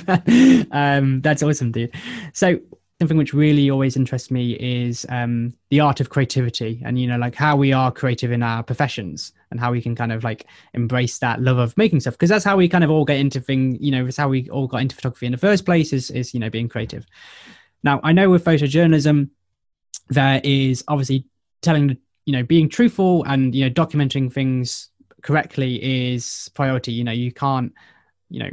um 0.70 1.20
that's 1.22 1.42
awesome 1.42 1.70
dude 1.72 1.92
so 2.34 2.58
something 3.02 3.16
which 3.16 3.34
really 3.34 3.68
always 3.68 3.96
interests 3.96 4.30
me 4.30 4.52
is 4.52 5.04
um 5.08 5.52
the 5.70 5.80
art 5.80 5.98
of 5.98 6.08
creativity 6.08 6.80
and 6.84 7.00
you 7.00 7.06
know 7.08 7.16
like 7.16 7.34
how 7.34 7.56
we 7.56 7.72
are 7.72 7.90
creative 7.90 8.30
in 8.30 8.44
our 8.44 8.62
professions 8.62 9.32
and 9.50 9.58
how 9.58 9.72
we 9.72 9.82
can 9.82 9.96
kind 9.96 10.12
of 10.12 10.22
like 10.22 10.46
embrace 10.74 11.18
that 11.18 11.40
love 11.40 11.58
of 11.58 11.76
making 11.76 11.98
stuff. 11.98 12.14
Because 12.14 12.30
that's 12.30 12.44
how 12.44 12.56
we 12.56 12.68
kind 12.68 12.84
of 12.84 12.90
all 12.90 13.04
get 13.04 13.18
into 13.18 13.40
thing 13.40 13.76
you 13.80 13.90
know 13.90 14.06
it's 14.06 14.16
how 14.16 14.28
we 14.28 14.48
all 14.50 14.68
got 14.68 14.82
into 14.82 14.94
photography 14.94 15.26
in 15.26 15.32
the 15.32 15.38
first 15.38 15.64
place 15.64 15.92
is 15.92 16.12
is 16.12 16.32
you 16.32 16.38
know 16.38 16.48
being 16.48 16.68
creative. 16.68 17.04
Now 17.82 17.98
i 18.04 18.12
know 18.12 18.30
with 18.30 18.44
photojournalism 18.44 19.30
there 20.08 20.40
is 20.44 20.84
obviously 20.86 21.26
telling 21.60 21.96
you 22.24 22.32
know 22.32 22.44
being 22.44 22.68
truthful 22.68 23.24
and 23.24 23.52
you 23.52 23.64
know 23.64 23.70
documenting 23.70 24.32
things 24.32 24.90
correctly 25.22 26.14
is 26.14 26.48
priority. 26.54 26.92
You 26.92 27.02
know 27.02 27.12
you 27.12 27.32
can't 27.32 27.72
you 28.30 28.44
know 28.44 28.50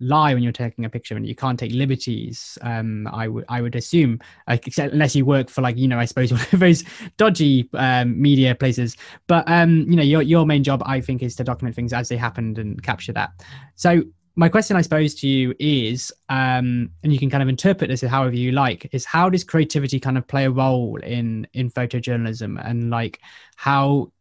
lie 0.00 0.34
when 0.34 0.42
you're 0.42 0.52
taking 0.52 0.84
a 0.84 0.90
picture 0.90 1.16
and 1.16 1.26
you 1.26 1.34
can't 1.34 1.58
take 1.58 1.72
liberties 1.72 2.58
um 2.62 3.06
i 3.08 3.26
would 3.26 3.44
i 3.48 3.60
would 3.60 3.74
assume 3.74 4.20
except 4.48 4.92
unless 4.92 5.16
you 5.16 5.24
work 5.24 5.48
for 5.48 5.62
like 5.62 5.76
you 5.76 5.88
know 5.88 5.98
i 5.98 6.04
suppose 6.04 6.32
one 6.32 6.44
of 6.52 6.60
those 6.60 6.84
dodgy 7.16 7.68
um, 7.74 8.20
media 8.20 8.54
places. 8.54 8.96
But 9.26 9.44
um 9.48 9.80
you 9.88 9.96
know 9.96 10.02
your 10.02 10.22
your 10.22 10.46
main 10.46 10.62
job 10.62 10.82
i 10.86 11.00
think 11.00 11.22
is 11.22 11.36
to 11.36 11.44
document 11.44 11.76
things 11.76 11.92
as 11.92 12.08
they 12.08 12.16
happened 12.16 12.58
and 12.58 12.82
capture 12.82 13.12
that. 13.12 13.30
So 13.74 14.02
my 14.36 14.48
question 14.48 14.76
i 14.76 14.82
suppose 14.82 15.14
to 15.16 15.28
you 15.28 15.54
is 15.58 16.12
um 16.28 16.90
and 17.02 17.12
you 17.12 17.18
can 17.18 17.28
kind 17.28 17.42
of 17.42 17.48
interpret 17.48 17.88
this 17.88 18.02
however 18.02 18.36
you 18.36 18.52
like 18.52 18.88
is 18.92 19.04
how 19.04 19.28
does 19.28 19.42
creativity 19.42 19.98
kind 19.98 20.16
of 20.16 20.26
play 20.28 20.44
a 20.44 20.50
role 20.50 20.96
in 21.02 21.46
in 21.54 21.70
photojournalism? 21.70 22.60
And 22.64 22.90
like 22.90 23.20
how 23.56 24.12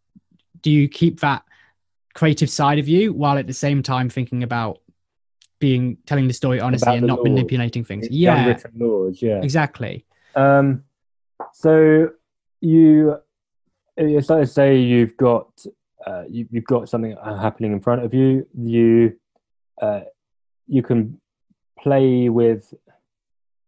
do 0.61 0.71
you 0.71 0.87
keep 0.87 1.19
that 1.19 1.43
creative 2.13 2.49
side 2.49 2.79
of 2.79 2.87
you 2.87 3.13
while 3.13 3.37
at 3.37 3.45
the 3.45 3.53
same 3.53 3.83
time 3.83 4.09
thinking 4.09 4.41
about 4.41 4.79
being 5.59 5.97
telling 6.05 6.27
the 6.27 6.33
story 6.33 6.59
honestly 6.59 6.87
About 6.87 6.97
and 6.97 7.07
not 7.07 7.19
laws. 7.19 7.27
manipulating 7.29 7.83
things 7.83 8.05
It's 8.05 8.15
yeah 8.15 8.39
unwritten 8.41 8.71
laws. 8.77 9.21
Yeah. 9.21 9.41
exactly 9.41 10.05
Um, 10.35 10.83
so 11.53 12.09
you, 12.61 13.17
it's 13.95 14.29
like 14.29 14.47
say 14.47 14.77
you've 14.79 15.15
got 15.17 15.49
uh, 16.05 16.23
you, 16.29 16.47
you've 16.51 16.65
got 16.65 16.87
something 16.89 17.15
uh, 17.17 17.37
happening 17.39 17.71
in 17.73 17.79
front 17.79 18.03
of 18.03 18.13
you. 18.13 18.47
You 18.55 19.13
uh, 19.81 20.01
you 20.67 20.81
can 20.83 21.19
play 21.79 22.29
with 22.29 22.73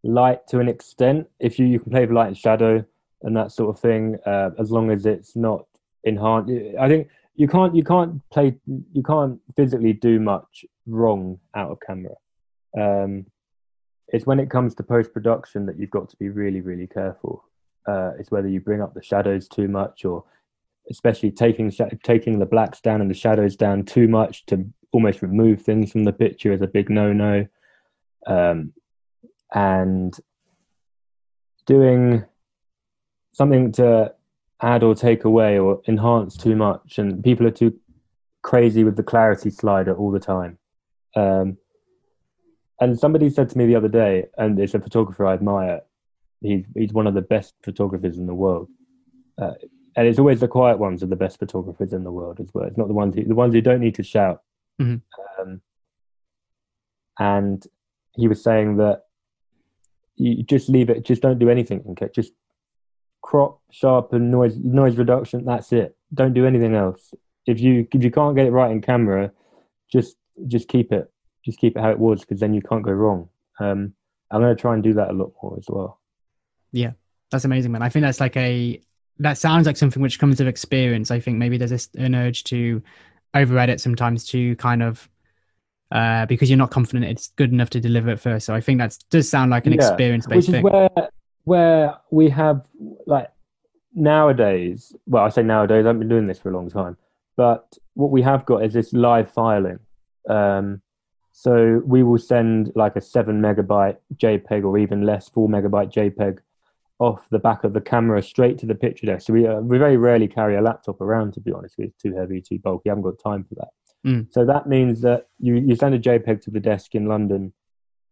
light 0.04 0.48
to 0.48 0.60
an 0.60 0.70
extent. 0.70 1.28
If 1.40 1.60
you 1.60 1.66
you 1.66 1.80
can 1.80 1.92
play 1.92 2.02
with 2.02 2.12
light 2.12 2.28
and 2.28 2.38
shadow 2.38 2.86
and 3.24 3.36
that 3.36 3.52
sort 3.52 3.76
of 3.76 3.82
thing, 3.82 4.18
uh, 4.26 4.52
as 4.60 4.72
long 4.72 4.92
as 4.92 5.06
it's 5.06 5.36
not 5.36 5.66
enhanced. 6.04 6.52
I 6.80 6.88
think 6.88 7.10
you 7.40 7.48
can't 7.48 7.74
you 7.74 7.86
can't 7.86 8.22
play 8.32 8.54
you 8.68 9.02
can't 9.02 9.40
physically 9.56 9.94
do 9.94 10.20
much 10.20 10.66
wrong 10.86 11.40
out 11.56 11.72
of 11.72 11.80
camera. 11.80 12.16
Um, 12.78 13.26
it's 14.10 14.26
when 14.26 14.42
it 14.42 14.50
comes 14.50 14.76
to 14.76 14.84
post 14.84 15.14
production 15.14 15.66
that 15.66 15.80
you've 15.80 15.90
got 15.90 16.10
to 16.10 16.18
be 16.18 16.28
really 16.28 16.60
really 16.60 16.86
careful. 16.86 17.46
Uh, 17.88 18.12
it's 18.20 18.30
whether 18.30 18.50
you 18.50 18.60
bring 18.60 18.82
up 18.82 18.94
the 18.94 19.02
shadows 19.02 19.48
too 19.48 19.70
much 19.70 20.04
or 20.04 20.26
especially 20.90 21.32
taking 21.32 21.72
taking 22.04 22.40
the 22.40 22.46
blacks 22.46 22.82
down 22.82 23.00
and 23.00 23.10
the 23.10 23.16
shadows 23.16 23.56
down 23.56 23.86
too 23.86 24.10
much 24.10 24.46
to 24.48 24.68
almost 24.92 25.22
remove 25.22 25.62
things 25.62 25.94
from 25.94 26.04
the 26.04 26.12
picture 26.12 26.52
is 26.52 26.62
a 26.62 26.68
big 26.68 26.90
no 26.90 27.14
no. 27.14 27.48
Um, 28.28 28.74
and 29.54 30.14
doing 31.66 32.26
something 33.32 33.72
to 33.72 34.14
add 34.62 34.84
or 34.84 34.96
take 34.96 35.24
away 35.24 35.58
or 35.58 35.82
enhance 35.88 36.36
too 36.36 36.56
much, 36.56 36.98
and 36.98 37.24
people 37.24 37.48
are 37.48 37.52
too 37.52 37.78
crazy 38.42 38.84
with 38.84 38.96
the 38.96 39.04
clarity 39.04 39.50
slider 39.50 39.96
all 39.96 40.12
the 40.12 40.20
time. 40.20 40.58
Um, 41.16 41.58
and 42.80 42.98
somebody 42.98 43.30
said 43.30 43.50
to 43.50 43.58
me 43.58 43.66
the 43.66 43.76
other 43.76 43.88
day, 43.90 44.28
and 44.38 44.60
it's 44.60 44.74
a 44.74 44.80
photographer 44.80 45.26
I 45.26 45.34
admire. 45.34 45.82
He's 46.42 46.66
he's 46.76 46.94
one 46.94 47.08
of 47.08 47.14
the 47.14 47.22
best 47.22 47.54
photographers 47.64 48.18
in 48.18 48.26
the 48.26 48.34
world, 48.34 48.70
uh, 49.42 49.54
and 49.96 50.08
it's 50.08 50.20
always 50.20 50.40
the 50.40 50.48
quiet 50.48 50.80
ones 50.80 51.04
are 51.04 51.08
the 51.08 51.16
best 51.16 51.40
photographers 51.40 51.92
in 51.92 52.04
the 52.04 52.12
world 52.12 52.40
as 52.40 52.50
well. 52.54 52.66
It's 52.66 52.78
not 52.78 52.88
the 52.88 52.94
ones 52.94 53.16
who, 53.16 53.26
the 53.26 53.36
ones 53.36 53.54
who 53.54 53.62
don't 53.62 53.82
need 53.82 53.96
to 53.96 54.04
shout. 54.04 54.42
Mhm. 54.82 55.02
Um, 55.40 55.62
and 57.20 57.66
he 58.14 58.30
was 58.30 58.42
saying 58.42 58.78
that 58.78 59.04
you 60.16 60.44
just 60.44 60.70
leave 60.70 60.90
it, 60.90 61.04
just 61.06 61.22
don't 61.22 61.40
do 61.40 61.50
anything, 61.50 61.84
okay? 61.92 62.10
Just 62.14 62.34
crop, 63.22 63.62
sharpen, 63.72 64.32
noise 64.32 64.58
noise 64.58 64.96
reduction. 64.98 65.46
That's 65.46 65.72
it. 65.72 65.96
Don't 66.14 66.34
do 66.34 66.46
anything 66.46 66.76
else. 66.76 67.14
If 67.46 67.60
you 67.60 67.88
if 67.94 68.04
you 68.04 68.12
can't 68.12 68.36
get 68.36 68.48
it 68.48 68.52
right 68.52 68.72
in 68.72 68.82
camera, 68.82 69.32
just 69.92 70.16
just 70.48 70.68
keep 70.68 70.92
it 70.92 71.12
just 71.46 71.60
keep 71.60 71.76
it 71.78 71.82
how 71.82 71.90
it 71.90 72.00
was 72.00 72.22
because 72.22 72.40
then 72.40 72.54
you 72.54 72.62
can't 72.62 72.84
go 72.84 72.92
wrong. 72.92 73.30
Um, 73.60 73.94
I'm 74.32 74.42
going 74.42 74.56
to 74.56 74.62
try 74.62 74.74
and 74.74 74.84
do 74.84 74.94
that 74.94 75.10
a 75.10 75.14
lot 75.14 75.34
more 75.42 75.56
as 75.58 75.66
well. 75.68 76.00
Yeah, 76.72 76.92
that's 77.32 77.46
amazing, 77.46 77.72
man. 77.72 77.82
I 77.82 77.90
think 77.90 78.04
that's 78.04 78.20
like 78.20 78.38
a 78.38 78.82
that 79.20 79.38
sounds 79.38 79.66
like 79.66 79.76
something 79.78 80.02
which 80.02 80.20
comes 80.20 80.40
with 80.40 80.48
experience. 80.48 81.12
I 81.12 81.20
think 81.20 81.38
maybe 81.38 81.58
there's 81.58 81.72
this, 81.72 81.90
an 81.98 82.16
urge 82.16 82.44
to 82.46 82.82
over 83.34 83.58
edit 83.58 83.82
sometimes 83.82 84.26
to 84.26 84.56
kind 84.56 84.82
of 84.82 85.08
uh 85.92 86.26
because 86.28 86.50
you're 86.50 86.58
not 86.58 86.72
confident 86.72 87.06
it's 87.06 87.30
good 87.30 87.52
enough 87.52 87.70
to 87.72 87.80
deliver 87.80 88.10
at 88.12 88.20
first. 88.20 88.46
So 88.46 88.54
I 88.54 88.62
think 88.62 88.80
that 88.80 88.98
does 89.10 89.28
sound 89.30 89.52
like 89.52 89.66
an 89.66 89.74
Yeah, 89.74 89.90
experience 89.90 90.28
Which 90.28 90.36
based 90.36 90.50
is 90.50 90.54
thing. 90.56 90.64
where 90.64 91.10
where 91.46 91.96
we 92.12 92.30
have 92.30 92.62
like 93.10 93.32
nowadays. 93.94 94.96
Well, 95.08 95.24
I 95.24 95.30
say 95.30 95.44
nowadays. 95.44 95.86
I've 95.86 96.00
been 96.00 96.10
doing 96.10 96.28
this 96.28 96.40
for 96.40 96.50
a 96.50 96.54
long 96.54 96.70
time, 96.70 96.98
but 97.36 97.78
what 97.96 98.12
we 98.12 98.22
have 98.22 98.46
got 98.46 98.64
is 98.64 98.74
this 98.74 98.94
live 98.94 99.32
filing. 99.32 99.80
Um, 100.30 100.82
so 101.32 101.82
we 101.86 102.04
will 102.04 102.18
send 102.18 102.72
like 102.76 102.96
a 102.96 103.02
seven 103.02 103.42
megabyte 103.42 103.98
JPEG 104.16 104.64
or 104.64 104.78
even 104.78 105.06
less, 105.06 105.30
four 105.30 105.48
megabyte 105.48 105.92
JPEG 105.92 106.40
off 107.00 107.26
the 107.30 107.40
back 107.40 107.64
of 107.64 107.74
the 107.74 107.82
camera 107.82 108.22
straight 108.22 108.58
to 108.60 108.66
the 108.66 108.76
picture 108.76 109.08
desk. 109.08 109.28
So 109.28 109.34
we 109.34 109.48
uh, 109.48 109.62
we 109.62 109.78
very 109.78 109.98
rarely 109.98 110.28
carry 110.28 110.56
a 110.56 110.62
laptop 110.62 111.02
around. 111.02 111.34
To 111.34 111.40
be 111.40 111.52
honest, 111.52 111.76
it's 111.78 111.96
too 111.98 112.16
heavy, 112.16 112.42
too 112.42 112.60
bulky. 112.60 112.90
I 112.90 112.92
haven't 112.92 113.04
got 113.04 113.20
time 113.24 113.46
for 113.46 113.56
that. 113.56 113.70
Mm. 114.06 114.28
So 114.32 114.46
that 114.46 114.68
means 114.68 115.02
that 115.02 115.28
you 115.40 115.56
you 115.56 115.76
send 115.76 115.96
a 115.96 116.00
JPEG 116.00 116.42
to 116.42 116.52
the 116.52 116.60
desk 116.60 116.94
in 116.96 117.06
London, 117.08 117.54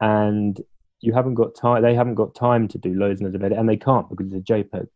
and 0.02 0.60
you 1.02 1.14
haven't 1.14 1.36
got 1.36 1.56
time. 1.56 1.84
They 1.84 1.96
haven't 1.96 2.16
got 2.16 2.36
time 2.36 2.68
to 2.70 2.78
do 2.78 2.94
loads 2.94 3.20
and 3.20 3.28
loads 3.28 3.36
of 3.36 3.44
edit, 3.44 3.58
and 3.58 3.70
they 3.70 3.78
can't 3.78 4.10
because 4.10 4.32
it's 4.32 4.50
a 4.50 4.54
JPEG. 4.54 4.88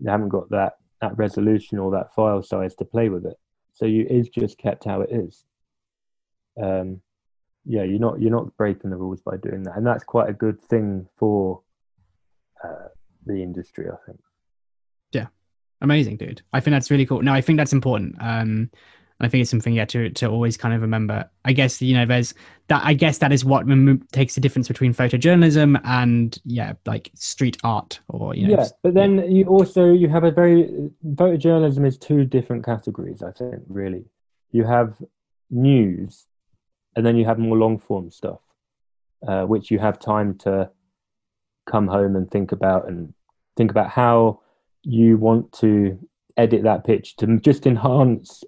They 0.00 0.10
haven't 0.10 0.28
got 0.28 0.50
that 0.50 0.74
that 1.00 1.16
resolution 1.16 1.78
or 1.78 1.90
that 1.92 2.14
file 2.14 2.42
size 2.42 2.74
to 2.76 2.84
play 2.84 3.08
with 3.08 3.26
it. 3.26 3.36
So 3.72 3.86
you 3.86 4.06
is 4.08 4.28
just 4.28 4.58
kept 4.58 4.84
how 4.84 5.00
it 5.00 5.10
is. 5.10 5.44
Um, 6.62 7.00
yeah, 7.64 7.82
you're 7.82 7.98
not 7.98 8.20
you're 8.20 8.30
not 8.30 8.56
breaking 8.56 8.90
the 8.90 8.96
rules 8.96 9.20
by 9.20 9.36
doing 9.36 9.62
that, 9.64 9.76
and 9.76 9.86
that's 9.86 10.04
quite 10.04 10.28
a 10.28 10.34
good 10.34 10.60
thing 10.60 11.06
for 11.16 11.62
uh, 12.62 12.88
the 13.24 13.42
industry, 13.42 13.86
I 13.88 13.96
think. 14.06 14.20
Yeah, 15.12 15.26
amazing, 15.80 16.16
dude. 16.16 16.42
I 16.52 16.60
think 16.60 16.72
that's 16.72 16.90
really 16.90 17.06
cool. 17.06 17.22
No, 17.22 17.32
I 17.32 17.40
think 17.40 17.56
that's 17.56 17.72
important. 17.72 18.16
Um, 18.20 18.70
I 19.22 19.28
think 19.28 19.42
it's 19.42 19.50
something 19.50 19.72
yeah 19.72 19.84
to 19.86 20.10
to 20.10 20.26
always 20.26 20.56
kind 20.56 20.74
of 20.74 20.82
remember. 20.82 21.28
I 21.44 21.52
guess 21.52 21.80
you 21.80 21.94
know 21.94 22.04
there's 22.04 22.34
that. 22.68 22.82
I 22.84 22.94
guess 22.94 23.18
that 23.18 23.32
is 23.32 23.44
what 23.44 23.66
takes 24.12 24.34
the 24.34 24.40
difference 24.40 24.68
between 24.68 24.92
photojournalism 24.92 25.80
and 25.84 26.38
yeah, 26.44 26.74
like 26.86 27.10
street 27.14 27.56
art 27.64 28.00
or 28.08 28.34
you 28.34 28.48
know. 28.48 28.62
yeah, 28.62 28.68
but 28.82 28.94
then 28.94 29.30
you 29.30 29.44
also 29.46 29.92
you 29.92 30.08
have 30.08 30.24
a 30.24 30.30
very 30.30 30.90
photojournalism 31.14 31.86
is 31.86 31.98
two 31.98 32.24
different 32.24 32.64
categories. 32.64 33.22
I 33.22 33.32
think 33.32 33.62
really, 33.68 34.04
you 34.50 34.64
have 34.64 35.00
news, 35.50 36.26
and 36.96 37.06
then 37.06 37.16
you 37.16 37.24
have 37.24 37.38
more 37.38 37.56
long 37.56 37.78
form 37.78 38.10
stuff, 38.10 38.40
uh, 39.26 39.44
which 39.44 39.70
you 39.70 39.78
have 39.78 39.98
time 39.98 40.36
to 40.38 40.70
come 41.66 41.86
home 41.86 42.16
and 42.16 42.30
think 42.30 42.52
about 42.52 42.88
and 42.88 43.14
think 43.56 43.70
about 43.70 43.88
how 43.88 44.40
you 44.82 45.16
want 45.16 45.52
to 45.52 45.98
edit 46.36 46.62
that 46.64 46.84
pitch 46.84 47.16
to 47.16 47.38
just 47.38 47.66
enhance, 47.66 48.44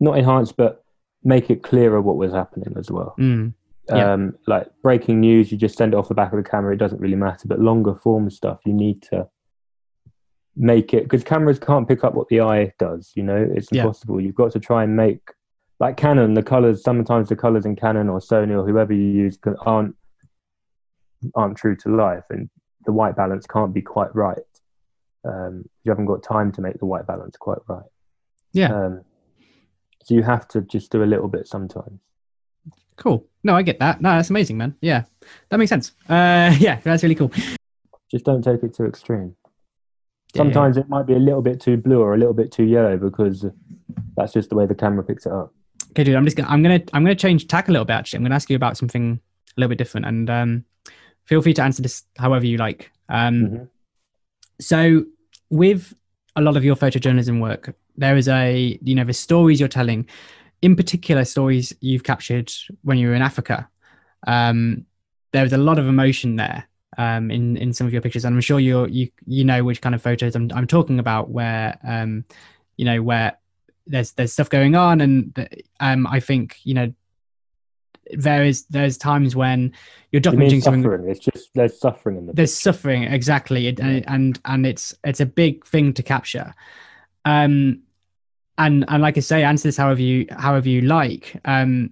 not 0.00 0.18
enhance, 0.18 0.52
but 0.52 0.84
make 1.24 1.50
it 1.50 1.62
clearer 1.62 2.00
what 2.00 2.16
was 2.16 2.32
happening 2.32 2.74
as 2.78 2.90
well. 2.90 3.14
Mm, 3.18 3.54
Yeah. 3.88 4.12
Um, 4.12 4.36
like 4.46 4.68
breaking 4.82 5.20
news, 5.20 5.50
you 5.52 5.58
just 5.58 5.76
send 5.76 5.94
it 5.94 5.96
off 5.96 6.08
the 6.08 6.14
back 6.14 6.32
of 6.32 6.42
the 6.42 6.48
camera. 6.48 6.74
It 6.74 6.78
doesn't 6.78 7.00
really 7.00 7.16
matter. 7.16 7.46
But 7.48 7.60
longer 7.60 7.94
form 7.94 8.28
stuff, 8.30 8.60
you 8.66 8.72
need 8.72 9.02
to 9.10 9.28
make 10.56 10.94
it 10.94 11.02
because 11.04 11.22
cameras 11.22 11.58
can't 11.58 11.86
pick 11.86 12.02
up 12.04 12.14
what 12.14 12.28
the 12.28 12.40
eye 12.40 12.72
does. 12.78 13.12
You 13.14 13.22
know, 13.22 13.36
it's 13.54 13.68
Yeah. 13.70 13.82
impossible. 13.82 14.20
You've 14.20 14.34
got 14.34 14.52
to 14.52 14.60
try 14.60 14.84
and 14.84 14.96
make 14.96 15.20
like 15.78 15.96
Canon. 15.96 16.34
The 16.34 16.42
colors 16.42 16.82
sometimes 16.82 17.28
the 17.28 17.36
colors 17.36 17.66
in 17.66 17.76
Canon 17.76 18.08
or 18.08 18.18
Sony 18.20 18.52
or 18.58 18.66
whoever 18.66 18.92
you 18.92 19.02
use 19.04 19.36
can- 19.36 19.56
aren't 19.60 19.94
aren't 21.34 21.56
true 21.56 21.74
to 21.76 21.88
life, 21.94 22.24
and 22.30 22.48
the 22.84 22.92
white 22.92 23.16
balance 23.16 23.46
can't 23.46 23.72
be 23.74 23.82
quite 23.82 24.14
right. 24.14 24.38
Um, 25.24 25.64
you 25.82 25.90
haven't 25.90 26.06
got 26.06 26.22
time 26.22 26.52
to 26.52 26.60
make 26.60 26.78
the 26.78 26.86
white 26.86 27.06
balance 27.06 27.36
quite 27.36 27.58
right. 27.68 27.82
Yeah. 28.52 28.72
Um, 28.72 29.02
so 30.06 30.14
you 30.14 30.22
have 30.22 30.46
to 30.48 30.60
just 30.62 30.92
do 30.92 31.02
a 31.02 31.04
little 31.12 31.26
bit 31.26 31.48
sometimes. 31.48 31.98
cool. 32.96 33.26
No, 33.42 33.56
I 33.56 33.62
get 33.62 33.78
that. 33.80 34.00
No, 34.00 34.10
that's 34.10 34.30
amazing, 34.30 34.56
man. 34.56 34.74
Yeah, 34.80 35.02
that 35.48 35.56
makes 35.58 35.68
sense. 35.68 35.92
Uh, 36.08 36.54
yeah, 36.58 36.78
that's 36.84 37.02
really 37.02 37.14
cool. 37.16 37.32
Just 38.10 38.24
don't 38.24 38.42
take 38.42 38.62
it 38.62 38.72
to 38.74 38.84
extreme. 38.86 39.34
Yeah. 40.34 40.42
Sometimes 40.42 40.76
it 40.76 40.88
might 40.88 41.06
be 41.06 41.14
a 41.14 41.18
little 41.18 41.42
bit 41.42 41.60
too 41.60 41.76
blue 41.76 42.00
or 42.00 42.14
a 42.14 42.18
little 42.18 42.34
bit 42.34 42.52
too 42.52 42.64
yellow 42.64 42.96
because 42.96 43.44
that's 44.16 44.32
just 44.32 44.48
the 44.50 44.54
way 44.56 44.64
the 44.66 44.74
camera 44.76 45.02
picks 45.04 45.26
it 45.26 45.32
up. 45.32 45.52
Okay, 45.90 46.04
dude. 46.04 46.14
I'm 46.14 46.24
just 46.24 46.36
gonna 46.36 46.48
I'm 46.48 46.62
gonna 46.62 46.80
I'm 46.92 47.02
gonna 47.04 47.14
change 47.16 47.48
tack 47.48 47.68
a 47.68 47.72
little 47.72 47.84
bit. 47.84 47.94
Actually, 47.94 48.18
I'm 48.18 48.22
gonna 48.24 48.34
ask 48.36 48.48
you 48.48 48.56
about 48.56 48.76
something 48.76 49.18
a 49.56 49.60
little 49.60 49.68
bit 49.70 49.78
different, 49.78 50.06
and 50.06 50.30
um, 50.30 50.64
feel 51.24 51.42
free 51.42 51.54
to 51.54 51.62
answer 51.62 51.82
this 51.82 52.04
however 52.18 52.46
you 52.46 52.58
like. 52.58 52.90
Um, 53.08 53.34
Mhm. 53.34 53.68
so 54.60 55.04
with 55.50 55.94
a 56.36 56.40
lot 56.42 56.56
of 56.56 56.64
your 56.64 56.76
photojournalism 56.76 57.40
work, 57.40 57.74
there 57.96 58.16
is 58.16 58.28
a 58.28 58.78
you 58.82 58.94
know 58.94 59.04
the 59.04 59.12
stories 59.12 59.60
you're 59.60 59.68
telling, 59.68 60.06
in 60.62 60.76
particular 60.76 61.24
stories 61.24 61.72
you've 61.80 62.04
captured 62.04 62.52
when 62.82 62.98
you 62.98 63.08
were 63.08 63.14
in 63.14 63.22
Africa. 63.22 63.68
Um, 64.26 64.86
there 65.32 65.42
was 65.42 65.52
a 65.52 65.58
lot 65.58 65.78
of 65.78 65.86
emotion 65.86 66.36
there 66.36 66.68
um, 66.98 67.30
in 67.30 67.56
in 67.56 67.72
some 67.72 67.86
of 67.86 67.92
your 67.92 68.02
pictures, 68.02 68.24
and 68.24 68.34
I'm 68.34 68.40
sure 68.40 68.60
you 68.60 68.86
you 68.86 69.10
you 69.26 69.44
know 69.44 69.64
which 69.64 69.80
kind 69.80 69.94
of 69.94 70.02
photos 70.02 70.34
I'm 70.34 70.50
I'm 70.54 70.66
talking 70.66 70.98
about, 70.98 71.30
where 71.30 71.78
um, 71.86 72.24
you 72.76 72.84
know 72.84 73.02
where 73.02 73.38
there's 73.86 74.12
there's 74.12 74.32
stuff 74.32 74.50
going 74.50 74.74
on, 74.74 75.00
and 75.00 75.48
um, 75.80 76.06
I 76.06 76.20
think 76.20 76.58
you 76.64 76.74
know 76.74 76.92
there 78.12 78.44
is 78.44 78.64
there's 78.66 78.96
times 78.96 79.34
when 79.34 79.72
you're 80.12 80.20
You 80.22 80.30
documenting 80.30 80.62
something 80.62 80.82
suffering? 80.82 81.08
It's 81.08 81.20
just 81.20 81.50
there's 81.54 81.78
suffering 81.78 82.16
in 82.18 82.26
the 82.26 82.32
there's 82.32 82.54
suffering 82.54 83.04
exactly 83.04 83.66
it, 83.66 83.80
and, 83.80 84.08
and 84.08 84.40
and 84.44 84.66
it's 84.66 84.94
it's 85.04 85.20
a 85.20 85.26
big 85.26 85.66
thing 85.66 85.92
to 85.94 86.02
capture 86.02 86.54
um 87.24 87.82
and 88.58 88.84
and 88.88 89.02
like 89.02 89.16
i 89.16 89.20
say 89.20 89.42
answer 89.42 89.68
this 89.68 89.76
however 89.76 90.00
you 90.00 90.26
however 90.30 90.68
you 90.68 90.80
like 90.82 91.40
um 91.44 91.90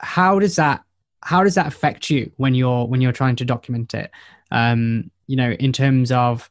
how 0.00 0.38
does 0.38 0.56
that 0.56 0.82
how 1.26 1.42
does 1.42 1.56
that 1.56 1.66
affect 1.66 2.08
you 2.08 2.30
when 2.36 2.54
you're 2.54 2.86
when 2.86 3.00
you're 3.00 3.12
trying 3.12 3.36
to 3.36 3.44
document 3.44 3.94
it? 3.94 4.10
Um 4.50 5.10
you 5.26 5.36
know 5.36 5.52
in 5.52 5.72
terms 5.72 6.12
of 6.12 6.48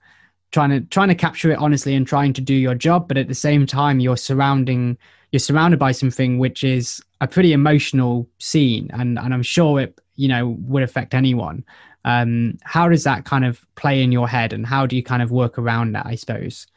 trying 0.51 0.69
to 0.69 0.81
trying 0.81 1.07
to 1.07 1.15
capture 1.15 1.51
it 1.51 1.59
honestly 1.59 1.95
and 1.95 2.05
trying 2.05 2.33
to 2.33 2.41
do 2.41 2.53
your 2.53 2.75
job 2.75 3.07
but 3.07 3.17
at 3.17 3.27
the 3.27 3.35
same 3.35 3.65
time 3.65 3.99
you're 3.99 4.17
surrounding 4.17 4.97
you're 5.31 5.39
surrounded 5.39 5.79
by 5.79 5.91
something 5.93 6.39
which 6.39 6.63
is 6.63 7.01
a 7.21 7.27
pretty 7.27 7.53
emotional 7.53 8.27
scene 8.39 8.89
and 8.93 9.17
and 9.17 9.33
i'm 9.33 9.43
sure 9.43 9.79
it 9.79 9.99
you 10.15 10.27
know 10.27 10.49
would 10.67 10.83
affect 10.83 11.13
anyone. 11.13 11.63
Um 12.03 12.57
how 12.63 12.89
does 12.89 13.05
that 13.05 13.23
kind 13.23 13.45
of 13.45 13.65
play 13.75 14.03
in 14.03 14.11
your 14.11 14.27
head 14.27 14.51
and 14.51 14.65
how 14.65 14.85
do 14.85 14.95
you 14.97 15.03
kind 15.03 15.23
of 15.23 15.31
work 15.31 15.57
around 15.57 15.93
that 15.93 16.05
i 16.05 16.15
suppose? 16.15 16.67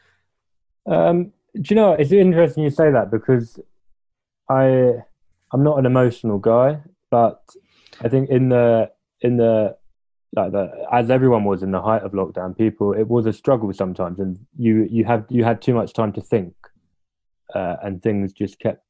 Um, 0.86 1.32
do 1.60 1.74
you 1.74 1.76
know? 1.76 1.92
It's 1.92 2.12
interesting 2.12 2.64
you 2.64 2.70
say 2.70 2.90
that 2.90 3.10
because 3.10 3.60
I 4.48 4.94
I'm 5.52 5.62
not 5.62 5.78
an 5.78 5.86
emotional 5.86 6.38
guy, 6.38 6.80
but 7.10 7.42
I 8.00 8.08
think 8.08 8.30
in 8.30 8.48
the 8.48 8.90
in 9.20 9.36
the 9.36 9.76
like 10.36 10.52
the 10.52 10.86
as 10.92 11.10
everyone 11.10 11.44
was 11.44 11.62
in 11.62 11.70
the 11.70 11.80
height 11.82 12.02
of 12.02 12.12
lockdown, 12.12 12.56
people 12.56 12.92
it 12.92 13.08
was 13.08 13.26
a 13.26 13.32
struggle 13.32 13.72
sometimes, 13.72 14.20
and 14.20 14.38
you 14.56 14.86
you 14.90 15.04
have 15.04 15.24
you 15.28 15.44
had 15.44 15.60
too 15.60 15.74
much 15.74 15.92
time 15.92 16.12
to 16.12 16.20
think, 16.20 16.54
uh, 17.54 17.76
and 17.82 18.02
things 18.02 18.32
just 18.32 18.58
kept 18.58 18.84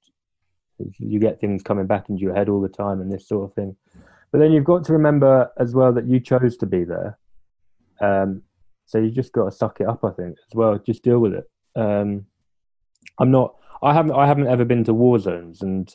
you 0.99 1.19
get 1.19 1.41
things 1.41 1.63
coming 1.63 1.87
back 1.87 2.09
into 2.09 2.23
your 2.23 2.35
head 2.35 2.49
all 2.49 2.61
the 2.61 2.69
time 2.69 3.01
and 3.01 3.11
this 3.11 3.27
sort 3.27 3.51
of 3.51 3.55
thing. 3.55 3.77
But 4.31 4.39
then 4.39 4.53
you've 4.53 4.65
got 4.65 4.85
to 4.85 4.93
remember 4.93 5.51
as 5.59 5.75
well 5.75 5.93
that 5.95 6.07
you 6.07 6.21
chose 6.21 6.57
to 6.59 6.67
be 6.67 6.85
there. 6.85 7.19
Um, 8.01 8.43
so 8.87 8.99
you 8.99 9.11
just 9.11 9.33
got 9.33 9.47
to 9.47 9.51
suck 9.51 9.81
it 9.81 9.89
up, 9.89 10.05
I 10.05 10.11
think, 10.11 10.37
as 10.49 10.55
well. 10.55 10.79
Just 10.79 11.03
deal 11.03 11.19
with 11.19 11.35
it. 11.35 11.51
Um, 11.75 12.27
I'm 13.19 13.31
not. 13.31 13.55
I 13.83 13.95
haven't. 13.95 14.13
I 14.13 14.27
haven't 14.27 14.47
ever 14.49 14.65
been 14.65 14.85
to 14.85 14.95
war 14.95 15.19
zones, 15.19 15.63
and 15.63 15.95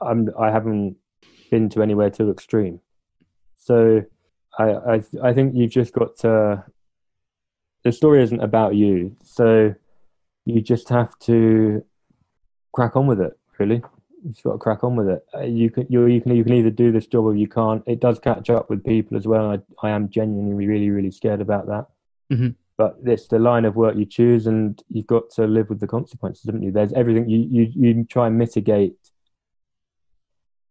I'm. 0.00 0.30
I 0.38 0.50
haven't 0.50 0.96
been 1.50 1.68
to 1.70 1.82
anywhere 1.82 2.10
too 2.10 2.30
extreme. 2.30 2.80
So 3.56 4.02
I. 4.58 4.64
I. 4.72 5.02
I 5.22 5.32
think 5.34 5.54
you've 5.54 5.70
just 5.70 5.92
got 5.92 6.16
to. 6.18 6.64
The 7.84 7.92
story 7.92 8.22
isn't 8.22 8.40
about 8.40 8.74
you, 8.74 9.16
so 9.24 9.74
you 10.44 10.60
just 10.60 10.88
have 10.88 11.18
to 11.20 11.84
crack 12.72 12.96
on 12.96 13.06
with 13.06 13.20
it. 13.20 13.38
Really, 13.58 13.82
you 14.24 14.30
just 14.30 14.44
got 14.44 14.52
to 14.52 14.58
crack 14.58 14.84
on 14.84 14.96
with 14.96 15.08
it. 15.08 15.24
Uh, 15.34 15.40
You 15.42 15.70
can. 15.70 15.86
You. 15.88 16.06
You 16.06 16.20
can. 16.20 16.34
You 16.36 16.44
can 16.44 16.54
either 16.54 16.70
do 16.70 16.92
this 16.92 17.06
job 17.06 17.24
or 17.24 17.34
you 17.34 17.48
can't. 17.48 17.82
It 17.86 18.00
does 18.00 18.18
catch 18.18 18.50
up 18.50 18.70
with 18.70 18.84
people 18.84 19.16
as 19.16 19.26
well. 19.26 19.50
I. 19.52 19.58
I 19.86 19.90
am 19.90 20.08
genuinely 20.10 20.66
really 20.66 20.90
really 20.90 21.10
scared 21.10 21.40
about 21.40 21.66
that 21.66 21.86
Mhm. 22.32 22.54
But 22.82 22.96
it's 23.12 23.28
the 23.28 23.38
line 23.38 23.64
of 23.64 23.76
work 23.76 23.94
you 23.96 24.04
choose 24.04 24.46
and 24.48 24.82
you've 24.88 25.06
got 25.06 25.30
to 25.30 25.46
live 25.46 25.68
with 25.70 25.78
the 25.78 25.86
consequences 25.86 26.44
haven't 26.46 26.62
you 26.66 26.72
there's 26.72 26.92
everything 26.94 27.28
you 27.28 27.40
you, 27.56 27.64
you 27.82 28.04
try 28.04 28.26
and 28.26 28.36
mitigate 28.36 28.96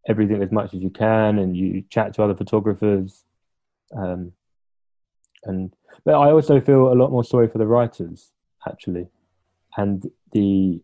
everything 0.08 0.42
as 0.44 0.52
much 0.52 0.74
as 0.74 0.82
you 0.82 0.90
can 0.90 1.40
and 1.40 1.56
you 1.56 1.84
chat 1.90 2.14
to 2.14 2.22
other 2.24 2.36
photographers 2.36 3.24
um, 3.96 4.32
and 5.46 5.74
but 6.06 6.16
i 6.16 6.32
also 6.32 6.60
feel 6.60 6.92
a 6.92 6.98
lot 7.02 7.12
more 7.12 7.24
sorry 7.24 7.48
for 7.48 7.60
the 7.60 7.68
writers 7.76 8.32
actually 8.68 9.08
and 9.78 10.10
the 10.34 10.82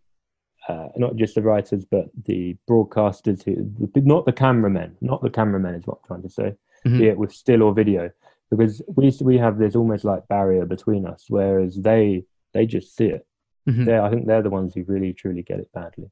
uh, 0.70 0.88
not 0.98 1.16
just 1.16 1.36
the 1.36 1.42
writers 1.42 1.84
but 1.86 2.06
the 2.26 2.56
broadcasters 2.70 3.44
who 3.44 3.54
not 3.96 4.26
the 4.26 4.32
cameramen 4.32 4.96
not 5.02 5.22
the 5.22 5.30
cameramen 5.30 5.76
is 5.76 5.86
what 5.88 5.98
i'm 5.98 6.08
trying 6.08 6.22
to 6.22 6.30
say 6.30 6.50
Mhm. 6.86 7.00
be 7.00 7.08
it 7.08 7.18
with 7.18 7.34
still 7.34 7.64
or 7.64 7.74
video 7.74 8.04
because 8.50 8.82
we 8.96 9.12
we 9.22 9.38
have 9.38 9.58
this 9.58 9.76
almost 9.76 10.04
like 10.04 10.28
barrier 10.28 10.66
between 10.66 11.06
us 11.06 11.26
whereas 11.30 11.76
they 11.76 12.24
they 12.54 12.66
just 12.66 12.96
see 12.96 13.08
it 13.08 13.26
Mhm. 13.68 13.86
they 13.86 13.98
i 14.00 14.10
think 14.10 14.26
they're 14.28 14.42
the 14.42 14.50
ones 14.50 14.74
who 14.74 14.84
really 14.88 15.14
truly 15.14 15.44
get 15.44 15.60
it 15.60 15.70
badly 15.74 16.10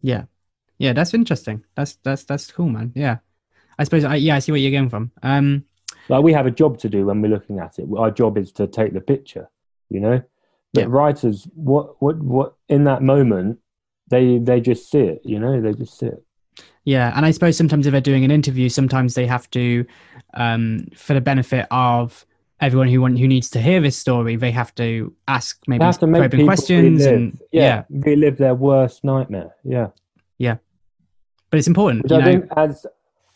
Yeah, 0.00 0.24
yeah, 0.78 0.92
that's 0.94 1.14
interesting. 1.14 1.64
That's 1.76 1.96
that's 2.02 2.24
that's 2.24 2.50
cool, 2.50 2.68
man. 2.68 2.92
Yeah, 2.94 3.18
I 3.78 3.84
suppose. 3.84 4.04
I, 4.04 4.16
yeah, 4.16 4.34
I 4.36 4.40
see 4.40 4.50
where 4.52 4.60
you're 4.60 4.78
going 4.80 4.90
from. 4.90 5.12
Um, 5.22 5.64
like 6.08 6.24
we 6.24 6.32
have 6.32 6.46
a 6.46 6.50
job 6.50 6.78
to 6.78 6.88
do 6.88 7.06
when 7.06 7.22
we're 7.22 7.28
looking 7.36 7.58
at 7.60 7.78
it 7.78 7.86
our 7.96 8.10
job 8.10 8.36
is 8.38 8.50
to 8.52 8.66
take 8.66 8.92
the 8.92 9.00
picture 9.00 9.48
you 9.88 10.00
know 10.00 10.20
but 10.74 10.80
Yeah. 10.82 10.86
writers 10.98 11.46
what 11.54 12.00
what 12.02 12.16
what 12.18 12.54
in 12.68 12.84
that 12.84 13.02
moment 13.02 13.58
they 14.08 14.38
they 14.38 14.60
just 14.60 14.90
see 14.90 15.04
it 15.14 15.20
you 15.24 15.38
know 15.38 15.60
they 15.60 15.72
just 15.74 15.96
see 15.98 16.06
it 16.06 16.24
yeah, 16.84 17.12
and 17.16 17.24
I 17.24 17.30
suppose 17.30 17.56
sometimes 17.56 17.86
if 17.86 17.92
they're 17.92 18.00
doing 18.00 18.24
an 18.24 18.30
interview, 18.30 18.68
sometimes 18.68 19.14
they 19.14 19.26
have 19.26 19.48
to, 19.50 19.84
um, 20.34 20.86
for 20.94 21.14
the 21.14 21.20
benefit 21.20 21.66
of 21.70 22.26
everyone 22.60 22.88
who 22.88 23.00
want 23.00 23.18
who 23.18 23.28
needs 23.28 23.50
to 23.50 23.60
hear 23.60 23.80
this 23.80 23.96
story, 23.96 24.36
they 24.36 24.50
have 24.50 24.74
to 24.76 25.14
ask 25.28 25.60
maybe 25.66 25.84
have 25.84 25.98
to 25.98 26.06
probing 26.06 26.46
questions 26.46 27.04
relive, 27.04 27.14
and 27.14 27.40
yeah, 27.52 27.62
yeah, 27.62 27.84
relive 27.90 28.36
their 28.36 28.54
worst 28.54 29.04
nightmare. 29.04 29.54
Yeah. 29.64 29.88
Yeah, 30.38 30.56
but 31.50 31.58
it's 31.58 31.68
important. 31.68 32.02
which 32.02 32.10
you 32.10 32.18
i 32.18 32.20
know, 32.20 32.24
think 32.24 32.46
as 32.56 32.86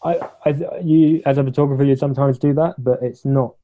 I, 0.02 0.18
as 0.44 0.62
you 0.82 1.22
as 1.24 1.38
a 1.38 1.44
photographer 1.44 1.84
you 1.84 1.96
sometimes 1.96 2.38
do 2.38 2.52
that 2.54 2.74
but 2.78 2.98
it's 3.02 3.24
not 3.24 3.56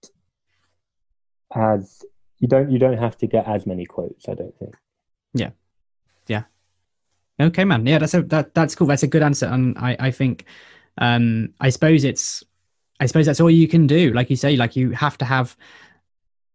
as 1.55 2.05
you 2.39 2.49
don't 2.49 2.71
you 2.71 2.79
don't 2.79 2.99
have 2.99 3.17
to 3.19 3.27
get 3.27 3.47
as 3.47 3.67
many 3.67 3.85
quotes 3.85 4.29
i 4.29 4.35
don't 4.35 4.57
think 4.59 4.75
Okay, 7.43 7.65
man. 7.65 7.87
Yeah, 7.87 7.99
that's 7.99 8.15
a 8.15 8.23
that 8.23 8.55
that's 8.55 8.75
cool. 8.75 8.87
That's 8.87 9.03
a 9.03 9.09
good 9.09 9.23
answer, 9.23 9.47
and 9.47 9.77
I 9.79 9.97
I 9.99 10.11
think, 10.11 10.45
um, 10.99 11.53
I 11.61 11.71
suppose 11.71 12.05
it's, 12.05 12.45
I 13.01 13.07
suppose 13.07 13.27
that's 13.27 13.41
all 13.41 13.51
you 13.51 13.69
can 13.69 13.87
do. 13.87 14.13
Like 14.13 14.31
you 14.31 14.37
say, 14.37 14.57
like 14.57 14.77
you 14.77 14.91
have 14.91 15.19
to 15.19 15.25
have, 15.25 15.57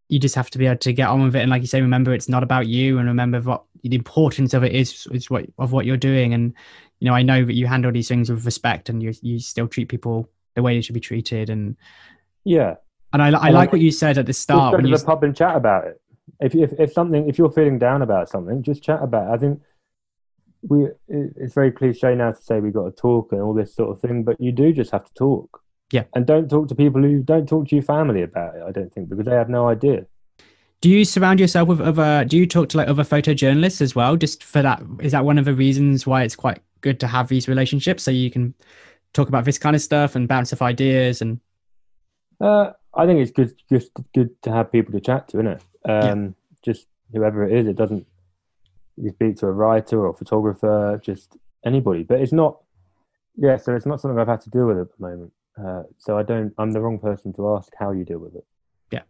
you 0.09 0.19
just 0.19 0.35
have 0.35 0.49
to 0.51 0.57
be 0.57 0.65
able 0.67 0.77
to 0.79 0.93
get 0.93 1.09
on 1.09 1.23
with 1.23 1.35
it, 1.35 1.39
and 1.41 1.49
like 1.49 1.61
you 1.61 1.67
say, 1.67 1.81
remember 1.81 2.13
it's 2.13 2.29
not 2.29 2.43
about 2.43 2.67
you, 2.67 2.97
and 2.99 3.07
remember 3.07 3.41
what 3.41 3.63
the 3.83 3.95
importance 3.95 4.53
of 4.53 4.63
it 4.63 4.73
is 4.73 5.07
is 5.11 5.29
what 5.29 5.45
of 5.57 5.71
what 5.71 5.85
you're 5.85 5.97
doing, 5.97 6.33
and 6.33 6.53
you 6.99 7.07
know 7.07 7.13
I 7.13 7.23
know 7.23 7.45
that 7.45 7.53
you 7.53 7.67
handle 7.67 7.91
these 7.91 8.07
things 8.07 8.29
with 8.29 8.45
respect, 8.45 8.89
and 8.89 9.03
you 9.03 9.13
you 9.21 9.39
still 9.39 9.67
treat 9.67 9.89
people 9.89 10.29
the 10.55 10.63
way 10.63 10.75
they 10.75 10.81
should 10.81 10.95
be 10.95 10.99
treated, 10.99 11.49
and 11.49 11.75
yeah 12.43 12.75
and 13.13 13.21
I 13.21 13.27
I 13.27 13.47
And 13.47 13.55
like 13.55 13.69
I- 13.69 13.71
what 13.73 13.81
you 13.81 13.91
said 13.91 14.17
at 14.17 14.25
the 14.25 14.33
start 14.33 14.71
go 14.71 14.77
when 14.77 14.83
to 14.85 14.89
you 14.89 14.97
the 14.97 15.05
pub 15.05 15.23
and 15.23 15.35
chat 15.35 15.55
about 15.55 15.87
it. 15.87 16.01
If, 16.39 16.53
if 16.55 16.73
if 16.79 16.93
something, 16.93 17.27
if 17.29 17.37
you're 17.37 17.51
feeling 17.51 17.79
down 17.79 18.01
about 18.01 18.29
something, 18.29 18.61
just 18.61 18.83
chat 18.83 19.01
about 19.01 19.31
it. 19.31 19.33
I 19.33 19.37
think 19.37 19.61
we 20.61 20.87
it's 21.07 21.53
very 21.53 21.71
cliche 21.71 22.15
now 22.15 22.31
to 22.31 22.41
say 22.41 22.59
we've 22.59 22.73
got 22.73 22.85
to 22.85 22.91
talk 22.91 23.31
and 23.31 23.41
all 23.41 23.53
this 23.53 23.75
sort 23.75 23.91
of 23.91 24.01
thing, 24.01 24.23
but 24.23 24.39
you 24.39 24.51
do 24.51 24.73
just 24.73 24.91
have 24.91 25.05
to 25.05 25.13
talk. 25.13 25.61
Yeah. 25.89 26.03
and 26.15 26.25
don't 26.25 26.49
talk 26.49 26.67
to 26.67 26.75
people 26.75 27.01
who 27.01 27.23
don't 27.23 27.47
talk 27.47 27.69
to 27.69 27.75
your 27.75 27.83
family 27.83 28.21
about 28.21 28.55
it. 28.55 28.61
I 28.61 28.71
don't 28.71 28.93
think 28.93 29.07
because 29.07 29.25
they 29.25 29.31
have 29.35 29.47
no 29.47 29.69
idea. 29.69 30.05
Do 30.81 30.89
you 30.89 31.05
surround 31.05 31.39
yourself 31.39 31.69
with 31.69 31.79
other? 31.81 32.25
Do 32.25 32.37
you 32.37 32.45
talk 32.45 32.69
to 32.69 32.77
like 32.77 32.89
other 32.89 33.03
photojournalists 33.03 33.81
as 33.81 33.95
well? 33.95 34.17
Just 34.17 34.43
for 34.43 34.61
that, 34.61 34.83
is 35.01 35.13
that 35.13 35.23
one 35.23 35.37
of 35.37 35.45
the 35.45 35.53
reasons 35.53 36.05
why 36.05 36.23
it's 36.23 36.35
quite 36.35 36.59
good 36.81 36.99
to 36.99 37.07
have 37.07 37.29
these 37.29 37.47
relationships 37.47 38.03
so 38.03 38.11
you 38.11 38.29
can 38.29 38.53
talk 39.13 39.29
about 39.29 39.45
this 39.45 39.57
kind 39.57 39.75
of 39.75 39.81
stuff 39.81 40.15
and 40.15 40.27
bounce 40.27 40.53
off 40.53 40.61
ideas 40.61 41.21
and 41.21 41.39
Uh, 42.39 42.71
I 42.93 43.05
think 43.05 43.19
it's 43.19 43.31
good, 43.31 43.53
just 43.69 43.91
good 44.13 44.29
to 44.43 44.51
have 44.51 44.71
people 44.71 44.91
to 44.93 44.99
chat 44.99 45.29
to, 45.29 45.37
isn't 45.37 45.47
it? 45.47 45.61
Um, 45.89 46.35
Just 46.63 46.87
whoever 47.13 47.45
it 47.45 47.53
is, 47.53 47.67
it 47.67 47.75
doesn't. 47.75 48.05
You 48.97 49.11
speak 49.11 49.37
to 49.37 49.47
a 49.47 49.51
writer 49.51 49.99
or 50.05 50.09
a 50.09 50.13
photographer, 50.13 50.99
just 51.03 51.37
anybody, 51.65 52.03
but 52.03 52.19
it's 52.19 52.33
not. 52.33 52.59
Yeah, 53.35 53.57
so 53.57 53.75
it's 53.75 53.85
not 53.85 54.01
something 54.01 54.17
I've 54.19 54.27
had 54.27 54.41
to 54.41 54.49
deal 54.49 54.65
with 54.65 54.79
at 54.79 54.87
the 54.97 55.07
moment. 55.07 55.31
Uh, 55.63 55.83
so 55.97 56.17
I 56.17 56.23
don't. 56.23 56.53
I'm 56.57 56.71
the 56.71 56.81
wrong 56.81 56.97
person 56.99 57.33
to 57.33 57.55
ask 57.55 57.71
how 57.79 57.91
you 57.91 58.03
deal 58.03 58.17
with 58.19 58.35
it. 58.35 58.45
Yeah, 58.91 59.03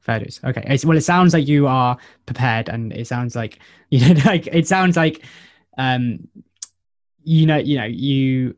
fair 0.00 0.18
dues. 0.20 0.40
Okay, 0.44 0.60
it's- 0.60 0.84
well, 0.84 0.96
it 0.96 1.02
sounds 1.02 1.32
like 1.32 1.48
you 1.48 1.66
are 1.66 1.96
prepared, 2.26 2.68
and 2.68 2.92
it 2.92 3.06
sounds 3.06 3.34
like 3.34 3.58
you 3.90 4.00
know, 4.14 4.20
like 4.26 4.46
it 4.48 4.66
sounds 4.68 4.96
like, 4.96 5.24
um, 5.78 6.28
you 7.24 7.46
know, 7.46 7.56
you 7.56 7.78
know, 7.78 7.84
you 7.84 8.54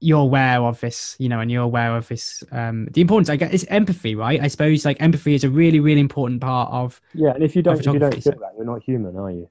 you're 0.00 0.20
aware 0.20 0.60
of 0.60 0.78
this, 0.80 1.16
you 1.18 1.30
know, 1.30 1.40
and 1.40 1.50
you're 1.50 1.62
aware 1.62 1.96
of 1.96 2.06
this. 2.08 2.44
Um, 2.52 2.86
the 2.92 3.00
importance, 3.00 3.30
I 3.30 3.36
guess, 3.36 3.52
is 3.54 3.64
empathy, 3.70 4.14
right? 4.14 4.38
I 4.38 4.48
suppose 4.48 4.84
like 4.84 5.00
empathy 5.00 5.34
is 5.34 5.44
a 5.44 5.48
really, 5.50 5.80
really 5.80 6.00
important 6.00 6.42
part 6.42 6.70
of 6.70 7.00
Yeah, 7.14 7.30
and 7.30 7.42
if 7.42 7.56
you 7.56 7.62
don't, 7.62 7.80
if 7.80 7.86
you 7.86 7.98
don't 7.98 8.12
feel 8.12 8.20
so- 8.20 8.30
that, 8.32 8.52
you're 8.56 8.66
not 8.66 8.82
human, 8.82 9.16
are 9.16 9.30
you? 9.30 9.48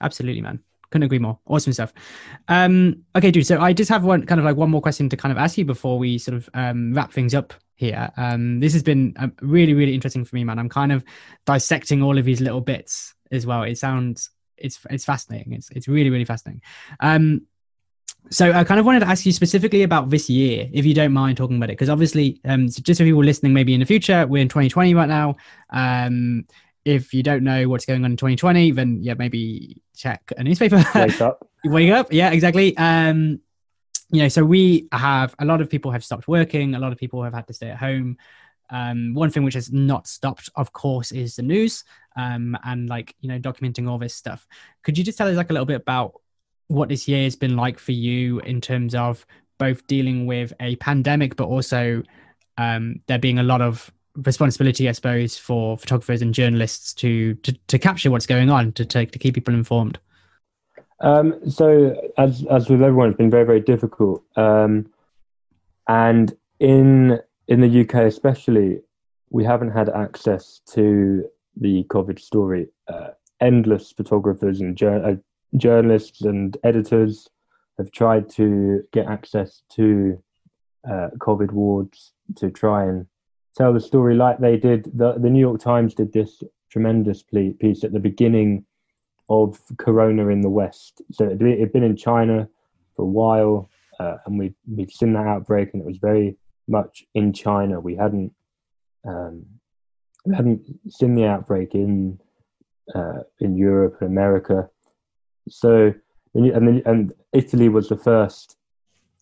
Absolutely 0.00 0.42
man. 0.42 0.60
Couldn't 0.90 1.04
agree 1.04 1.18
more. 1.18 1.38
Awesome 1.46 1.72
stuff. 1.72 1.92
Um 2.48 3.04
okay 3.16 3.30
dude 3.30 3.46
so 3.46 3.60
i 3.60 3.72
just 3.72 3.90
have 3.90 4.04
one 4.04 4.26
kind 4.26 4.40
of 4.40 4.44
like 4.44 4.56
one 4.56 4.70
more 4.70 4.80
question 4.80 5.08
to 5.08 5.16
kind 5.16 5.32
of 5.32 5.38
ask 5.38 5.56
you 5.56 5.64
before 5.64 5.98
we 5.98 6.18
sort 6.18 6.36
of 6.36 6.50
um 6.54 6.92
wrap 6.92 7.12
things 7.12 7.34
up 7.34 7.54
here. 7.76 8.10
Um 8.16 8.60
this 8.60 8.72
has 8.72 8.82
been 8.82 9.14
uh, 9.16 9.28
really 9.40 9.74
really 9.74 9.94
interesting 9.94 10.24
for 10.24 10.36
me 10.36 10.44
man. 10.44 10.58
I'm 10.58 10.68
kind 10.68 10.92
of 10.92 11.04
dissecting 11.46 12.02
all 12.02 12.18
of 12.18 12.24
these 12.24 12.40
little 12.40 12.60
bits 12.60 13.14
as 13.30 13.46
well. 13.46 13.62
It 13.62 13.78
sounds 13.78 14.30
it's 14.56 14.78
it's 14.90 15.04
fascinating. 15.04 15.52
It's 15.52 15.70
it's 15.70 15.88
really 15.88 16.10
really 16.10 16.24
fascinating. 16.24 16.62
Um 17.00 17.46
so 18.28 18.52
I 18.52 18.64
kind 18.64 18.78
of 18.78 18.86
wanted 18.86 19.00
to 19.00 19.08
ask 19.08 19.24
you 19.24 19.32
specifically 19.32 19.82
about 19.82 20.10
this 20.10 20.28
year, 20.28 20.68
if 20.72 20.84
you 20.84 20.94
don't 20.94 21.12
mind 21.12 21.36
talking 21.36 21.56
about 21.56 21.70
it, 21.70 21.72
because 21.72 21.88
obviously, 21.88 22.40
um, 22.44 22.68
so 22.68 22.82
just 22.82 23.00
for 23.00 23.04
people 23.04 23.24
listening, 23.24 23.52
maybe 23.54 23.72
in 23.72 23.80
the 23.80 23.86
future, 23.86 24.26
we're 24.26 24.42
in 24.42 24.48
2020 24.48 24.94
right 24.94 25.08
now. 25.08 25.36
Um, 25.70 26.44
if 26.84 27.12
you 27.12 27.22
don't 27.22 27.44
know 27.44 27.68
what's 27.68 27.84
going 27.84 28.04
on 28.04 28.12
in 28.12 28.16
2020, 28.16 28.72
then 28.72 28.98
yeah, 29.02 29.14
maybe 29.14 29.80
check 29.96 30.32
a 30.36 30.42
newspaper. 30.42 30.84
Wake 30.94 31.20
up. 31.20 31.48
Wake 31.64 31.90
up, 31.90 32.12
yeah, 32.12 32.30
exactly. 32.30 32.76
Um, 32.76 33.40
you 34.10 34.22
know, 34.22 34.28
so 34.28 34.44
we 34.44 34.88
have 34.92 35.34
a 35.38 35.44
lot 35.44 35.60
of 35.60 35.68
people 35.68 35.90
have 35.90 36.04
stopped 36.04 36.26
working, 36.26 36.74
a 36.74 36.78
lot 36.78 36.92
of 36.92 36.98
people 36.98 37.22
have 37.22 37.34
had 37.34 37.46
to 37.48 37.52
stay 37.52 37.70
at 37.70 37.76
home. 37.76 38.16
Um, 38.70 39.14
one 39.14 39.30
thing 39.30 39.42
which 39.42 39.54
has 39.54 39.72
not 39.72 40.06
stopped, 40.06 40.48
of 40.54 40.72
course, 40.72 41.12
is 41.12 41.36
the 41.36 41.42
news 41.42 41.84
um, 42.16 42.56
and 42.64 42.88
like 42.88 43.14
you 43.20 43.28
know 43.28 43.38
documenting 43.38 43.88
all 43.88 43.98
this 43.98 44.14
stuff. 44.14 44.46
Could 44.82 44.96
you 44.96 45.04
just 45.04 45.18
tell 45.18 45.28
us 45.28 45.36
like 45.36 45.50
a 45.50 45.52
little 45.52 45.66
bit 45.66 45.80
about 45.80 46.20
what 46.68 46.88
this 46.88 47.08
year 47.08 47.24
has 47.24 47.36
been 47.36 47.56
like 47.56 47.78
for 47.78 47.92
you 47.92 48.38
in 48.40 48.60
terms 48.60 48.94
of 48.94 49.26
both 49.58 49.86
dealing 49.86 50.26
with 50.26 50.52
a 50.60 50.76
pandemic, 50.76 51.36
but 51.36 51.48
also 51.48 52.02
um, 52.58 53.00
there 53.06 53.18
being 53.18 53.38
a 53.38 53.42
lot 53.42 53.60
of 53.60 53.92
responsibility, 54.16 54.88
I 54.88 54.92
suppose, 54.92 55.38
for 55.38 55.78
photographers 55.78 56.22
and 56.22 56.34
journalists 56.34 56.94
to 56.94 57.34
to, 57.34 57.52
to 57.68 57.78
capture 57.78 58.10
what's 58.10 58.26
going 58.26 58.50
on, 58.50 58.72
to, 58.72 58.84
to 58.84 59.06
to 59.06 59.18
keep 59.18 59.34
people 59.34 59.54
informed. 59.54 59.98
Um, 61.00 61.48
so, 61.48 61.94
as 62.18 62.44
as 62.50 62.68
with 62.68 62.82
everyone, 62.82 63.08
it's 63.08 63.16
been 63.16 63.30
very 63.30 63.44
very 63.44 63.60
difficult, 63.60 64.22
um, 64.36 64.90
and 65.88 66.34
in 66.58 67.20
in 67.48 67.60
the 67.60 67.80
UK 67.80 67.94
especially, 68.06 68.80
we 69.30 69.44
haven't 69.44 69.70
had 69.70 69.88
access 69.88 70.60
to 70.72 71.24
the 71.56 71.84
COVID 71.84 72.18
story. 72.18 72.68
Uh, 72.88 73.08
endless 73.40 73.92
photographers 73.92 74.60
and 74.60 74.76
jur- 74.76 75.02
uh, 75.02 75.16
journalists 75.56 76.22
and 76.22 76.56
editors 76.64 77.28
have 77.78 77.90
tried 77.90 78.28
to 78.28 78.82
get 78.92 79.06
access 79.06 79.62
to 79.70 80.22
uh, 80.88 81.08
COVID 81.18 81.52
wards 81.52 82.12
to 82.36 82.50
try 82.50 82.84
and 82.84 83.06
tell 83.56 83.72
the 83.72 83.80
story 83.80 84.14
like 84.14 84.38
they 84.38 84.56
did. 84.56 84.90
The, 84.94 85.14
the 85.14 85.30
New 85.30 85.40
York 85.40 85.60
Times 85.60 85.94
did 85.94 86.12
this 86.12 86.42
tremendous 86.70 87.22
piece 87.22 87.84
at 87.84 87.92
the 87.92 88.00
beginning 88.00 88.64
of 89.28 89.60
Corona 89.78 90.28
in 90.28 90.40
the 90.40 90.48
West. 90.48 91.02
So 91.12 91.24
it 91.24 91.60
had 91.60 91.72
been 91.72 91.84
in 91.84 91.96
China 91.96 92.48
for 92.96 93.02
a 93.02 93.06
while, 93.06 93.70
uh, 93.98 94.16
and 94.26 94.38
we 94.38 94.54
we'd 94.68 94.90
seen 94.90 95.12
that 95.14 95.26
outbreak, 95.26 95.70
and 95.72 95.82
it 95.82 95.86
was 95.86 95.98
very 95.98 96.36
much 96.68 97.04
in 97.14 97.32
China. 97.32 97.80
We 97.80 97.96
hadn't 97.96 98.32
um, 99.06 99.44
we 100.24 100.34
hadn't 100.34 100.62
seen 100.88 101.14
the 101.14 101.26
outbreak 101.26 101.74
in 101.74 102.18
uh, 102.94 103.20
in 103.40 103.56
Europe 103.56 103.98
and 104.00 104.10
America. 104.10 104.68
So 105.48 105.94
and 106.34 106.68
then, 106.68 106.82
and 106.86 107.12
Italy 107.32 107.68
was 107.68 107.88
the 107.88 107.96
first 107.96 108.56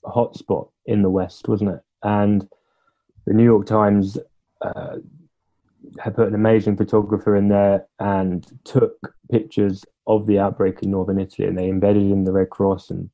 hotspot 0.05 0.71
in 0.87 1.03
the 1.03 1.11
West, 1.11 1.49
wasn't 1.49 1.71
it? 1.71 1.81
And 2.03 2.49
the 3.29 3.35
New 3.35 3.45
York 3.45 3.67
Times 3.67 4.17
uh, 4.63 4.97
had 5.99 6.17
put 6.17 6.29
an 6.29 6.35
amazing 6.35 6.79
photographer 6.79 7.37
in 7.37 7.49
there 7.49 7.87
and 7.99 8.47
took 8.65 9.15
pictures 9.31 9.85
of 10.07 10.27
the 10.27 10.39
outbreak 10.39 10.83
in 10.83 10.91
northern 10.91 11.21
Italy, 11.21 11.47
and 11.47 11.59
they 11.59 11.69
embedded 11.69 12.11
in 12.11 12.25
the 12.25 12.33
Red 12.33 12.49
Cross 12.49 12.89
and 12.89 13.11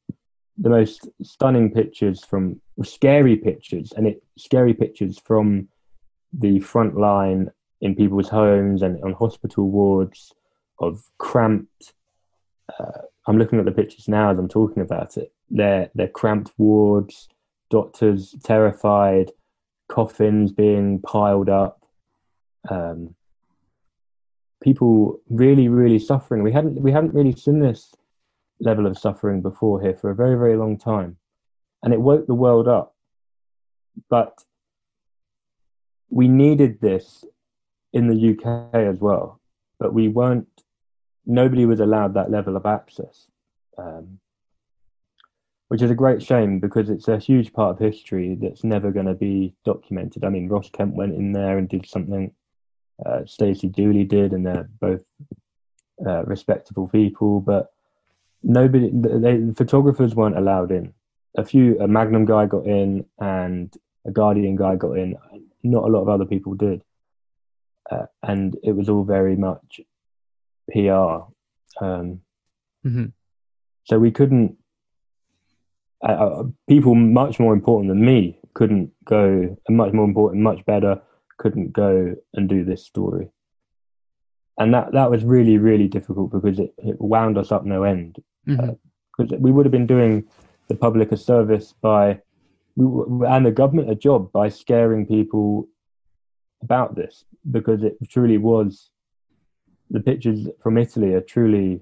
the 0.57 0.71
most 0.71 1.09
stunning 1.21 1.69
pictures 1.73 2.25
from 2.25 2.61
scary 2.85 3.35
pictures, 3.35 3.93
and 3.97 4.07
it 4.07 4.23
scary 4.39 4.73
pictures 4.73 5.19
from 5.19 5.69
the 6.33 6.61
front 6.61 6.97
line 6.97 7.51
in 7.81 7.97
people's 7.97 8.29
homes 8.29 8.83
and 8.83 9.03
on 9.03 9.15
hospital 9.15 9.69
wards 9.69 10.33
of 10.79 11.03
cramped. 11.19 11.93
Uh, 12.79 13.03
I'm 13.27 13.39
looking 13.39 13.59
at 13.59 13.65
the 13.65 13.73
pictures 13.73 14.07
now 14.07 14.31
as 14.31 14.39
I'm 14.39 14.49
talking 14.49 14.83
about 14.83 15.17
it. 15.17 15.33
They're 15.51 15.91
they're 15.97 16.07
cramped 16.07 16.53
wards, 16.57 17.29
doctors 17.69 18.37
terrified, 18.45 19.33
coffins 19.89 20.53
being 20.53 21.01
piled 21.01 21.49
up, 21.49 21.85
um, 22.69 23.15
people 24.63 25.21
really, 25.29 25.69
really 25.69 25.99
suffering. 25.99 26.43
We 26.43 26.53
hadn't 26.53 26.81
we 26.81 26.93
hadn't 26.93 27.15
really 27.15 27.33
seen 27.33 27.61
this 27.61 27.95
level 28.61 28.87
of 28.87 28.99
suffering 28.99 29.43
before 29.43 29.81
here 29.81 29.95
for 29.95 30.11
a 30.11 30.15
very, 30.15 30.37
very 30.37 30.57
long 30.57 30.79
time, 30.79 31.17
and 31.83 31.93
it 31.93 32.01
woke 32.01 32.27
the 32.27 32.35
world 32.35 32.69
up. 32.69 32.95
But 34.09 34.43
we 36.11 36.29
needed 36.29 36.81
this 36.81 37.25
in 37.93 38.09
the 38.09 38.31
UK 38.33 38.75
as 38.75 39.01
well, 39.01 39.41
but 39.79 39.93
we 39.93 40.09
weren't. 40.09 40.49
Nobody 41.27 41.65
was 41.65 41.81
allowed 41.81 42.15
that 42.15 42.31
level 42.31 42.57
of 42.57 42.67
access. 42.67 43.29
Um, 43.79 44.19
which 45.75 45.83
is 45.83 45.91
a 45.91 45.95
great 45.97 46.23
shame 46.23 46.61
because 46.61 46.89
it's 46.89 47.09
a 47.09 47.19
huge 47.19 47.53
part 47.53 47.73
of 47.73 47.81
history 47.81 48.39
that's 48.41 48.63
never 48.63 48.93
going 48.93 49.07
to 49.07 49.15
be 49.15 49.53
documented. 49.65 50.25
I 50.25 50.29
mean, 50.29 50.49
Ross 50.49 50.71
Kemp 50.71 50.95
went 50.95 51.17
in 51.17 51.33
there 51.33 51.59
and 51.59 51.69
did 51.69 51.85
something 51.85 52.33
uh, 53.05 53.25
Stacey 53.27 53.67
Dooley 53.67 54.05
did, 54.05 54.33
and 54.33 54.47
they're 54.47 54.69
both 54.79 55.03
uh, 56.07 56.25
respectable 56.27 56.87
people. 56.87 57.41
But 57.41 57.73
nobody, 58.45 58.89
they, 58.93 59.39
the 59.39 59.55
photographers 59.57 60.15
weren't 60.15 60.39
allowed 60.39 60.71
in. 60.71 60.95
A 61.37 61.45
few, 61.45 61.77
a 61.81 61.89
Magnum 61.89 62.25
guy 62.25 62.47
got 62.47 62.67
in, 62.67 63.05
and 63.19 63.77
a 64.07 64.13
Guardian 64.13 64.55
guy 64.55 64.77
got 64.77 64.93
in. 64.93 65.17
Not 65.65 65.83
a 65.83 65.89
lot 65.89 66.03
of 66.03 66.09
other 66.09 66.25
people 66.25 66.55
did, 66.55 66.85
uh, 67.91 68.07
and 68.23 68.57
it 68.63 68.77
was 68.77 68.89
all 68.89 69.03
very 69.03 69.35
much 69.35 69.81
PR. 70.71 71.27
Um, 71.85 72.21
mm-hmm. 72.87 73.07
So 73.83 73.99
we 73.99 74.13
couldn't. 74.13 74.57
Uh, 76.05 76.45
people 76.69 76.95
much 76.95 77.41
more 77.41 77.55
important 77.55 77.89
than 77.89 78.05
me 78.05 78.39
couldn't 78.55 78.91
go, 79.05 79.57
and 79.67 79.77
much 79.77 79.93
more 79.93 80.05
important, 80.05 80.43
much 80.43 80.65
better 80.67 81.01
couldn't 81.39 81.73
go 81.73 82.15
and 82.35 82.49
do 82.49 82.65
this 82.65 82.85
story. 82.85 83.29
And 84.59 84.73
that, 84.75 84.93
that 84.93 85.11
was 85.11 85.25
really, 85.25 85.59
really 85.59 85.89
difficult 85.89 86.31
because 86.31 86.59
it, 86.59 86.73
it 86.79 87.01
wound 87.01 87.39
us 87.39 87.51
up 87.51 87.65
no 87.65 87.83
end. 87.83 88.23
Because 88.47 88.77
mm-hmm. 89.19 89.35
uh, 89.35 89.39
we 89.39 89.51
would 89.51 89.67
have 89.67 89.73
been 89.73 89.87
doing 89.87 90.25
the 90.69 90.77
public 90.77 91.11
a 91.11 91.17
service 91.17 91.75
by, 91.81 92.21
we, 92.77 93.27
and 93.27 93.47
the 93.47 93.51
government 93.51 93.91
a 93.91 93.95
job 93.95 94.31
by 94.31 94.49
scaring 94.49 95.07
people 95.07 95.67
about 96.63 96.95
this 96.95 97.25
because 97.51 97.83
it 97.83 97.97
truly 98.09 98.39
was 98.39 98.91
the 99.91 100.01
pictures 100.01 100.49
from 100.63 100.79
Italy 100.79 101.15
are 101.15 101.21
truly 101.21 101.81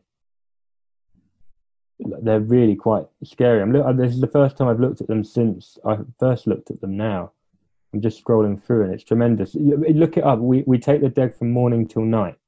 they're 2.23 2.41
really 2.41 2.77
quite 2.77 3.07
scary. 3.25 3.61
I'm 3.61 3.73
look, 3.73 3.97
this 3.97 4.13
is 4.13 4.21
the 4.21 4.27
first 4.27 4.57
time 4.57 4.69
I've 4.69 4.81
looked 4.81 5.01
at 5.01 5.07
them 5.09 5.25
since 5.25 5.79
I 5.85 5.99
first 6.19 6.47
looked 6.47 6.71
at 6.71 6.81
them 6.81 6.97
now, 6.97 7.33
I'm 7.93 8.01
just 8.01 8.25
scrolling 8.25 8.63
through 8.63 8.85
and 8.85 8.95
it's 8.95 9.05
tremendous. 9.05 9.55
Look 9.55 10.17
it 10.17 10.25
up. 10.25 10.39
We 10.39 10.63
we 10.67 10.79
take 10.79 11.01
the 11.01 11.09
deck 11.09 11.37
from 11.37 11.51
morning 11.51 11.87
till 11.87 12.03
night. 12.05 12.39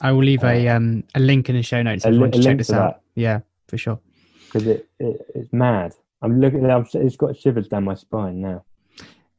I 0.00 0.12
will 0.12 0.24
leave 0.24 0.44
a 0.44 0.68
uh, 0.68 0.76
um 0.76 1.04
a 1.14 1.20
link 1.20 1.48
in 1.48 1.56
the 1.56 1.62
show 1.62 1.82
notes 1.82 2.04
if 2.04 2.14
you 2.14 2.20
want 2.20 2.34
to 2.34 2.42
check 2.42 2.58
this 2.58 2.70
out. 2.70 2.94
That. 2.94 3.20
Yeah, 3.20 3.40
for 3.68 3.78
sure. 3.78 3.98
Because 4.46 4.66
it, 4.66 4.88
it 4.98 5.20
it's 5.34 5.52
mad. 5.52 5.94
I'm 6.22 6.40
looking 6.40 6.64
it. 6.64 6.94
It's 6.94 7.16
got 7.16 7.36
shivers 7.36 7.68
down 7.68 7.84
my 7.84 7.94
spine 7.94 8.40
now. 8.40 8.64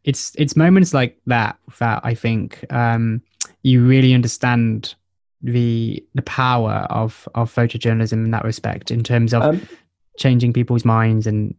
It's 0.04 0.34
it's 0.36 0.56
moments 0.56 0.94
like 0.94 1.20
that 1.26 1.58
that 1.80 2.02
I 2.04 2.14
think 2.14 2.66
um 2.72 3.22
you 3.64 3.86
really 3.86 4.14
understand 4.14 4.96
the 5.42 6.04
the 6.16 6.22
power 6.24 6.86
of 6.90 7.28
of 7.36 7.54
photojournalism 7.54 8.14
in 8.14 8.32
that 8.32 8.44
respect 8.44 8.92
in 8.92 9.04
terms 9.04 9.34
of 9.34 9.42
um, 9.42 9.68
changing 10.18 10.54
people's 10.54 10.84
minds 10.84 11.26
and 11.26 11.56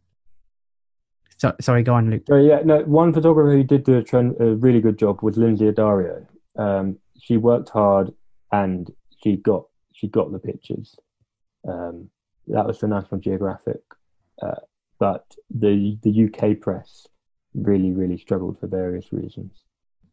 so, 1.40 1.54
sorry, 1.58 1.82
go 1.82 1.94
on, 1.94 2.10
Luke. 2.10 2.24
So, 2.28 2.36
yeah, 2.36 2.60
no, 2.62 2.80
one 2.80 3.14
photographer 3.14 3.50
who 3.50 3.64
did 3.64 3.84
do 3.84 3.96
a, 3.96 4.02
trend, 4.02 4.36
a 4.40 4.56
really 4.56 4.82
good 4.82 4.98
job 4.98 5.22
was 5.22 5.38
Lynsey 5.38 5.72
Addario 5.72 6.26
Um, 6.56 6.98
she 7.18 7.38
worked 7.38 7.70
hard 7.70 8.12
and 8.52 8.90
she 9.22 9.36
got 9.36 9.64
she 9.92 10.06
got 10.08 10.32
the 10.32 10.38
pictures. 10.38 10.94
Um, 11.66 12.10
that 12.48 12.66
was 12.66 12.76
for 12.76 12.88
National 12.88 13.20
Geographic, 13.20 13.80
uh, 14.42 14.60
but 14.98 15.24
the 15.48 15.98
the 16.02 16.26
UK 16.26 16.60
press 16.60 17.06
really 17.54 17.92
really 17.92 18.18
struggled 18.18 18.60
for 18.60 18.66
various 18.66 19.10
reasons. 19.10 19.64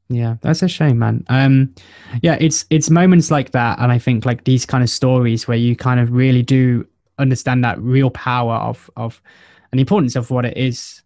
Yeah, 0.10 0.38
that's 0.42 0.64
a 0.64 0.68
shame, 0.68 1.00
man. 1.00 1.26
Um, 1.28 1.74
yeah, 2.22 2.38
it's 2.40 2.66
it's 2.70 2.90
moments 2.90 3.30
like 3.30 3.52
that, 3.52 3.80
and 3.80 3.92
I 3.92 4.00
think 4.00 4.26
like 4.26 4.46
these 4.46 4.66
kind 4.66 4.84
of 4.84 4.90
stories 4.90 5.48
where 5.48 5.58
you 5.58 5.76
kind 5.76 6.00
of 6.00 6.12
really 6.12 6.44
do 6.44 6.88
understand 7.20 7.64
that 7.64 7.82
real 7.82 8.10
power 8.12 8.56
of 8.56 8.90
of 8.96 9.22
and 9.72 9.80
importance 9.82 10.16
of 10.16 10.32
what 10.32 10.46
it 10.46 10.56
is 10.56 11.02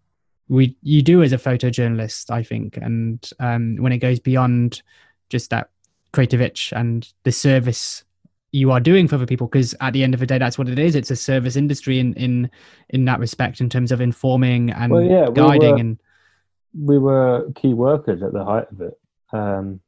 we 0.49 0.75
you 0.83 1.01
do 1.01 1.23
as 1.23 1.33
a 1.33 1.37
photojournalist, 1.37 2.29
I 2.29 2.43
think, 2.43 2.77
and 2.77 3.27
um, 3.39 3.77
when 3.79 3.91
it 3.91 3.99
goes 3.99 4.19
beyond 4.19 4.81
just 5.29 5.49
that 5.49 5.69
creative 6.11 6.41
itch 6.41 6.73
and 6.75 7.11
the 7.23 7.31
service 7.31 8.03
you 8.51 8.69
are 8.69 8.81
doing 8.81 9.07
for 9.07 9.15
other 9.15 9.25
people 9.25 9.47
because 9.47 9.73
at 9.79 9.93
the 9.93 10.03
end 10.03 10.13
of 10.13 10.19
the 10.19 10.25
day 10.25 10.37
that's 10.37 10.57
what 10.57 10.67
it 10.67 10.77
is 10.77 10.93
it's 10.93 11.09
a 11.09 11.15
service 11.15 11.55
industry 11.55 11.99
in 11.99 12.13
in 12.15 12.51
in 12.89 13.05
that 13.05 13.17
respect 13.17 13.61
in 13.61 13.69
terms 13.69 13.93
of 13.93 14.01
informing 14.01 14.69
and 14.71 14.91
well, 14.91 15.01
yeah, 15.01 15.29
guiding 15.33 15.61
we 15.61 15.71
were, 15.71 15.79
and 15.79 16.01
we 16.77 16.97
were 16.97 17.51
key 17.55 17.73
workers 17.73 18.23
at 18.23 18.33
the 18.33 18.43
height 18.43 18.67
of 18.71 18.81
it. 18.81 18.99
Um 19.33 19.81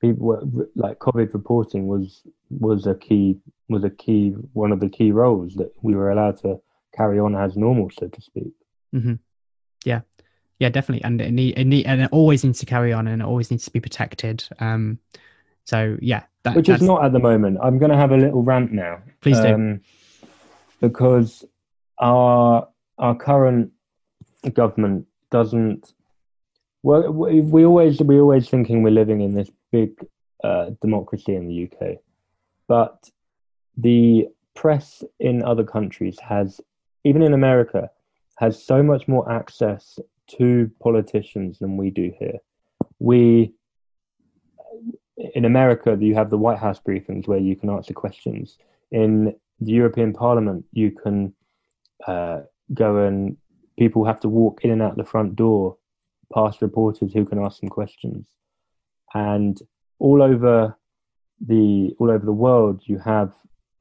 people 0.00 0.26
were 0.26 0.42
like 0.76 0.98
covid 0.98 1.32
reporting 1.34 1.88
was 1.88 2.22
was 2.50 2.86
a 2.86 2.94
key 2.94 3.36
was 3.68 3.84
a 3.84 3.90
key 3.90 4.30
one 4.52 4.70
of 4.70 4.80
the 4.80 4.88
key 4.88 5.10
roles 5.10 5.54
that 5.54 5.72
we 5.82 5.94
were 5.94 6.10
allowed 6.10 6.36
to 6.36 6.60
carry 6.94 7.18
on 7.18 7.34
as 7.34 7.56
normal 7.56 7.90
so 7.90 8.08
to 8.08 8.20
speak. 8.20 8.52
Mm-hmm. 8.94 9.14
Yeah. 9.84 10.00
Yeah 10.58 10.70
definitely. 10.70 11.04
And 11.04 11.20
it, 11.20 11.32
need, 11.32 11.58
it 11.58 11.64
need, 11.64 11.86
and 11.86 12.02
it 12.02 12.08
always 12.12 12.44
needs 12.44 12.60
to 12.60 12.66
carry 12.66 12.92
on 12.92 13.06
and 13.06 13.22
it 13.22 13.24
always 13.24 13.50
needs 13.50 13.64
to 13.64 13.70
be 13.70 13.80
protected. 13.80 14.44
Um 14.60 14.98
so 15.64 15.96
yeah 16.00 16.24
that, 16.44 16.56
which 16.56 16.68
is 16.68 16.82
not 16.82 17.04
at 17.04 17.12
the 17.12 17.18
moment. 17.18 17.58
I'm 17.62 17.78
going 17.78 17.90
to 17.90 17.96
have 17.96 18.12
a 18.12 18.16
little 18.16 18.42
rant 18.42 18.72
now. 18.72 19.00
Please 19.20 19.38
do. 19.40 19.54
Um, 19.54 19.80
because 20.80 21.44
our 21.98 22.68
our 22.98 23.14
current 23.14 23.72
government 24.52 25.06
doesn't. 25.30 25.92
Well, 26.82 27.10
we, 27.10 27.64
always 27.64 28.00
we 28.00 28.20
always 28.20 28.48
thinking 28.48 28.82
we're 28.82 28.90
living 28.90 29.20
in 29.20 29.34
this 29.34 29.50
big 29.72 29.90
uh, 30.44 30.70
democracy 30.80 31.34
in 31.34 31.48
the 31.48 31.64
UK, 31.64 31.96
but 32.68 33.10
the 33.76 34.28
press 34.54 35.02
in 35.18 35.42
other 35.44 35.64
countries 35.64 36.18
has, 36.20 36.60
even 37.04 37.22
in 37.22 37.34
America, 37.34 37.90
has 38.36 38.64
so 38.64 38.82
much 38.82 39.08
more 39.08 39.30
access 39.30 39.98
to 40.38 40.70
politicians 40.80 41.58
than 41.58 41.76
we 41.76 41.90
do 41.90 42.12
here. 42.18 42.38
We 42.98 43.54
in 45.34 45.44
America, 45.44 45.96
you 46.00 46.14
have 46.14 46.30
the 46.30 46.38
White 46.38 46.58
House 46.58 46.80
briefings 46.80 47.26
where 47.26 47.38
you 47.38 47.56
can 47.56 47.70
answer 47.70 47.92
questions. 47.92 48.56
In 48.92 49.34
the 49.60 49.72
European 49.72 50.12
Parliament, 50.12 50.64
you 50.72 50.92
can 50.92 51.34
uh, 52.06 52.42
go 52.72 52.98
and 52.98 53.36
people 53.78 54.04
have 54.04 54.20
to 54.20 54.28
walk 54.28 54.60
in 54.64 54.70
and 54.70 54.82
out 54.82 54.96
the 54.96 55.04
front 55.04 55.36
door 55.36 55.76
past 56.34 56.60
reporters 56.60 57.12
who 57.12 57.24
can 57.24 57.38
ask 57.38 57.60
them 57.60 57.68
questions. 57.68 58.26
And 59.14 59.60
all 59.98 60.22
over 60.22 60.76
the 61.40 61.94
all 61.98 62.10
over 62.10 62.24
the 62.24 62.32
world, 62.32 62.82
you 62.84 62.98
have 62.98 63.32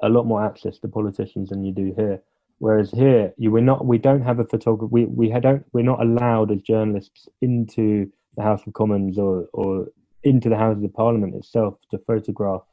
a 0.01 0.09
lot 0.09 0.25
more 0.25 0.45
access 0.45 0.77
to 0.79 0.87
politicians 0.87 1.49
than 1.49 1.63
you 1.63 1.73
do 1.73 1.93
here. 1.95 2.21
Whereas 2.59 2.91
here, 2.91 3.33
you 3.37 3.51
we're 3.51 3.61
not 3.61 3.85
we 3.85 3.97
don't 3.97 4.21
have 4.21 4.39
a 4.39 4.45
photographer. 4.45 4.87
We 4.87 5.05
we 5.05 5.29
don't 5.29 5.65
we're 5.73 5.83
not 5.83 6.01
allowed 6.01 6.51
as 6.51 6.61
journalists 6.61 7.27
into 7.41 8.11
the 8.35 8.43
House 8.43 8.65
of 8.65 8.73
Commons 8.73 9.17
or 9.17 9.47
or 9.53 9.87
into 10.23 10.49
the 10.49 10.57
Houses 10.57 10.83
of 10.83 10.93
Parliament 10.93 11.35
itself 11.35 11.75
to 11.91 11.99
photograph 11.99 12.63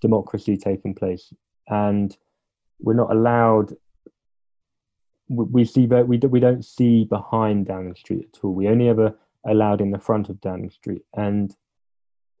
democracy 0.00 0.56
taking 0.56 0.94
place, 0.94 1.32
and 1.68 2.16
we're 2.80 2.94
not 2.94 3.10
allowed. 3.10 3.74
We, 5.28 5.64
see, 5.64 5.86
but 5.86 6.06
we 6.06 6.18
we 6.18 6.40
don't 6.40 6.64
see 6.64 7.04
behind 7.04 7.66
Downing 7.66 7.96
Street 7.96 8.28
at 8.32 8.44
all. 8.44 8.54
We 8.54 8.68
only 8.68 8.88
ever 8.88 9.16
allowed 9.44 9.80
in 9.80 9.90
the 9.90 9.98
front 9.98 10.28
of 10.28 10.40
Downing 10.40 10.70
Street, 10.70 11.02
and 11.14 11.54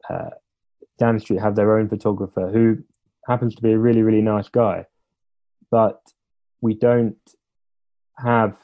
uh, 0.08 0.30
Downing 0.98 1.20
Street 1.20 1.40
have 1.40 1.56
their 1.56 1.78
own 1.78 1.88
photographer 1.88 2.48
who 2.48 2.78
happens 3.26 3.56
to 3.56 3.62
be 3.62 3.72
a 3.72 3.78
really 3.78 4.02
really 4.02 4.22
nice 4.22 4.48
guy, 4.48 4.86
but 5.70 6.00
we 6.60 6.74
don't 6.74 7.18
have 8.18 8.56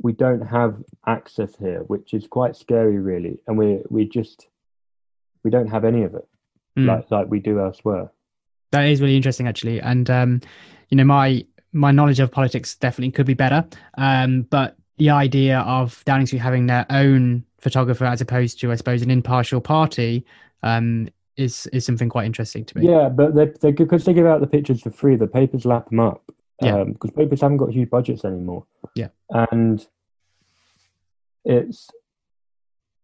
we 0.00 0.12
don't 0.12 0.42
have 0.42 0.76
access 1.06 1.56
here, 1.56 1.80
which 1.86 2.14
is 2.14 2.26
quite 2.26 2.54
scary, 2.54 2.98
really. 2.98 3.40
And 3.46 3.56
we 3.56 3.80
we 3.88 4.06
just 4.06 4.46
we 5.42 5.50
don't 5.50 5.68
have 5.68 5.84
any 5.84 6.02
of 6.02 6.14
it 6.14 6.28
mm. 6.78 6.86
like 6.86 7.10
like 7.10 7.28
we 7.28 7.40
do 7.40 7.60
elsewhere. 7.60 8.10
That 8.72 8.86
is 8.86 9.00
really 9.00 9.16
interesting, 9.16 9.48
actually. 9.48 9.80
And 9.80 10.08
um, 10.10 10.40
you 10.90 10.96
know, 10.96 11.04
my 11.04 11.44
my 11.78 11.92
knowledge 11.92 12.20
of 12.20 12.30
politics 12.30 12.74
definitely 12.74 13.12
could 13.12 13.26
be 13.26 13.34
better. 13.34 13.64
Um, 13.96 14.42
but 14.42 14.76
the 14.98 15.10
idea 15.10 15.60
of 15.60 16.04
Downing 16.04 16.26
Street 16.26 16.40
having 16.40 16.66
their 16.66 16.84
own 16.90 17.44
photographer 17.58 18.04
as 18.04 18.20
opposed 18.20 18.60
to, 18.60 18.72
I 18.72 18.74
suppose, 18.74 19.02
an 19.02 19.10
impartial 19.10 19.60
party 19.60 20.26
um, 20.62 21.08
is 21.36 21.66
is 21.68 21.86
something 21.86 22.08
quite 22.08 22.26
interesting 22.26 22.64
to 22.64 22.78
me. 22.78 22.88
Yeah, 22.88 23.08
but 23.08 23.34
they, 23.34 23.46
they 23.60 23.72
because 23.72 24.04
they 24.04 24.12
give 24.12 24.26
out 24.26 24.40
the 24.40 24.46
pictures 24.46 24.82
for 24.82 24.90
free, 24.90 25.16
the 25.16 25.26
papers 25.26 25.64
lap 25.64 25.88
them 25.88 26.00
up. 26.00 26.22
Yeah. 26.60 26.84
Because 26.84 27.10
um, 27.10 27.16
papers 27.16 27.40
haven't 27.40 27.58
got 27.58 27.72
huge 27.72 27.90
budgets 27.90 28.24
anymore. 28.24 28.66
Yeah. 28.96 29.08
And 29.30 29.86
it's 31.44 31.88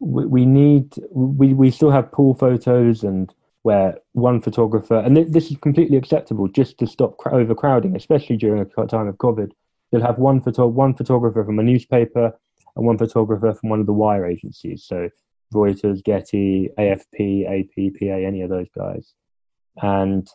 we, 0.00 0.26
we 0.26 0.46
need 0.46 0.92
we 1.12 1.54
we 1.54 1.70
still 1.70 1.90
have 1.90 2.10
pool 2.10 2.34
photos 2.34 3.04
and 3.04 3.32
where 3.64 3.98
one 4.12 4.42
photographer 4.42 4.98
and 4.98 5.16
th- 5.16 5.28
this 5.28 5.50
is 5.50 5.56
completely 5.56 5.96
acceptable 5.96 6.46
just 6.48 6.78
to 6.78 6.86
stop 6.86 7.16
cr- 7.16 7.34
overcrowding, 7.34 7.96
especially 7.96 8.36
during 8.36 8.60
a 8.60 8.86
time 8.86 9.08
of 9.08 9.16
COVID. 9.16 9.50
You'll 9.90 10.02
have 10.02 10.18
one 10.18 10.40
photo 10.40 10.66
one 10.66 10.94
photographer 10.94 11.44
from 11.44 11.58
a 11.58 11.62
newspaper 11.62 12.32
and 12.76 12.86
one 12.86 12.98
photographer 12.98 13.54
from 13.54 13.70
one 13.70 13.80
of 13.80 13.86
the 13.86 13.92
wire 13.92 14.26
agencies. 14.26 14.84
So 14.86 15.08
Reuters, 15.52 16.04
Getty, 16.04 16.68
AFP, 16.78 17.46
AP, 17.48 17.94
PA, 17.98 18.14
any 18.26 18.42
of 18.42 18.50
those 18.50 18.68
guys, 18.76 19.14
and 19.80 20.28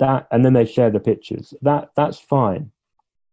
that 0.00 0.26
and 0.32 0.44
then 0.44 0.54
they 0.54 0.64
share 0.64 0.90
the 0.90 1.00
pictures 1.00 1.54
that 1.62 1.90
that's 1.96 2.18
fine 2.18 2.70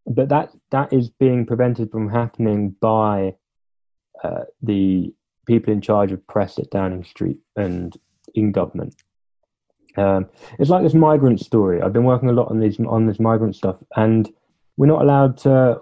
but 0.08 0.30
that 0.30 0.52
that 0.72 0.94
is 0.94 1.10
being 1.10 1.46
prevented 1.46 1.90
from 1.92 2.10
happening 2.10 2.76
by 2.80 3.34
uh, 4.24 4.44
the 4.62 5.14
people 5.48 5.74
in 5.74 5.82
charge 5.82 6.12
of 6.12 6.26
press 6.28 6.58
at 6.60 6.70
Downing 6.70 7.04
Street 7.04 7.38
and 7.56 7.96
in 8.36 8.52
government. 8.52 8.96
Um, 9.98 10.28
it's 10.60 10.70
like 10.70 10.84
this 10.84 10.94
migrant 10.94 11.40
story. 11.40 11.82
I've 11.82 11.94
been 11.94 12.04
working 12.04 12.30
a 12.30 12.34
lot 12.34 12.50
on 12.50 12.60
these 12.60 12.80
on 12.80 13.08
this 13.08 13.20
migrant 13.20 13.56
stuff, 13.56 13.78
and 13.96 14.30
we're 14.78 14.88
not 14.88 15.02
allowed 15.02 15.38
to. 15.40 15.80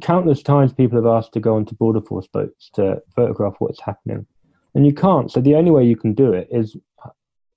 Countless 0.00 0.42
times, 0.42 0.72
people 0.72 0.98
have 0.98 1.06
asked 1.06 1.32
to 1.34 1.40
go 1.40 1.54
onto 1.54 1.74
border 1.76 2.00
force 2.00 2.26
boats 2.26 2.70
to 2.74 3.00
photograph 3.14 3.54
what's 3.58 3.80
happening, 3.80 4.26
and 4.74 4.84
you 4.84 4.92
can't. 4.92 5.30
So 5.30 5.40
the 5.40 5.54
only 5.54 5.70
way 5.70 5.84
you 5.84 5.96
can 5.96 6.12
do 6.12 6.32
it 6.32 6.48
is 6.50 6.76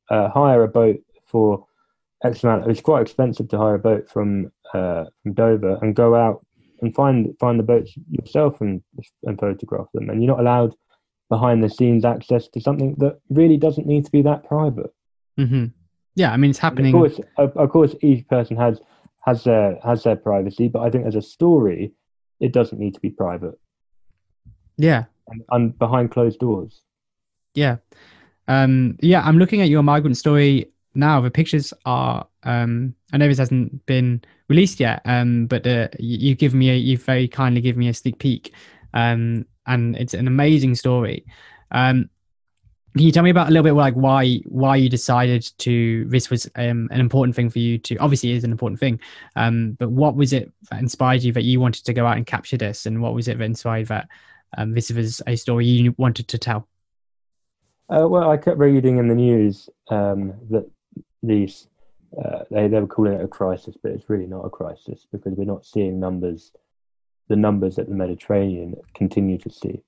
uh, 0.09 0.29
hire 0.29 0.63
a 0.63 0.67
boat 0.67 0.99
for 1.25 1.65
X 2.23 2.43
amount. 2.43 2.69
It's 2.69 2.81
quite 2.81 3.01
expensive 3.01 3.49
to 3.49 3.57
hire 3.57 3.75
a 3.75 3.79
boat 3.79 4.09
from 4.09 4.51
uh, 4.73 5.05
from 5.23 5.33
Dover 5.33 5.79
and 5.81 5.95
go 5.95 6.15
out 6.15 6.45
and 6.81 6.93
find 6.93 7.35
find 7.39 7.57
the 7.59 7.63
boats 7.63 7.93
yourself 8.09 8.61
and 8.61 8.83
and 9.23 9.39
photograph 9.39 9.87
them. 9.93 10.09
And 10.09 10.21
you're 10.21 10.35
not 10.35 10.39
allowed 10.39 10.75
behind 11.29 11.63
the 11.63 11.69
scenes 11.69 12.05
access 12.05 12.47
to 12.49 12.61
something 12.61 12.95
that 12.99 13.19
really 13.29 13.57
doesn't 13.57 13.87
need 13.87 14.05
to 14.05 14.11
be 14.11 14.21
that 14.21 14.43
private. 14.45 14.93
Mm-hmm. 15.37 15.65
Yeah, 16.15 16.31
I 16.31 16.37
mean 16.37 16.49
it's 16.49 16.59
happening. 16.59 16.95
of 16.95 16.99
course, 16.99 17.19
of, 17.37 17.57
of, 17.57 17.69
course, 17.69 17.95
each 18.01 18.27
person 18.27 18.57
has 18.57 18.81
has 19.25 19.43
their 19.43 19.77
has 19.83 20.03
their 20.03 20.15
privacy, 20.15 20.67
but 20.67 20.81
I 20.81 20.89
think 20.89 21.05
as 21.05 21.15
a 21.15 21.21
story, 21.21 21.93
it 22.39 22.53
doesn't 22.53 22.79
need 22.79 22.95
to 22.95 22.99
be 22.99 23.09
private. 23.09 23.59
Yeah, 24.77 25.05
and, 25.27 25.43
and 25.51 25.77
behind 25.77 26.11
closed 26.11 26.39
doors. 26.39 26.81
Yeah, 27.53 27.77
um, 28.47 28.97
yeah. 29.01 29.21
I'm 29.21 29.37
looking 29.37 29.61
at 29.61 29.69
your 29.69 29.83
migrant 29.83 30.17
story 30.17 30.71
now 30.97 31.21
the 31.21 31.31
pictures 31.31 31.73
are 31.85 32.27
um 32.43 32.93
i 33.13 33.17
know 33.17 33.27
this 33.27 33.37
hasn't 33.37 33.85
been 33.85 34.21
released 34.49 34.79
yet 34.79 35.01
um 35.05 35.45
but 35.45 35.65
uh, 35.65 35.87
you, 35.99 36.29
you 36.29 36.35
give 36.35 36.53
me 36.53 36.71
a 36.71 36.73
you 36.73 36.97
very 36.97 37.27
kindly 37.27 37.61
give 37.61 37.77
me 37.77 37.87
a 37.87 37.93
sneak 37.93 38.17
peek 38.17 38.51
um 38.93 39.45
and 39.67 39.95
it's 39.97 40.13
an 40.13 40.27
amazing 40.27 40.75
story. 40.75 41.25
Um 41.71 42.09
can 42.95 43.05
you 43.05 43.11
tell 43.11 43.23
me 43.23 43.29
about 43.29 43.47
a 43.47 43.51
little 43.51 43.63
bit 43.63 43.73
like 43.73 43.93
why 43.93 44.37
why 44.45 44.75
you 44.75 44.89
decided 44.89 45.47
to 45.59 46.05
this 46.05 46.31
was 46.31 46.49
um, 46.55 46.87
an 46.91 46.99
important 46.99 47.35
thing 47.35 47.47
for 47.47 47.59
you 47.59 47.77
to 47.77 47.95
obviously 47.97 48.31
is 48.31 48.43
an 48.43 48.51
important 48.51 48.79
thing 48.79 48.99
um 49.35 49.73
but 49.73 49.91
what 49.91 50.15
was 50.15 50.33
it 50.33 50.51
that 50.71 50.79
inspired 50.79 51.21
you 51.21 51.31
that 51.33 51.43
you 51.43 51.59
wanted 51.59 51.85
to 51.85 51.93
go 51.93 52.07
out 52.07 52.17
and 52.17 52.25
capture 52.25 52.57
this? 52.57 52.85
And 52.85 53.01
what 53.01 53.13
was 53.13 53.27
it 53.27 53.37
that 53.37 53.43
inspired 53.43 53.87
that 53.87 54.07
um, 54.57 54.73
this 54.73 54.91
was 54.91 55.21
a 55.27 55.35
story 55.35 55.65
you 55.65 55.95
wanted 55.97 56.27
to 56.29 56.37
tell? 56.37 56.67
Uh, 57.89 58.07
well, 58.07 58.29
I 58.29 58.37
kept 58.37 58.57
reading 58.57 58.97
in 58.97 59.07
the 59.07 59.15
news 59.15 59.69
um, 59.89 60.33
that 60.49 60.69
these 61.23 61.67
uh, 62.23 62.43
they 62.51 62.67
they 62.67 62.79
were 62.79 62.87
calling 62.87 63.13
it 63.13 63.23
a 63.23 63.27
crisis, 63.27 63.75
but 63.81 63.91
it's 63.91 64.09
really 64.09 64.27
not 64.27 64.45
a 64.45 64.49
crisis 64.49 65.05
because 65.11 65.33
we're 65.33 65.45
not 65.45 65.65
seeing 65.65 65.99
numbers, 65.99 66.51
the 67.27 67.35
numbers 67.35 67.75
that 67.75 67.89
the 67.89 67.95
Mediterranean 67.95 68.75
continue 68.93 69.37
to 69.39 69.49
see, 69.49 69.81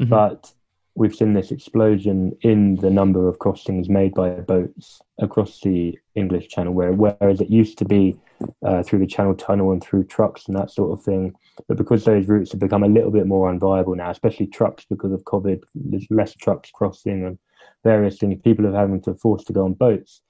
mm-hmm. 0.00 0.08
but 0.08 0.52
we've 0.96 1.14
seen 1.14 1.32
this 1.32 1.50
explosion 1.50 2.36
in 2.42 2.76
the 2.76 2.90
number 2.90 3.28
of 3.28 3.40
crossings 3.40 3.88
made 3.88 4.14
by 4.14 4.30
boats 4.30 5.00
across 5.18 5.60
the 5.60 5.98
English 6.14 6.48
Channel, 6.48 6.72
where 6.72 6.92
whereas 6.92 7.40
it 7.40 7.50
used 7.50 7.78
to 7.78 7.84
be 7.84 8.16
uh, 8.64 8.82
through 8.82 9.00
the 9.00 9.06
Channel 9.06 9.34
Tunnel 9.34 9.72
and 9.72 9.82
through 9.82 10.04
trucks 10.04 10.46
and 10.46 10.56
that 10.56 10.70
sort 10.70 10.96
of 10.96 11.04
thing, 11.04 11.34
but 11.68 11.76
because 11.76 12.04
those 12.04 12.28
routes 12.28 12.52
have 12.52 12.60
become 12.60 12.84
a 12.84 12.88
little 12.88 13.10
bit 13.10 13.26
more 13.26 13.52
unviable 13.52 13.96
now, 13.96 14.10
especially 14.10 14.46
trucks 14.46 14.84
because 14.88 15.12
of 15.12 15.24
COVID, 15.24 15.62
there's 15.74 16.06
less 16.10 16.34
trucks 16.34 16.70
crossing 16.72 17.24
and 17.24 17.38
various 17.82 18.18
things. 18.18 18.40
People 18.42 18.66
are 18.66 18.78
having 18.78 19.00
to 19.02 19.14
force 19.14 19.44
to 19.44 19.52
go 19.52 19.64
on 19.64 19.74
boats 19.74 20.20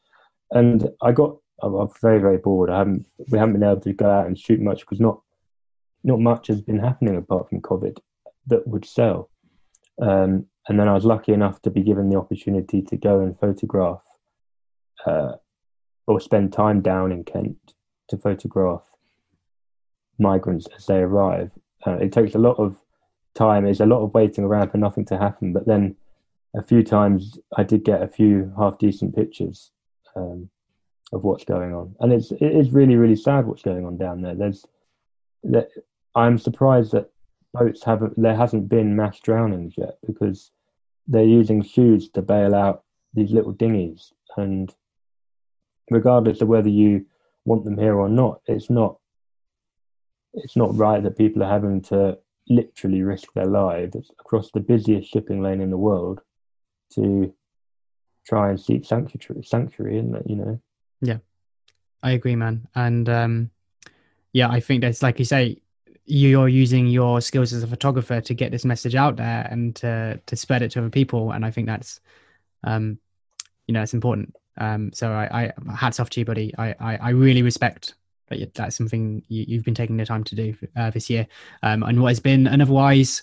and 0.55 0.89
I 1.03 1.13
got 1.13 1.37
I'm 1.63 1.89
very 2.01 2.19
very 2.19 2.39
bored. 2.39 2.71
I 2.71 2.79
haven't 2.79 3.07
we 3.31 3.39
haven't 3.39 3.55
been 3.55 3.69
able 3.69 3.81
to 3.83 3.93
go 3.93 4.11
out 4.11 4.27
and 4.27 4.39
shoot 4.39 4.61
much 4.61 4.81
because 4.81 5.01
not 5.01 5.21
not 6.05 6.21
much 6.21 6.47
has 6.49 6.61
been 6.61 6.79
happening 6.79 7.17
apart 7.17 7.49
from 7.49 7.61
COVID 7.61 7.99
that 8.47 8.67
would 8.67 8.85
sell. 8.85 9.31
Um, 10.01 10.47
and 10.69 10.79
then 10.79 10.89
I 10.89 10.95
was 10.95 11.05
lucky 11.05 11.33
enough 11.33 11.61
to 11.63 11.71
be 11.71 11.83
given 11.83 12.09
the 12.09 12.19
opportunity 12.19 12.83
to 12.83 12.97
go 12.97 13.21
and 13.21 13.39
photograph 13.39 14.03
uh, 15.07 15.33
or 16.07 16.21
spend 16.21 16.53
time 16.53 16.81
down 16.81 17.13
in 17.13 17.25
Kent 17.25 17.57
to 18.09 18.19
photograph 18.19 18.83
migrants 20.19 20.67
as 20.77 20.87
they 20.87 20.99
arrive. 20.99 21.51
Uh, 21.87 21.97
it 21.97 22.13
takes 22.13 22.35
a 22.35 22.39
lot 22.39 22.59
of 22.59 22.77
time. 23.35 23.65
There's 23.65 23.81
a 23.81 23.87
lot 23.87 24.03
of 24.03 24.15
waiting 24.15 24.45
around 24.45 24.71
for 24.71 24.79
nothing 24.79 25.05
to 25.07 25.19
happen. 25.19 25.53
But 25.53 25.67
then 25.67 25.97
a 26.55 26.63
few 26.63 26.83
times 26.83 27.39
I 27.57 27.65
did 27.65 27.85
get 27.85 28.03
a 28.03 28.09
few 28.09 28.53
half 28.57 28.79
decent 28.79 29.15
pictures 29.15 29.73
um, 30.17 30.49
of 31.13 31.25
what's 31.25 31.45
going 31.45 31.75
on, 31.75 31.95
and 32.01 32.13
it's 32.13 32.31
it 32.33 32.43
is 32.43 32.71
really 32.71 32.97
really 32.97 33.17
sad 33.17 33.47
what's 33.47 33.63
going 33.63 33.85
on 33.85 33.97
down 33.97 34.23
there. 34.23 34.35
There's 34.35 34.65
that 35.45 35.69
I'm 36.15 36.39
surprised 36.39 36.93
that 36.93 37.11
boats 37.53 37.85
haven't 37.85 38.21
there 38.21 38.37
hasn't 38.37 38.69
been 38.69 38.97
mass 38.97 39.21
drownings 39.21 39.75
yet 39.77 39.99
because 40.07 40.51
they're 41.07 41.25
using 41.25 41.63
shoes 41.63 42.09
to 42.11 42.23
bail 42.23 42.55
out 42.55 42.85
these 43.15 43.31
little 43.31 43.53
dinghies, 43.53 44.13
and 44.37 44.75
regardless 45.91 46.41
of 46.41 46.49
whether 46.49 46.69
you 46.69 47.07
want 47.45 47.65
them 47.65 47.79
here 47.79 47.97
or 47.97 48.09
not, 48.09 48.41
it's 48.47 48.71
not 48.71 48.99
it's 50.35 50.57
not 50.57 50.77
right 50.77 51.03
that 51.03 51.19
people 51.19 51.43
are 51.43 51.51
having 51.51 51.81
to 51.81 52.19
literally 52.49 53.03
risk 53.03 53.33
their 53.35 53.47
lives 53.47 54.11
across 54.19 54.51
the 54.51 54.61
busiest 54.61 55.11
shipping 55.11 55.41
lane 55.43 55.61
in 55.61 55.71
the 55.71 55.77
world 55.77 56.21
to 56.93 57.33
try 58.27 58.51
and 58.51 58.61
seek 58.61 58.85
sanctuary 58.85 59.43
sanctuary 59.45 60.01
that 60.01 60.29
you 60.29 60.37
know? 60.37 60.61
Yeah. 61.01 61.19
I 62.03 62.13
agree, 62.13 62.37
man. 62.37 62.67
And 62.75 63.09
um, 63.09 63.51
yeah, 64.33 64.51
I 64.51 64.61
think 64.61 64.83
that's 64.83 65.03
like 65.03 65.19
you 65.19 65.25
say, 65.25 65.59
you're 66.07 66.49
using 66.49 66.87
your 66.87 67.21
skills 67.21 67.53
as 67.53 67.63
a 67.63 67.67
photographer 67.67 68.21
to 68.21 68.35
get 68.35 68.51
this 68.51 68.65
message 68.65 68.95
out 68.95 69.17
there 69.17 69.47
and 69.51 69.75
to 69.77 70.21
to 70.27 70.37
spread 70.37 70.63
it 70.63 70.71
to 70.73 70.81
other 70.81 70.91
people. 70.91 71.33
And 71.33 71.45
I 71.45 71.51
think 71.51 71.67
that's, 71.67 72.01
um, 72.65 72.99
you 73.67 73.73
know, 73.73 73.83
it's 73.83 73.95
important. 73.95 74.35
Um, 74.59 74.93
so 74.93 75.11
I, 75.11 75.53
I 75.69 75.73
hats 75.75 75.99
off 76.01 76.11
to 76.11 76.21
you, 76.21 76.27
buddy. 76.27 76.55
I 76.59 76.75
I, 76.79 76.97
I 76.97 77.09
really 77.11 77.43
respect 77.43 77.95
that. 78.29 78.39
you- 78.39 78.51
That's 78.55 78.77
something 78.77 79.23
you, 79.29 79.45
you've 79.49 79.65
been 79.65 79.75
taking 79.75 79.97
the 79.97 80.05
time 80.07 80.25
to 80.25 80.35
do 80.35 80.55
uh, 80.77 80.91
this 80.91 81.09
year, 81.11 81.27
um, 81.63 81.83
and 81.83 82.01
what 82.01 82.09
has 82.09 82.21
been 82.21 82.47
an 82.47 82.61
otherwise 82.61 83.23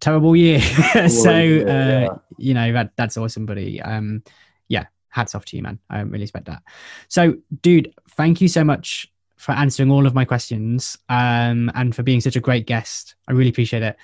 terrible 0.00 0.36
year. 0.36 0.60
so 1.08 1.30
uh, 1.32 2.18
you 2.36 2.54
know 2.54 2.72
that 2.72 2.92
that's 2.96 3.16
awesome, 3.16 3.46
buddy. 3.46 3.80
Um, 3.82 4.22
yeah, 4.68 4.84
hats 5.08 5.34
off 5.34 5.44
to 5.46 5.56
you, 5.56 5.62
man. 5.62 5.78
I 5.90 6.00
really 6.00 6.24
respect 6.24 6.46
that. 6.46 6.62
So, 7.08 7.36
dude, 7.62 7.92
thank 8.10 8.40
you 8.40 8.48
so 8.48 8.62
much 8.64 9.10
for 9.38 9.52
answering 9.52 9.90
all 9.90 10.06
of 10.06 10.14
my 10.14 10.24
questions 10.24 10.98
um, 11.08 11.70
and 11.74 11.94
for 11.96 12.02
being 12.02 12.20
such 12.20 12.36
a 12.36 12.40
great 12.40 12.66
guest. 12.66 13.14
I 13.26 13.32
really 13.32 13.50
appreciate 13.50 13.82
it. 13.82 13.96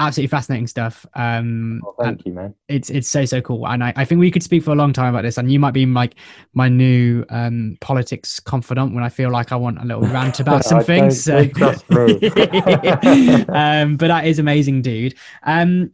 Absolutely 0.00 0.28
fascinating 0.28 0.66
stuff. 0.66 1.06
Um, 1.14 1.80
well, 1.84 1.94
thank 2.02 2.26
you 2.26 2.32
man 2.32 2.54
it's 2.68 2.90
it's 2.90 3.06
so 3.08 3.24
so 3.24 3.40
cool, 3.40 3.68
and 3.68 3.84
I, 3.84 3.92
I 3.94 4.04
think 4.04 4.18
we 4.18 4.32
could 4.32 4.42
speak 4.42 4.64
for 4.64 4.72
a 4.72 4.74
long 4.74 4.92
time 4.92 5.14
about 5.14 5.22
this. 5.22 5.38
And 5.38 5.52
you 5.52 5.60
might 5.60 5.70
be 5.74 5.86
like 5.86 6.16
my 6.54 6.68
new 6.68 7.24
um, 7.30 7.76
politics 7.80 8.40
confidant 8.40 8.94
when 8.94 9.04
I 9.04 9.08
feel 9.08 9.30
like 9.30 9.52
I 9.52 9.56
want 9.56 9.80
a 9.80 9.84
little 9.84 10.02
rant 10.02 10.40
about 10.44 10.64
some 10.64 10.78
I 10.78 10.82
things. 10.82 11.24
don't- 11.26 11.54
don't 11.54 11.80
trust 11.88 11.88
me. 11.88 13.44
um, 13.54 13.96
but 13.96 14.08
that 14.08 14.24
is 14.26 14.40
amazing, 14.40 14.82
dude. 14.82 15.14
Um, 15.44 15.92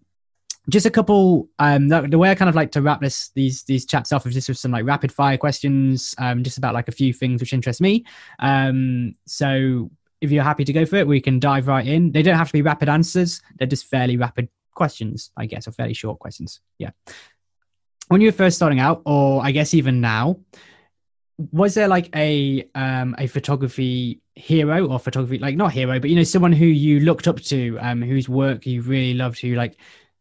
just 0.68 0.86
a 0.86 0.90
couple. 0.90 1.48
Um, 1.58 1.88
the, 1.88 2.02
the 2.02 2.18
way 2.18 2.30
I 2.30 2.34
kind 2.34 2.48
of 2.48 2.54
like 2.54 2.72
to 2.72 2.82
wrap 2.82 3.00
this 3.00 3.30
these 3.34 3.62
these 3.64 3.86
chats 3.86 4.12
off 4.12 4.26
is 4.26 4.34
just 4.34 4.48
with 4.48 4.58
some 4.58 4.72
like 4.72 4.84
rapid 4.84 5.12
fire 5.12 5.36
questions. 5.36 6.14
Um, 6.18 6.42
just 6.42 6.58
about 6.58 6.74
like 6.74 6.88
a 6.88 6.92
few 6.92 7.12
things 7.12 7.40
which 7.40 7.52
interest 7.52 7.80
me. 7.80 8.04
Um, 8.38 9.14
so 9.26 9.90
if 10.20 10.30
you're 10.30 10.44
happy 10.44 10.64
to 10.64 10.72
go 10.72 10.84
for 10.84 10.96
it, 10.96 11.06
we 11.06 11.20
can 11.20 11.38
dive 11.38 11.68
right 11.68 11.86
in. 11.86 12.12
They 12.12 12.22
don't 12.22 12.36
have 12.36 12.48
to 12.48 12.52
be 12.52 12.62
rapid 12.62 12.88
answers. 12.88 13.40
They're 13.56 13.68
just 13.68 13.86
fairly 13.86 14.16
rapid 14.16 14.48
questions, 14.74 15.30
I 15.36 15.46
guess, 15.46 15.68
or 15.68 15.72
fairly 15.72 15.94
short 15.94 16.18
questions. 16.18 16.60
Yeah. 16.78 16.90
When 18.08 18.20
you 18.20 18.28
were 18.28 18.32
first 18.32 18.56
starting 18.56 18.80
out, 18.80 19.02
or 19.04 19.44
I 19.44 19.52
guess 19.52 19.74
even 19.74 20.00
now, 20.00 20.40
was 21.52 21.74
there 21.74 21.88
like 21.88 22.14
a 22.16 22.68
um 22.74 23.14
a 23.16 23.26
photography 23.28 24.20
hero 24.34 24.86
or 24.88 24.98
photography 24.98 25.38
like 25.38 25.56
not 25.56 25.72
hero 25.72 26.00
but 26.00 26.10
you 26.10 26.16
know 26.16 26.24
someone 26.24 26.52
who 26.52 26.66
you 26.66 26.98
looked 27.00 27.28
up 27.28 27.40
to 27.40 27.78
um 27.80 28.02
whose 28.02 28.28
work 28.28 28.66
you 28.66 28.82
really 28.82 29.14
loved 29.14 29.38
who 29.38 29.54
like 29.54 29.76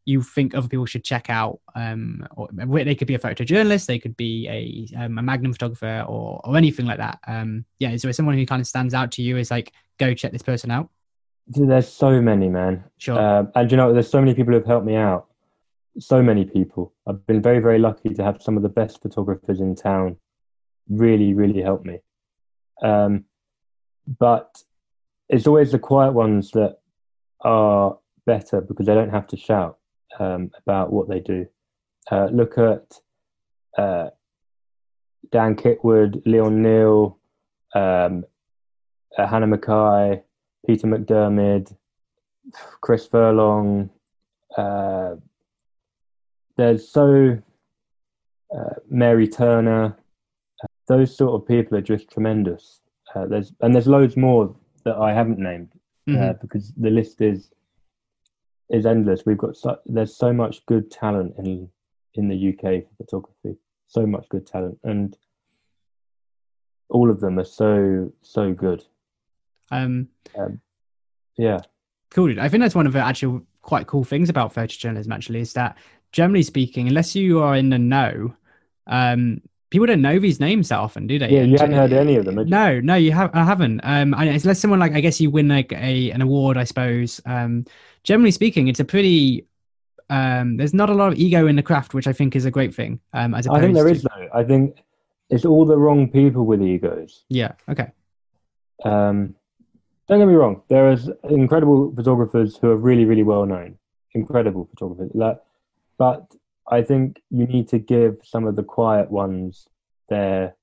you 0.07 0.21
think 0.21 0.55
other 0.55 0.67
people 0.67 0.85
should 0.85 1.03
check 1.03 1.29
out 1.29 1.59
um 1.75 2.25
or 2.35 2.47
they 2.53 2.95
could 2.95 3.07
be 3.07 3.15
a 3.15 3.19
photojournalist 3.19 3.85
they 3.85 3.99
could 3.99 4.15
be 4.15 4.47
a 4.47 4.97
um, 4.97 5.17
a 5.17 5.21
magnum 5.21 5.53
photographer 5.53 6.05
or 6.07 6.41
or 6.43 6.57
anything 6.57 6.85
like 6.85 6.97
that 6.97 7.19
um 7.27 7.65
yeah 7.79 7.91
is 7.91 8.01
there 8.01 8.13
someone 8.13 8.35
who 8.35 8.45
kind 8.45 8.61
of 8.61 8.67
stands 8.67 8.93
out 8.93 9.11
to 9.11 9.21
you 9.21 9.37
as 9.37 9.51
like 9.51 9.73
go 9.99 10.13
check 10.13 10.31
this 10.31 10.41
person 10.41 10.71
out 10.71 10.89
there's 11.47 11.87
so 11.87 12.21
many 12.21 12.49
man 12.49 12.83
sure 12.97 13.17
Um, 13.27 13.51
and 13.55 13.69
you 13.71 13.77
know, 13.77 13.93
there's 13.93 14.09
so 14.09 14.19
many 14.19 14.33
people 14.33 14.53
who've 14.53 14.65
helped 14.65 14.85
me 14.85 14.95
out. 14.95 15.27
So 15.99 16.21
many 16.21 16.45
people. 16.45 16.93
I've 17.07 17.25
been 17.25 17.41
very, 17.41 17.59
very 17.59 17.79
lucky 17.79 18.13
to 18.13 18.23
have 18.23 18.41
some 18.41 18.57
of 18.57 18.63
the 18.63 18.69
best 18.69 19.01
photographers 19.01 19.59
in 19.59 19.75
town. 19.75 20.17
Really, 20.89 21.33
really 21.33 21.61
help 21.61 21.83
me. 21.83 21.99
Um, 22.81 23.25
but 24.19 24.63
it's 25.29 25.47
always 25.47 25.71
the 25.71 25.79
quiet 25.79 26.13
ones 26.13 26.51
that 26.51 26.77
are 27.41 27.97
better 28.25 28.61
because 28.61 28.85
they 28.85 28.93
don't 28.93 29.09
have 29.09 29.27
to 29.27 29.37
shout 29.37 29.77
um, 30.19 30.51
about 30.57 30.91
what 30.91 31.07
they 31.09 31.19
do. 31.19 31.45
Uh, 32.11 32.27
look 32.31 32.57
at 32.57 32.99
uh, 33.77 34.09
Dan 35.31 35.55
Kitwood, 35.55 36.21
Leon 36.25 36.61
Neal, 36.61 37.17
um, 37.75 38.23
uh, 39.17 39.27
Hannah 39.27 39.47
McKay, 39.47 40.21
Peter 40.65 40.87
Macdiarmid, 40.87 41.75
Chris 42.81 43.07
Furlong. 43.07 43.89
Uh, 44.57 45.15
there's 46.55 46.87
so 46.87 47.37
uh, 48.55 48.73
Mary 48.89 49.27
Turner. 49.27 49.97
Those 50.87 51.15
sort 51.15 51.39
of 51.41 51.47
people 51.47 51.77
are 51.77 51.81
just 51.81 52.09
tremendous. 52.09 52.79
Uh, 53.13 53.25
there's 53.25 53.53
and 53.61 53.73
there's 53.75 53.87
loads 53.87 54.15
more 54.17 54.55
that 54.85 54.95
I 54.95 55.13
haven't 55.13 55.39
named 55.39 55.69
uh, 56.07 56.11
Mhm. 56.11 56.41
because 56.41 56.71
the 56.77 56.89
list 56.89 57.21
is 57.21 57.49
is 58.69 58.85
endless. 58.85 59.23
We've 59.25 59.37
got 59.37 59.55
so, 59.55 59.77
there's 59.85 60.15
so 60.15 60.33
much 60.33 60.65
good 60.65 60.91
talent 60.91 61.35
in 61.37 61.69
in 62.15 62.27
the 62.27 62.49
UK 62.49 62.83
for 62.83 62.95
photography. 62.97 63.57
So 63.87 64.05
much 64.05 64.27
good 64.29 64.45
talent, 64.45 64.79
and 64.83 65.17
all 66.89 67.09
of 67.09 67.19
them 67.19 67.39
are 67.39 67.45
so 67.45 68.11
so 68.21 68.53
good. 68.53 68.83
um 69.71 70.09
Yeah. 71.37 71.59
Cool, 72.09 72.27
dude. 72.27 72.39
I 72.39 72.49
think 72.49 72.61
that's 72.61 72.75
one 72.75 72.87
of 72.87 72.93
the 72.93 72.99
actual 72.99 73.41
quite 73.61 73.87
cool 73.87 74.03
things 74.03 74.29
about 74.29 74.53
photojournalism. 74.53 75.13
Actually, 75.13 75.41
is 75.41 75.53
that 75.53 75.77
generally 76.11 76.43
speaking, 76.43 76.87
unless 76.87 77.15
you 77.15 77.41
are 77.41 77.55
in 77.55 77.69
the 77.69 77.77
know, 77.77 78.33
um, 78.87 79.41
people 79.69 79.87
don't 79.87 80.01
know 80.01 80.19
these 80.19 80.39
names 80.39 80.69
that 80.69 80.79
often, 80.79 81.07
do 81.07 81.19
they? 81.19 81.29
Yeah, 81.29 81.43
you 81.43 81.57
haven't 81.57 81.75
heard 81.75 81.93
any 81.93 82.15
of 82.15 82.25
them. 82.25 82.35
No, 82.47 82.79
no, 82.79 82.95
you 82.95 83.11
have. 83.11 83.31
I 83.33 83.43
haven't. 83.43 83.81
Um, 83.83 84.13
I, 84.13 84.25
unless 84.25 84.59
someone 84.59 84.79
like 84.79 84.93
I 84.93 85.01
guess 85.01 85.19
you 85.19 85.29
win 85.29 85.47
like 85.47 85.71
a 85.73 86.11
an 86.11 86.21
award, 86.21 86.57
I 86.57 86.63
suppose. 86.63 87.21
Um, 87.25 87.65
generally 88.03 88.31
speaking, 88.31 88.67
it's 88.67 88.79
a 88.79 88.85
pretty. 88.85 89.45
Um, 90.09 90.55
there's 90.55 90.73
not 90.73 90.89
a 90.89 90.93
lot 90.93 91.11
of 91.11 91.19
ego 91.19 91.47
in 91.47 91.57
the 91.57 91.63
craft, 91.63 91.93
which 91.93 92.07
I 92.07 92.13
think 92.13 92.35
is 92.35 92.45
a 92.45 92.51
great 92.51 92.73
thing. 92.73 92.99
Um, 93.13 93.33
as 93.33 93.45
I 93.47 93.59
think 93.59 93.73
there 93.73 93.85
to, 93.85 93.91
is 93.91 94.03
though. 94.03 94.29
I 94.33 94.43
think 94.43 94.77
it's 95.29 95.43
all 95.43 95.65
the 95.65 95.77
wrong 95.77 96.09
people 96.09 96.45
with 96.45 96.61
egos. 96.61 97.25
Yeah. 97.27 97.53
Okay. 97.69 97.91
Um, 98.85 99.35
don't 100.07 100.19
get 100.19 100.27
me 100.27 100.35
wrong. 100.35 100.61
There 100.69 100.89
is 100.91 101.09
incredible 101.29 101.93
photographers 101.93 102.55
who 102.55 102.69
are 102.69 102.77
really, 102.77 103.03
really 103.03 103.23
well 103.23 103.45
known. 103.45 103.77
Incredible 104.13 104.69
photographers. 104.69 105.11
Like, 105.13 105.41
but 105.97 106.33
I 106.69 106.81
think 106.81 107.21
you 107.29 107.45
need 107.45 107.69
to 107.69 107.79
give 107.79 108.17
some 108.23 108.45
of 108.45 108.55
the 108.55 108.63
quiet 108.63 109.09
ones 109.09 109.67
their 110.09 110.55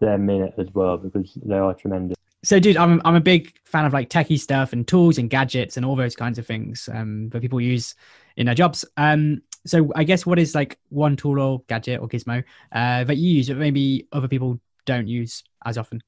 their 0.00 0.18
minute 0.18 0.54
as 0.56 0.68
well 0.72 0.96
because 0.96 1.34
they 1.44 1.58
are 1.58 1.74
tremendous. 1.74 2.16
So, 2.42 2.58
dude, 2.58 2.76
I'm 2.76 3.02
I'm 3.04 3.16
a 3.16 3.20
big 3.20 3.54
fan 3.64 3.84
of 3.84 3.92
like 3.92 4.08
techie 4.08 4.40
stuff 4.40 4.72
and 4.72 4.88
tools 4.88 5.18
and 5.18 5.28
gadgets 5.28 5.76
and 5.76 5.84
all 5.84 5.94
those 5.94 6.16
kinds 6.16 6.38
of 6.38 6.46
things 6.46 6.88
um, 6.92 7.28
that 7.30 7.42
people 7.42 7.60
use 7.60 7.94
in 8.36 8.46
their 8.46 8.54
jobs. 8.54 8.84
Um, 8.96 9.42
so, 9.66 9.92
I 9.94 10.04
guess 10.04 10.24
what 10.24 10.38
is 10.38 10.54
like 10.54 10.78
one 10.88 11.16
tool 11.16 11.38
or 11.38 11.62
gadget 11.68 12.00
or 12.00 12.08
gizmo 12.08 12.42
uh, 12.72 13.04
that 13.04 13.16
you 13.16 13.34
use 13.34 13.48
that 13.48 13.56
maybe 13.56 14.08
other 14.12 14.28
people 14.28 14.58
don't 14.86 15.06
use 15.06 15.44
as 15.66 15.76
often? 15.76 16.02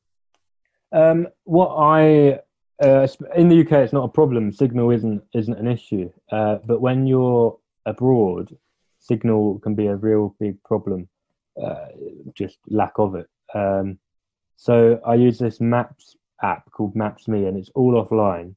Um, 0.90 1.28
what 1.44 1.74
I 1.76 2.40
uh, 2.82 3.06
in 3.36 3.48
the 3.48 3.60
UK, 3.60 3.72
it's 3.72 3.92
not 3.92 4.04
a 4.04 4.08
problem. 4.08 4.52
Signal 4.52 4.90
isn't 4.90 5.22
isn't 5.34 5.58
an 5.58 5.68
issue. 5.68 6.10
Uh, 6.30 6.56
but 6.64 6.80
when 6.80 7.06
you're 7.06 7.58
abroad, 7.84 8.56
signal 9.02 9.58
can 9.58 9.74
be 9.74 9.88
a 9.88 9.96
real 9.96 10.34
big 10.40 10.62
problem. 10.62 11.08
Uh, 11.62 11.88
just 12.34 12.58
lack 12.68 12.92
of 12.96 13.14
it. 13.14 13.28
Um, 13.54 13.98
so 14.56 15.00
I 15.04 15.14
use 15.14 15.38
this 15.38 15.60
Maps 15.60 16.16
app 16.42 16.70
called 16.70 16.96
Maps.me, 16.96 17.46
and 17.46 17.58
it's 17.58 17.70
all 17.74 18.02
offline, 18.02 18.54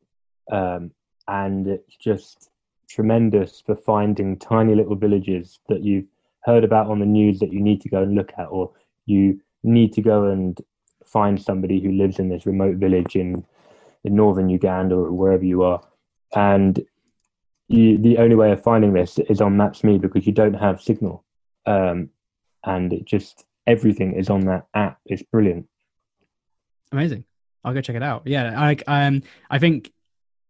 um, 0.52 0.92
and 1.28 1.68
it's 1.68 1.98
just 1.98 2.50
tremendous 2.90 3.62
for 3.66 3.76
finding 3.76 4.38
tiny 4.38 4.76
little 4.76 4.96
villages 4.96 5.60
that 5.68 5.84
you've 5.84 6.08
heard 6.44 6.64
about 6.64 6.88
on 6.88 7.00
the 7.00 7.06
news 7.06 7.40
that 7.40 7.52
you 7.52 7.60
need 7.60 7.82
to 7.82 7.90
go 7.90 8.04
and 8.04 8.16
look 8.16 8.32
at, 8.38 8.46
or 8.46 8.72
you 9.06 9.42
need 9.64 9.92
to 9.94 10.02
go 10.02 10.26
and 10.26 10.62
find 11.04 11.42
somebody 11.42 11.82
who 11.82 11.92
lives 11.92 12.20
in 12.20 12.30
this 12.30 12.46
remote 12.46 12.78
village 12.78 13.16
in 13.16 13.44
in 14.04 14.16
northern 14.16 14.50
Uganda 14.50 14.96
or 14.96 15.12
wherever 15.12 15.44
you 15.44 15.64
are, 15.64 15.82
and 16.36 16.86
you, 17.68 17.98
the 17.98 18.18
only 18.18 18.36
way 18.36 18.52
of 18.52 18.62
finding 18.62 18.94
this 18.94 19.18
is 19.18 19.42
on 19.42 19.58
Maps.me 19.58 19.98
because 19.98 20.26
you 20.26 20.34
don't 20.34 20.54
have 20.54 20.82
signal, 20.82 21.24
um, 21.66 22.10
and 22.64 22.94
it 22.94 23.06
just 23.06 23.46
everything 23.68 24.14
is 24.14 24.30
on 24.30 24.42
that 24.42 24.68
app. 24.74 25.00
It's 25.06 25.24
brilliant. 25.24 25.68
Amazing. 26.92 27.26
I'll 27.64 27.74
go 27.74 27.82
check 27.82 27.96
it 27.96 28.04
out. 28.04 28.24
Yeah, 28.26 28.60
like 28.60 28.84
um, 28.88 29.24
I 29.50 29.58
think 29.58 29.92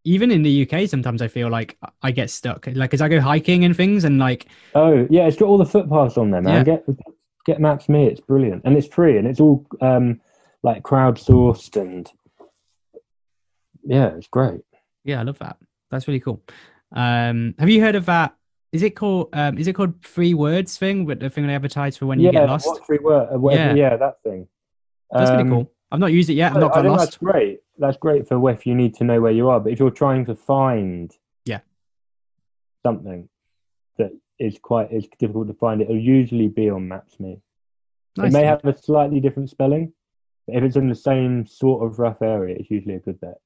even 0.03 0.29
in 0.31 0.43
the 0.43 0.69
UK, 0.69 0.87
sometimes 0.89 1.21
I 1.21 1.27
feel 1.27 1.49
like 1.49 1.77
I 2.01 2.11
get 2.11 2.29
stuck. 2.29 2.67
Like, 2.71 2.93
as 2.93 3.01
I 3.01 3.07
go 3.09 3.19
hiking 3.19 3.65
and 3.65 3.75
things, 3.75 4.03
and 4.03 4.19
like, 4.19 4.47
Oh 4.75 5.07
yeah, 5.09 5.25
it's 5.27 5.37
got 5.37 5.47
all 5.47 5.57
the 5.57 5.65
footpaths 5.65 6.17
on 6.17 6.31
there, 6.31 6.41
man. 6.41 6.65
Yeah. 6.65 6.75
Get 6.75 6.85
get 7.45 7.59
Maps.me. 7.61 8.07
It's 8.07 8.21
brilliant, 8.21 8.63
and 8.65 8.75
it's 8.77 8.87
free, 8.87 9.17
and 9.17 9.27
it's 9.27 9.39
all 9.39 9.65
um, 9.79 10.19
like 10.63 10.83
crowdsourced, 10.83 11.79
and 11.79 12.11
yeah, 13.83 14.07
it's 14.17 14.27
great. 14.27 14.61
yeah, 15.03 15.21
I 15.21 15.23
love 15.23 15.39
that. 15.39 15.57
That's 15.91 16.07
really 16.07 16.19
cool. 16.19 16.41
Um, 16.93 17.55
have 17.59 17.69
you 17.69 17.81
heard 17.81 17.95
of 17.95 18.05
that? 18.05 18.35
Is 18.71 18.83
it 18.83 18.91
called 18.95 19.29
um, 19.33 19.57
is 19.57 19.67
it 19.67 19.73
called 19.73 19.93
free 20.05 20.33
words 20.33 20.77
thing? 20.77 21.05
With 21.05 21.19
the 21.19 21.29
thing 21.29 21.47
they 21.47 21.55
advertise 21.55 21.95
for 21.97 22.05
when 22.07 22.19
you 22.19 22.31
get 22.31 22.47
lost. 22.47 22.67
what 22.67 22.85
free 22.85 22.99
word? 23.01 23.29
uh, 23.33 23.37
Whatever, 23.39 23.77
yeah. 23.77 23.95
that 23.95 24.21
thing. 24.23 24.47
That's 25.11 25.29
Um, 25.29 25.37
really 25.37 25.49
cool. 25.49 25.71
I've 25.91 25.99
not 25.99 26.11
used 26.11 26.29
it 26.29 26.33
yet. 26.33 26.51
I've 26.53 26.59
not 26.59 26.73
got 26.73 26.85
lost. 26.85 27.05
that's 27.05 27.17
great. 27.17 27.59
that's 27.77 27.97
great 27.97 28.27
for 28.27 28.49
if 28.49 28.65
you 28.65 28.75
need 28.75 28.95
to 28.95 29.03
know 29.03 29.21
where 29.21 29.31
you 29.31 29.49
are. 29.49 29.59
But 29.59 29.71
if 29.71 29.79
you're 29.79 29.91
trying 29.91 30.25
to 30.25 30.35
find 30.35 31.11
Yeah. 31.45 31.59
something 32.83 33.29
that 33.97 34.11
is 34.39 34.57
quite 34.61 34.91
is 34.91 35.07
difficult 35.19 35.47
to 35.47 35.53
find, 35.53 35.81
it'll 35.81 35.95
usually 35.97 36.47
be 36.47 36.69
on 36.69 36.87
Maps.me. 36.87 37.39
Nice. 38.17 38.29
It 38.29 38.33
may 38.33 38.45
have 38.45 38.63
a 38.65 38.77
slightly 38.77 39.19
different 39.19 39.49
spelling, 39.49 39.93
but 40.47 40.55
if 40.57 40.63
it's 40.63 40.75
in 40.75 40.89
the 40.89 40.95
same 40.95 41.45
sort 41.45 41.85
of 41.85 41.99
rough 41.99 42.21
area, 42.21 42.55
it's 42.59 42.71
usually 42.71 42.95
a 42.95 42.99
good 42.99 43.19
bet. 43.21 43.39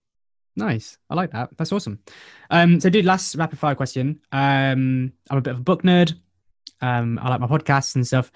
Nice. 0.55 0.97
I 1.09 1.15
like 1.15 1.31
that. 1.31 1.49
That's 1.57 1.71
awesome. 1.71 1.99
Um, 2.49 2.79
so, 2.79 2.89
dude, 2.89 3.05
last 3.05 3.35
rapid 3.35 3.59
fire 3.59 3.75
question. 3.75 4.19
Um, 4.31 5.13
I'm 5.29 5.37
a 5.37 5.41
bit 5.41 5.53
of 5.53 5.59
a 5.59 5.63
book 5.63 5.83
nerd. 5.83 6.13
Um, 6.81 7.19
I 7.21 7.29
like 7.29 7.39
my 7.41 7.47
podcasts 7.47 7.95
and 7.95 8.05
stuff. 8.05 8.31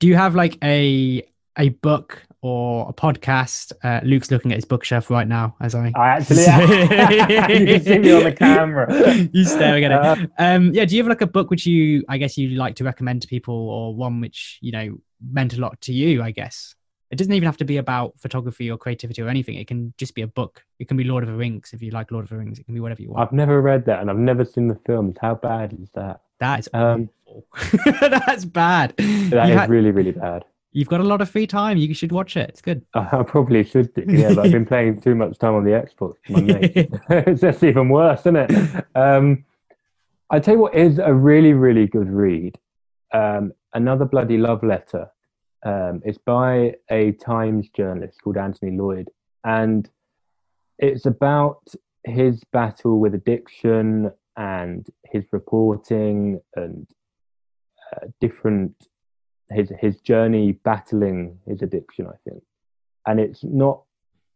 Do 0.00 0.06
you 0.06 0.16
have 0.16 0.34
like 0.34 0.58
a 0.62 1.22
a 1.58 1.70
book 1.70 2.22
or 2.42 2.88
a 2.88 2.92
podcast? 2.92 3.72
Uh, 3.82 4.00
Luke's 4.04 4.30
looking 4.30 4.52
at 4.52 4.56
his 4.56 4.64
bookshelf 4.66 5.10
right 5.10 5.26
now 5.26 5.56
as 5.60 5.74
I. 5.74 5.92
I 5.96 6.08
actually, 6.08 6.42
you 6.44 7.66
can 7.78 7.82
see 7.84 7.98
me 7.98 8.12
on 8.12 8.24
the 8.24 8.32
camera. 8.32 9.12
He's 9.32 9.50
staring 9.52 9.84
at 9.84 9.92
Uh, 9.92 10.16
it. 10.18 10.30
Um, 10.38 10.72
yeah. 10.74 10.84
Do 10.84 10.94
you 10.96 11.02
have 11.02 11.08
like 11.08 11.22
a 11.22 11.26
book 11.26 11.50
which 11.50 11.66
you, 11.66 12.04
I 12.08 12.18
guess, 12.18 12.36
you 12.36 12.50
like 12.50 12.76
to 12.76 12.84
recommend 12.84 13.22
to 13.22 13.28
people, 13.28 13.54
or 13.54 13.94
one 13.94 14.20
which 14.20 14.58
you 14.60 14.72
know 14.72 14.98
meant 15.30 15.54
a 15.54 15.60
lot 15.60 15.80
to 15.82 15.92
you? 15.94 16.22
I 16.22 16.30
guess 16.32 16.74
it 17.10 17.16
doesn't 17.16 17.32
even 17.32 17.46
have 17.46 17.56
to 17.58 17.64
be 17.64 17.76
about 17.76 18.14
photography 18.18 18.70
or 18.70 18.76
creativity 18.76 19.22
or 19.22 19.28
anything. 19.28 19.54
It 19.56 19.66
can 19.68 19.92
just 19.96 20.14
be 20.14 20.22
a 20.22 20.26
book. 20.26 20.64
It 20.78 20.88
can 20.88 20.96
be 20.96 21.04
Lord 21.04 21.22
of 21.22 21.28
the 21.30 21.36
Rings 21.36 21.70
if 21.72 21.82
you 21.82 21.90
like 21.92 22.10
Lord 22.10 22.24
of 22.24 22.30
the 22.30 22.36
Rings. 22.36 22.58
It 22.58 22.64
can 22.64 22.74
be 22.74 22.80
whatever 22.80 23.02
you 23.02 23.10
want. 23.10 23.26
I've 23.26 23.32
never 23.32 23.60
read 23.62 23.84
that, 23.86 24.00
and 24.00 24.10
I've 24.10 24.16
never 24.18 24.44
seen 24.44 24.68
the 24.68 24.78
films. 24.86 25.16
How 25.20 25.34
bad 25.36 25.72
is 25.80 25.88
that? 25.94 26.20
That 26.40 26.58
is 26.60 26.68
Um, 26.74 27.08
awful. 27.26 27.44
That's 28.00 28.44
bad. 28.44 28.94
That 28.96 29.46
you 29.48 29.54
is 29.54 29.58
ha- 29.60 29.66
really, 29.68 29.90
really 29.90 30.12
bad. 30.12 30.44
you've 30.72 30.88
got 30.88 31.00
a 31.00 31.04
lot 31.04 31.20
of 31.22 31.30
free 31.30 31.46
time. 31.46 31.76
You 31.78 31.94
should 31.94 32.12
watch 32.12 32.36
it. 32.36 32.48
It's 32.50 32.60
good. 32.60 32.82
I 32.94 33.22
probably 33.22 33.64
should 33.64 33.94
do. 33.94 34.04
Yeah, 34.06 34.34
but 34.34 34.46
I've 34.46 34.52
been 34.52 34.66
playing 34.66 35.00
too 35.00 35.14
much 35.14 35.38
time 35.38 35.54
on 35.54 35.64
the 35.64 35.70
Xbox. 35.70 36.14
with 36.28 36.30
My 36.30 36.40
mate. 36.42 36.90
it's 37.10 37.40
just 37.40 37.62
even 37.64 37.88
worse, 37.88 38.20
isn't 38.20 38.36
it? 38.36 38.84
Um, 38.94 39.44
I 40.28 40.40
tell 40.40 40.54
you 40.54 40.60
what 40.60 40.74
is 40.74 40.98
a 40.98 41.14
really, 41.14 41.52
really 41.52 41.86
good 41.86 42.10
read. 42.10 42.58
Um, 43.12 43.52
Another 43.74 44.06
bloody 44.06 44.38
love 44.38 44.62
letter. 44.62 45.08
Um, 45.66 46.00
it's 46.04 46.18
by 46.18 46.76
a 46.92 47.10
Times 47.12 47.68
journalist 47.76 48.22
called 48.22 48.36
Anthony 48.36 48.70
Loyd, 48.70 49.08
and 49.42 49.90
it's 50.78 51.06
about 51.06 51.62
his 52.04 52.44
battle 52.52 53.00
with 53.00 53.14
addiction 53.14 54.12
and 54.36 54.86
his 55.10 55.24
reporting 55.32 56.40
and 56.54 56.86
uh, 57.92 58.06
different 58.20 58.74
his 59.50 59.72
his 59.80 59.96
journey 60.02 60.52
battling 60.52 61.36
his 61.48 61.62
addiction. 61.62 62.06
I 62.06 62.30
think, 62.30 62.44
and 63.08 63.18
it's 63.18 63.42
not 63.42 63.82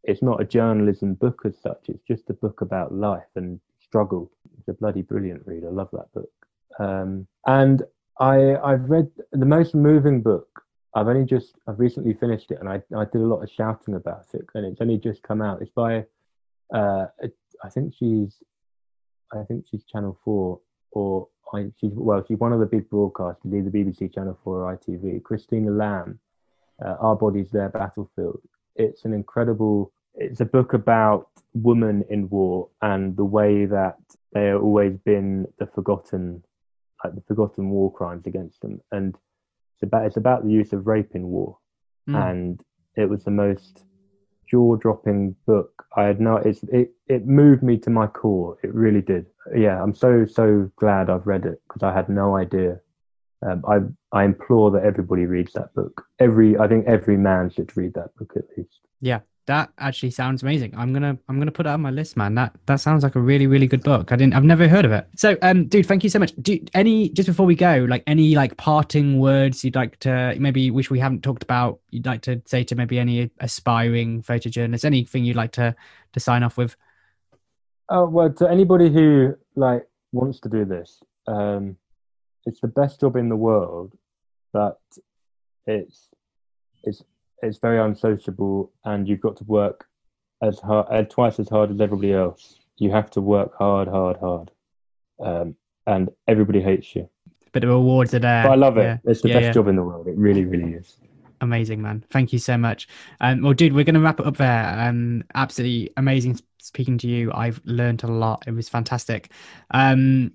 it's 0.02 0.22
not 0.22 0.40
a 0.40 0.44
journalism 0.44 1.14
book 1.14 1.42
as 1.44 1.54
such. 1.62 1.84
It's 1.88 2.02
just 2.08 2.28
a 2.30 2.34
book 2.34 2.60
about 2.60 2.92
life 2.92 3.30
and 3.36 3.60
struggle. 3.78 4.32
It's 4.58 4.66
a 4.66 4.72
bloody 4.72 5.02
brilliant 5.02 5.46
read. 5.46 5.64
I 5.64 5.70
love 5.70 5.90
that 5.92 6.12
book. 6.12 6.32
Um, 6.80 7.28
and 7.46 7.84
I 8.18 8.56
I've 8.56 8.90
read 8.90 9.08
the 9.30 9.46
most 9.46 9.76
moving 9.76 10.22
book. 10.22 10.64
I've 10.94 11.08
only 11.08 11.24
just 11.24 11.54
I've 11.68 11.78
recently 11.78 12.14
finished 12.14 12.50
it, 12.50 12.58
and 12.60 12.68
I 12.68 12.82
I 12.96 13.04
did 13.04 13.22
a 13.22 13.26
lot 13.26 13.42
of 13.42 13.50
shouting 13.50 13.94
about 13.94 14.26
it, 14.34 14.44
and 14.54 14.66
it's 14.66 14.80
only 14.80 14.98
just 14.98 15.22
come 15.22 15.40
out. 15.40 15.62
It's 15.62 15.70
by 15.70 16.04
uh, 16.74 17.06
I 17.64 17.68
think 17.68 17.94
she's 17.96 18.42
I 19.32 19.44
think 19.44 19.66
she's 19.70 19.84
Channel 19.84 20.18
Four 20.24 20.60
or 20.92 21.28
I, 21.52 21.70
she's 21.80 21.92
well 21.94 22.24
she's 22.26 22.38
one 22.38 22.52
of 22.52 22.60
the 22.60 22.66
big 22.66 22.88
broadcasters, 22.90 23.46
either 23.46 23.70
BBC 23.70 24.12
Channel 24.14 24.38
Four 24.42 24.64
or 24.64 24.76
ITV. 24.76 25.22
Christina 25.22 25.70
Lamb, 25.70 26.18
uh, 26.84 26.96
Our 27.00 27.16
Bodies 27.16 27.50
Their 27.50 27.68
Battlefield. 27.68 28.40
It's 28.76 29.04
an 29.04 29.12
incredible. 29.12 29.92
It's 30.14 30.40
a 30.40 30.44
book 30.44 30.72
about 30.72 31.28
women 31.54 32.04
in 32.10 32.28
war 32.28 32.68
and 32.82 33.16
the 33.16 33.24
way 33.24 33.64
that 33.66 33.96
they 34.32 34.46
have 34.46 34.62
always 34.62 34.96
been 34.98 35.46
the 35.58 35.66
forgotten, 35.66 36.44
like 37.04 37.14
the 37.14 37.22
forgotten 37.22 37.70
war 37.70 37.92
crimes 37.92 38.26
against 38.26 38.60
them. 38.60 38.80
And 38.92 39.16
it's 39.80 39.86
about 39.86 40.06
it's 40.06 40.16
about 40.16 40.44
the 40.44 40.50
use 40.50 40.72
of 40.72 40.86
rape 40.86 41.14
in 41.14 41.28
war, 41.28 41.56
Mm. 42.08 42.30
and 42.30 42.60
it 42.96 43.08
was 43.08 43.24
the 43.24 43.30
most 43.30 43.84
jaw-dropping 44.50 45.36
book 45.46 45.84
I 45.96 46.04
had 46.04 46.20
no. 46.20 46.36
It's 46.36 46.62
it 46.64 46.92
it 47.06 47.26
moved 47.26 47.62
me 47.62 47.78
to 47.78 47.90
my 47.90 48.06
core. 48.06 48.58
It 48.62 48.74
really 48.74 49.00
did. 49.00 49.26
Yeah, 49.54 49.82
I'm 49.82 49.94
so 49.94 50.26
so 50.26 50.70
glad 50.76 51.08
I've 51.10 51.26
read 51.26 51.46
it 51.46 51.60
because 51.68 51.82
I 51.82 51.92
had 51.94 52.08
no 52.08 52.36
idea. 52.36 52.80
Um, 53.42 53.64
I 53.66 53.76
I 54.18 54.24
implore 54.24 54.70
that 54.72 54.84
everybody 54.84 55.24
reads 55.26 55.52
that 55.54 55.72
book. 55.74 56.04
Every 56.18 56.58
I 56.58 56.68
think 56.68 56.86
every 56.86 57.16
man 57.16 57.50
should 57.50 57.76
read 57.76 57.94
that 57.94 58.14
book 58.16 58.32
at 58.36 58.44
least. 58.56 58.80
Yeah, 59.00 59.20
that 59.46 59.70
actually 59.78 60.10
sounds 60.10 60.42
amazing. 60.42 60.74
I'm 60.76 60.92
gonna 60.92 61.16
I'm 61.28 61.38
gonna 61.38 61.50
put 61.50 61.66
it 61.66 61.70
on 61.70 61.80
my 61.80 61.90
list, 61.90 62.16
man. 62.16 62.34
That 62.34 62.54
that 62.66 62.80
sounds 62.80 63.02
like 63.02 63.16
a 63.16 63.20
really 63.20 63.46
really 63.46 63.66
good 63.66 63.82
book. 63.82 64.12
I 64.12 64.16
didn't 64.16 64.34
I've 64.34 64.44
never 64.44 64.68
heard 64.68 64.84
of 64.84 64.92
it. 64.92 65.06
So, 65.16 65.36
um, 65.42 65.66
dude, 65.66 65.86
thank 65.86 66.04
you 66.04 66.10
so 66.10 66.18
much. 66.18 66.32
Do 66.40 66.58
any 66.74 67.08
just 67.08 67.26
before 67.26 67.46
we 67.46 67.54
go, 67.54 67.86
like 67.88 68.02
any 68.06 68.34
like 68.34 68.56
parting 68.56 69.18
words 69.18 69.64
you'd 69.64 69.74
like 69.74 69.98
to 70.00 70.36
maybe 70.38 70.70
which 70.70 70.90
we 70.90 70.98
haven't 70.98 71.22
talked 71.22 71.42
about, 71.42 71.80
you'd 71.90 72.06
like 72.06 72.22
to 72.22 72.40
say 72.46 72.62
to 72.64 72.74
maybe 72.74 72.98
any 72.98 73.30
aspiring 73.40 74.22
photojournalists, 74.22 74.84
anything 74.84 75.24
you'd 75.24 75.36
like 75.36 75.52
to 75.52 75.74
to 76.12 76.20
sign 76.20 76.42
off 76.42 76.56
with? 76.56 76.76
Oh 77.88 78.08
well, 78.08 78.32
to 78.32 78.48
anybody 78.48 78.90
who 78.90 79.34
like 79.56 79.86
wants 80.12 80.38
to 80.40 80.48
do 80.48 80.64
this, 80.64 81.02
um, 81.26 81.76
it's 82.46 82.60
the 82.60 82.68
best 82.68 83.00
job 83.00 83.16
in 83.16 83.28
the 83.28 83.36
world, 83.36 83.96
but 84.52 84.78
it's 85.66 86.08
it's 86.84 87.02
it's 87.42 87.58
very 87.58 87.78
unsociable, 87.80 88.72
and 88.84 89.08
you've 89.08 89.20
got 89.20 89.36
to 89.38 89.44
work 89.44 89.86
as 90.42 90.58
hard, 90.60 91.10
twice 91.10 91.38
as 91.38 91.48
hard 91.48 91.70
as 91.70 91.80
everybody 91.80 92.12
else. 92.12 92.58
You 92.78 92.90
have 92.90 93.10
to 93.10 93.20
work 93.20 93.52
hard, 93.58 93.88
hard, 93.88 94.16
hard, 94.18 94.50
um, 95.20 95.54
and 95.86 96.08
everybody 96.26 96.60
hates 96.60 96.94
you. 96.96 97.08
But 97.52 97.62
the 97.62 97.68
rewards 97.68 98.14
are 98.14 98.20
there. 98.20 98.44
But 98.44 98.52
I 98.52 98.54
love 98.54 98.78
it. 98.78 98.82
Yeah. 98.82 98.98
It's 99.04 99.22
the 99.22 99.28
Yeah, 99.28 99.34
best 99.34 99.44
yeah. 99.46 99.52
job 99.52 99.68
in 99.68 99.76
the 99.76 99.82
world. 99.82 100.06
It 100.06 100.16
really, 100.16 100.44
really 100.44 100.74
is. 100.74 100.96
Amazing, 101.42 101.82
man. 101.82 102.04
Thank 102.10 102.32
you 102.32 102.38
so 102.38 102.56
much. 102.56 102.86
Um, 103.20 103.42
well, 103.42 103.54
dude, 103.54 103.72
we're 103.72 103.84
going 103.84 103.94
to 103.94 104.00
wrap 104.00 104.20
it 104.20 104.26
up 104.26 104.36
there. 104.36 104.78
Um, 104.78 105.24
absolutely 105.34 105.90
amazing 105.96 106.38
speaking 106.58 106.98
to 106.98 107.08
you. 107.08 107.32
I've 107.32 107.60
learned 107.64 108.04
a 108.04 108.06
lot. 108.06 108.44
It 108.46 108.52
was 108.52 108.68
fantastic. 108.68 109.32
Um, 109.72 110.32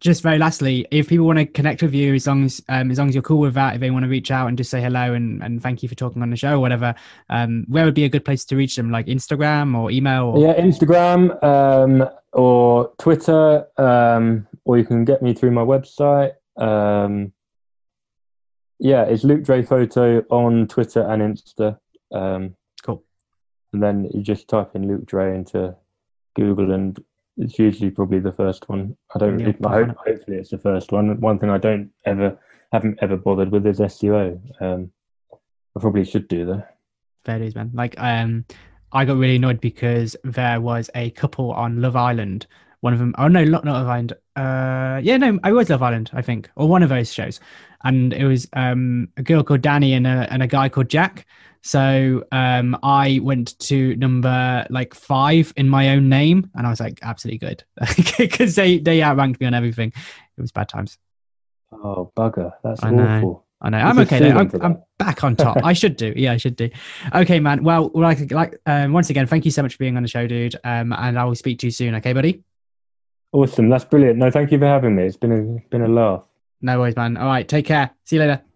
just 0.00 0.22
very 0.22 0.38
lastly, 0.38 0.86
if 0.90 1.08
people 1.08 1.26
want 1.26 1.38
to 1.38 1.46
connect 1.46 1.82
with 1.82 1.94
you, 1.94 2.14
as 2.14 2.26
long 2.26 2.44
as 2.44 2.62
um, 2.68 2.90
as 2.90 2.98
long 2.98 3.08
as 3.08 3.14
you're 3.14 3.22
cool 3.22 3.40
with 3.40 3.54
that, 3.54 3.74
if 3.74 3.80
they 3.80 3.90
want 3.90 4.04
to 4.04 4.08
reach 4.08 4.30
out 4.30 4.48
and 4.48 4.56
just 4.56 4.70
say 4.70 4.80
hello 4.80 5.14
and, 5.14 5.42
and 5.42 5.62
thank 5.62 5.82
you 5.82 5.88
for 5.88 5.94
talking 5.94 6.22
on 6.22 6.30
the 6.30 6.36
show 6.36 6.54
or 6.54 6.60
whatever, 6.60 6.94
um, 7.30 7.64
where 7.68 7.84
would 7.84 7.94
be 7.94 8.04
a 8.04 8.08
good 8.08 8.24
place 8.24 8.44
to 8.46 8.56
reach 8.56 8.76
them? 8.76 8.90
Like 8.90 9.06
Instagram 9.06 9.76
or 9.76 9.90
email? 9.90 10.26
Or... 10.26 10.38
Yeah, 10.38 10.60
Instagram 10.60 11.42
um, 11.42 12.08
or 12.32 12.92
Twitter, 12.98 13.66
um, 13.78 14.46
or 14.64 14.78
you 14.78 14.84
can 14.84 15.04
get 15.04 15.22
me 15.22 15.34
through 15.34 15.52
my 15.52 15.62
website. 15.62 16.32
Um, 16.56 17.32
yeah, 18.78 19.04
it's 19.04 19.24
Luke 19.24 19.42
Dray 19.42 19.62
Photo 19.62 20.20
on 20.30 20.68
Twitter 20.68 21.02
and 21.02 21.22
Insta. 21.22 21.78
Um, 22.12 22.56
Cool. 22.82 23.04
And 23.72 23.82
then 23.82 24.08
you 24.14 24.22
just 24.22 24.48
type 24.48 24.70
in 24.74 24.86
Luke 24.86 25.06
Dray 25.06 25.34
into 25.34 25.74
Google, 26.34 26.72
and 26.72 26.98
it's 27.36 27.58
usually 27.58 27.90
probably 27.90 28.18
the 28.18 28.32
first 28.32 28.68
one. 28.68 28.96
I 29.14 29.18
don't. 29.18 29.38
Yeah, 29.38 29.48
It, 29.48 29.56
I 29.64 29.72
hope, 29.72 29.96
hopefully, 29.96 30.38
it's 30.38 30.50
the 30.50 30.58
first 30.58 30.92
one. 30.92 31.20
One 31.20 31.38
thing 31.38 31.50
I 31.50 31.58
don't 31.58 31.90
ever 32.04 32.38
haven't 32.72 32.98
ever 33.02 33.16
bothered 33.16 33.50
with 33.50 33.66
is 33.66 33.80
SEO. 33.80 34.40
Um, 34.60 34.90
I 35.32 35.80
probably 35.80 36.04
should 36.04 36.28
do 36.28 36.46
that. 36.46 36.76
Fair 37.24 37.38
dues, 37.38 37.54
man. 37.54 37.70
Like, 37.74 37.94
um, 37.98 38.44
I 38.92 39.04
got 39.04 39.16
really 39.16 39.36
annoyed 39.36 39.60
because 39.60 40.16
there 40.24 40.60
was 40.60 40.90
a 40.94 41.10
couple 41.10 41.52
on 41.52 41.80
Love 41.82 41.96
Island. 41.96 42.46
One 42.80 42.92
of 42.92 42.98
them, 42.98 43.14
oh 43.18 43.28
no, 43.28 43.44
not 43.44 43.64
Love 43.64 43.86
Island. 43.86 44.12
Uh, 44.36 45.00
yeah, 45.02 45.16
no, 45.16 45.38
I 45.42 45.52
was 45.52 45.70
Love 45.70 45.82
Island, 45.82 46.10
I 46.12 46.22
think, 46.22 46.48
or 46.56 46.68
one 46.68 46.82
of 46.82 46.88
those 46.88 47.12
shows, 47.12 47.40
and 47.84 48.12
it 48.12 48.24
was 48.24 48.48
um 48.52 49.08
a 49.16 49.22
girl 49.22 49.42
called 49.42 49.62
Danny 49.62 49.94
and 49.94 50.06
a 50.06 50.26
and 50.30 50.42
a 50.42 50.46
guy 50.46 50.68
called 50.68 50.88
Jack. 50.88 51.26
So 51.62 52.22
um, 52.30 52.78
I 52.84 53.18
went 53.24 53.58
to 53.58 53.96
number 53.96 54.64
like 54.70 54.94
five 54.94 55.52
in 55.56 55.68
my 55.68 55.90
own 55.90 56.08
name, 56.08 56.48
and 56.54 56.64
I 56.64 56.70
was 56.70 56.78
like, 56.78 57.00
absolutely 57.02 57.38
good, 57.38 57.64
because 58.18 58.54
they 58.54 58.78
they 58.78 59.02
outranked 59.02 59.40
me 59.40 59.48
on 59.48 59.54
everything. 59.54 59.88
It 59.88 60.40
was 60.40 60.52
bad 60.52 60.68
times. 60.68 60.96
Oh 61.72 62.12
bugger! 62.16 62.52
That's 62.62 62.84
I 62.84 62.90
know. 62.90 63.04
awful. 63.04 63.46
I 63.60 63.70
know. 63.70 63.78
I'm 63.78 63.98
okay 64.00 64.20
though. 64.20 64.38
I'm, 64.38 64.50
I'm 64.62 64.82
back 64.98 65.24
on 65.24 65.34
top. 65.34 65.56
I 65.64 65.72
should 65.72 65.96
do. 65.96 66.12
Yeah, 66.14 66.32
I 66.32 66.36
should 66.36 66.56
do. 66.56 66.68
Okay, 67.14 67.40
man. 67.40 67.64
Well, 67.64 67.90
like, 67.94 68.30
like 68.30 68.60
um, 68.66 68.92
once 68.92 69.10
again, 69.10 69.26
thank 69.26 69.44
you 69.44 69.50
so 69.50 69.62
much 69.62 69.72
for 69.72 69.78
being 69.78 69.96
on 69.96 70.02
the 70.02 70.08
show, 70.08 70.26
dude. 70.26 70.54
Um, 70.62 70.92
and 70.92 71.18
I 71.18 71.24
will 71.24 71.34
speak 71.34 71.58
to 71.60 71.66
you 71.66 71.70
soon. 71.70 71.94
Okay, 71.96 72.12
buddy. 72.12 72.44
Awesome. 73.32 73.68
That's 73.70 73.84
brilliant. 73.84 74.18
No, 74.18 74.30
thank 74.30 74.52
you 74.52 74.58
for 74.58 74.66
having 74.66 74.94
me. 74.94 75.04
It's 75.04 75.16
been 75.16 75.32
a 75.32 75.56
it's 75.56 75.68
been 75.68 75.82
a 75.82 75.88
laugh. 75.88 76.25
No 76.60 76.80
worries, 76.80 76.96
man. 76.96 77.16
All 77.16 77.26
right. 77.26 77.46
Take 77.46 77.66
care. 77.66 77.90
See 78.04 78.16
you 78.16 78.20
later. 78.22 78.46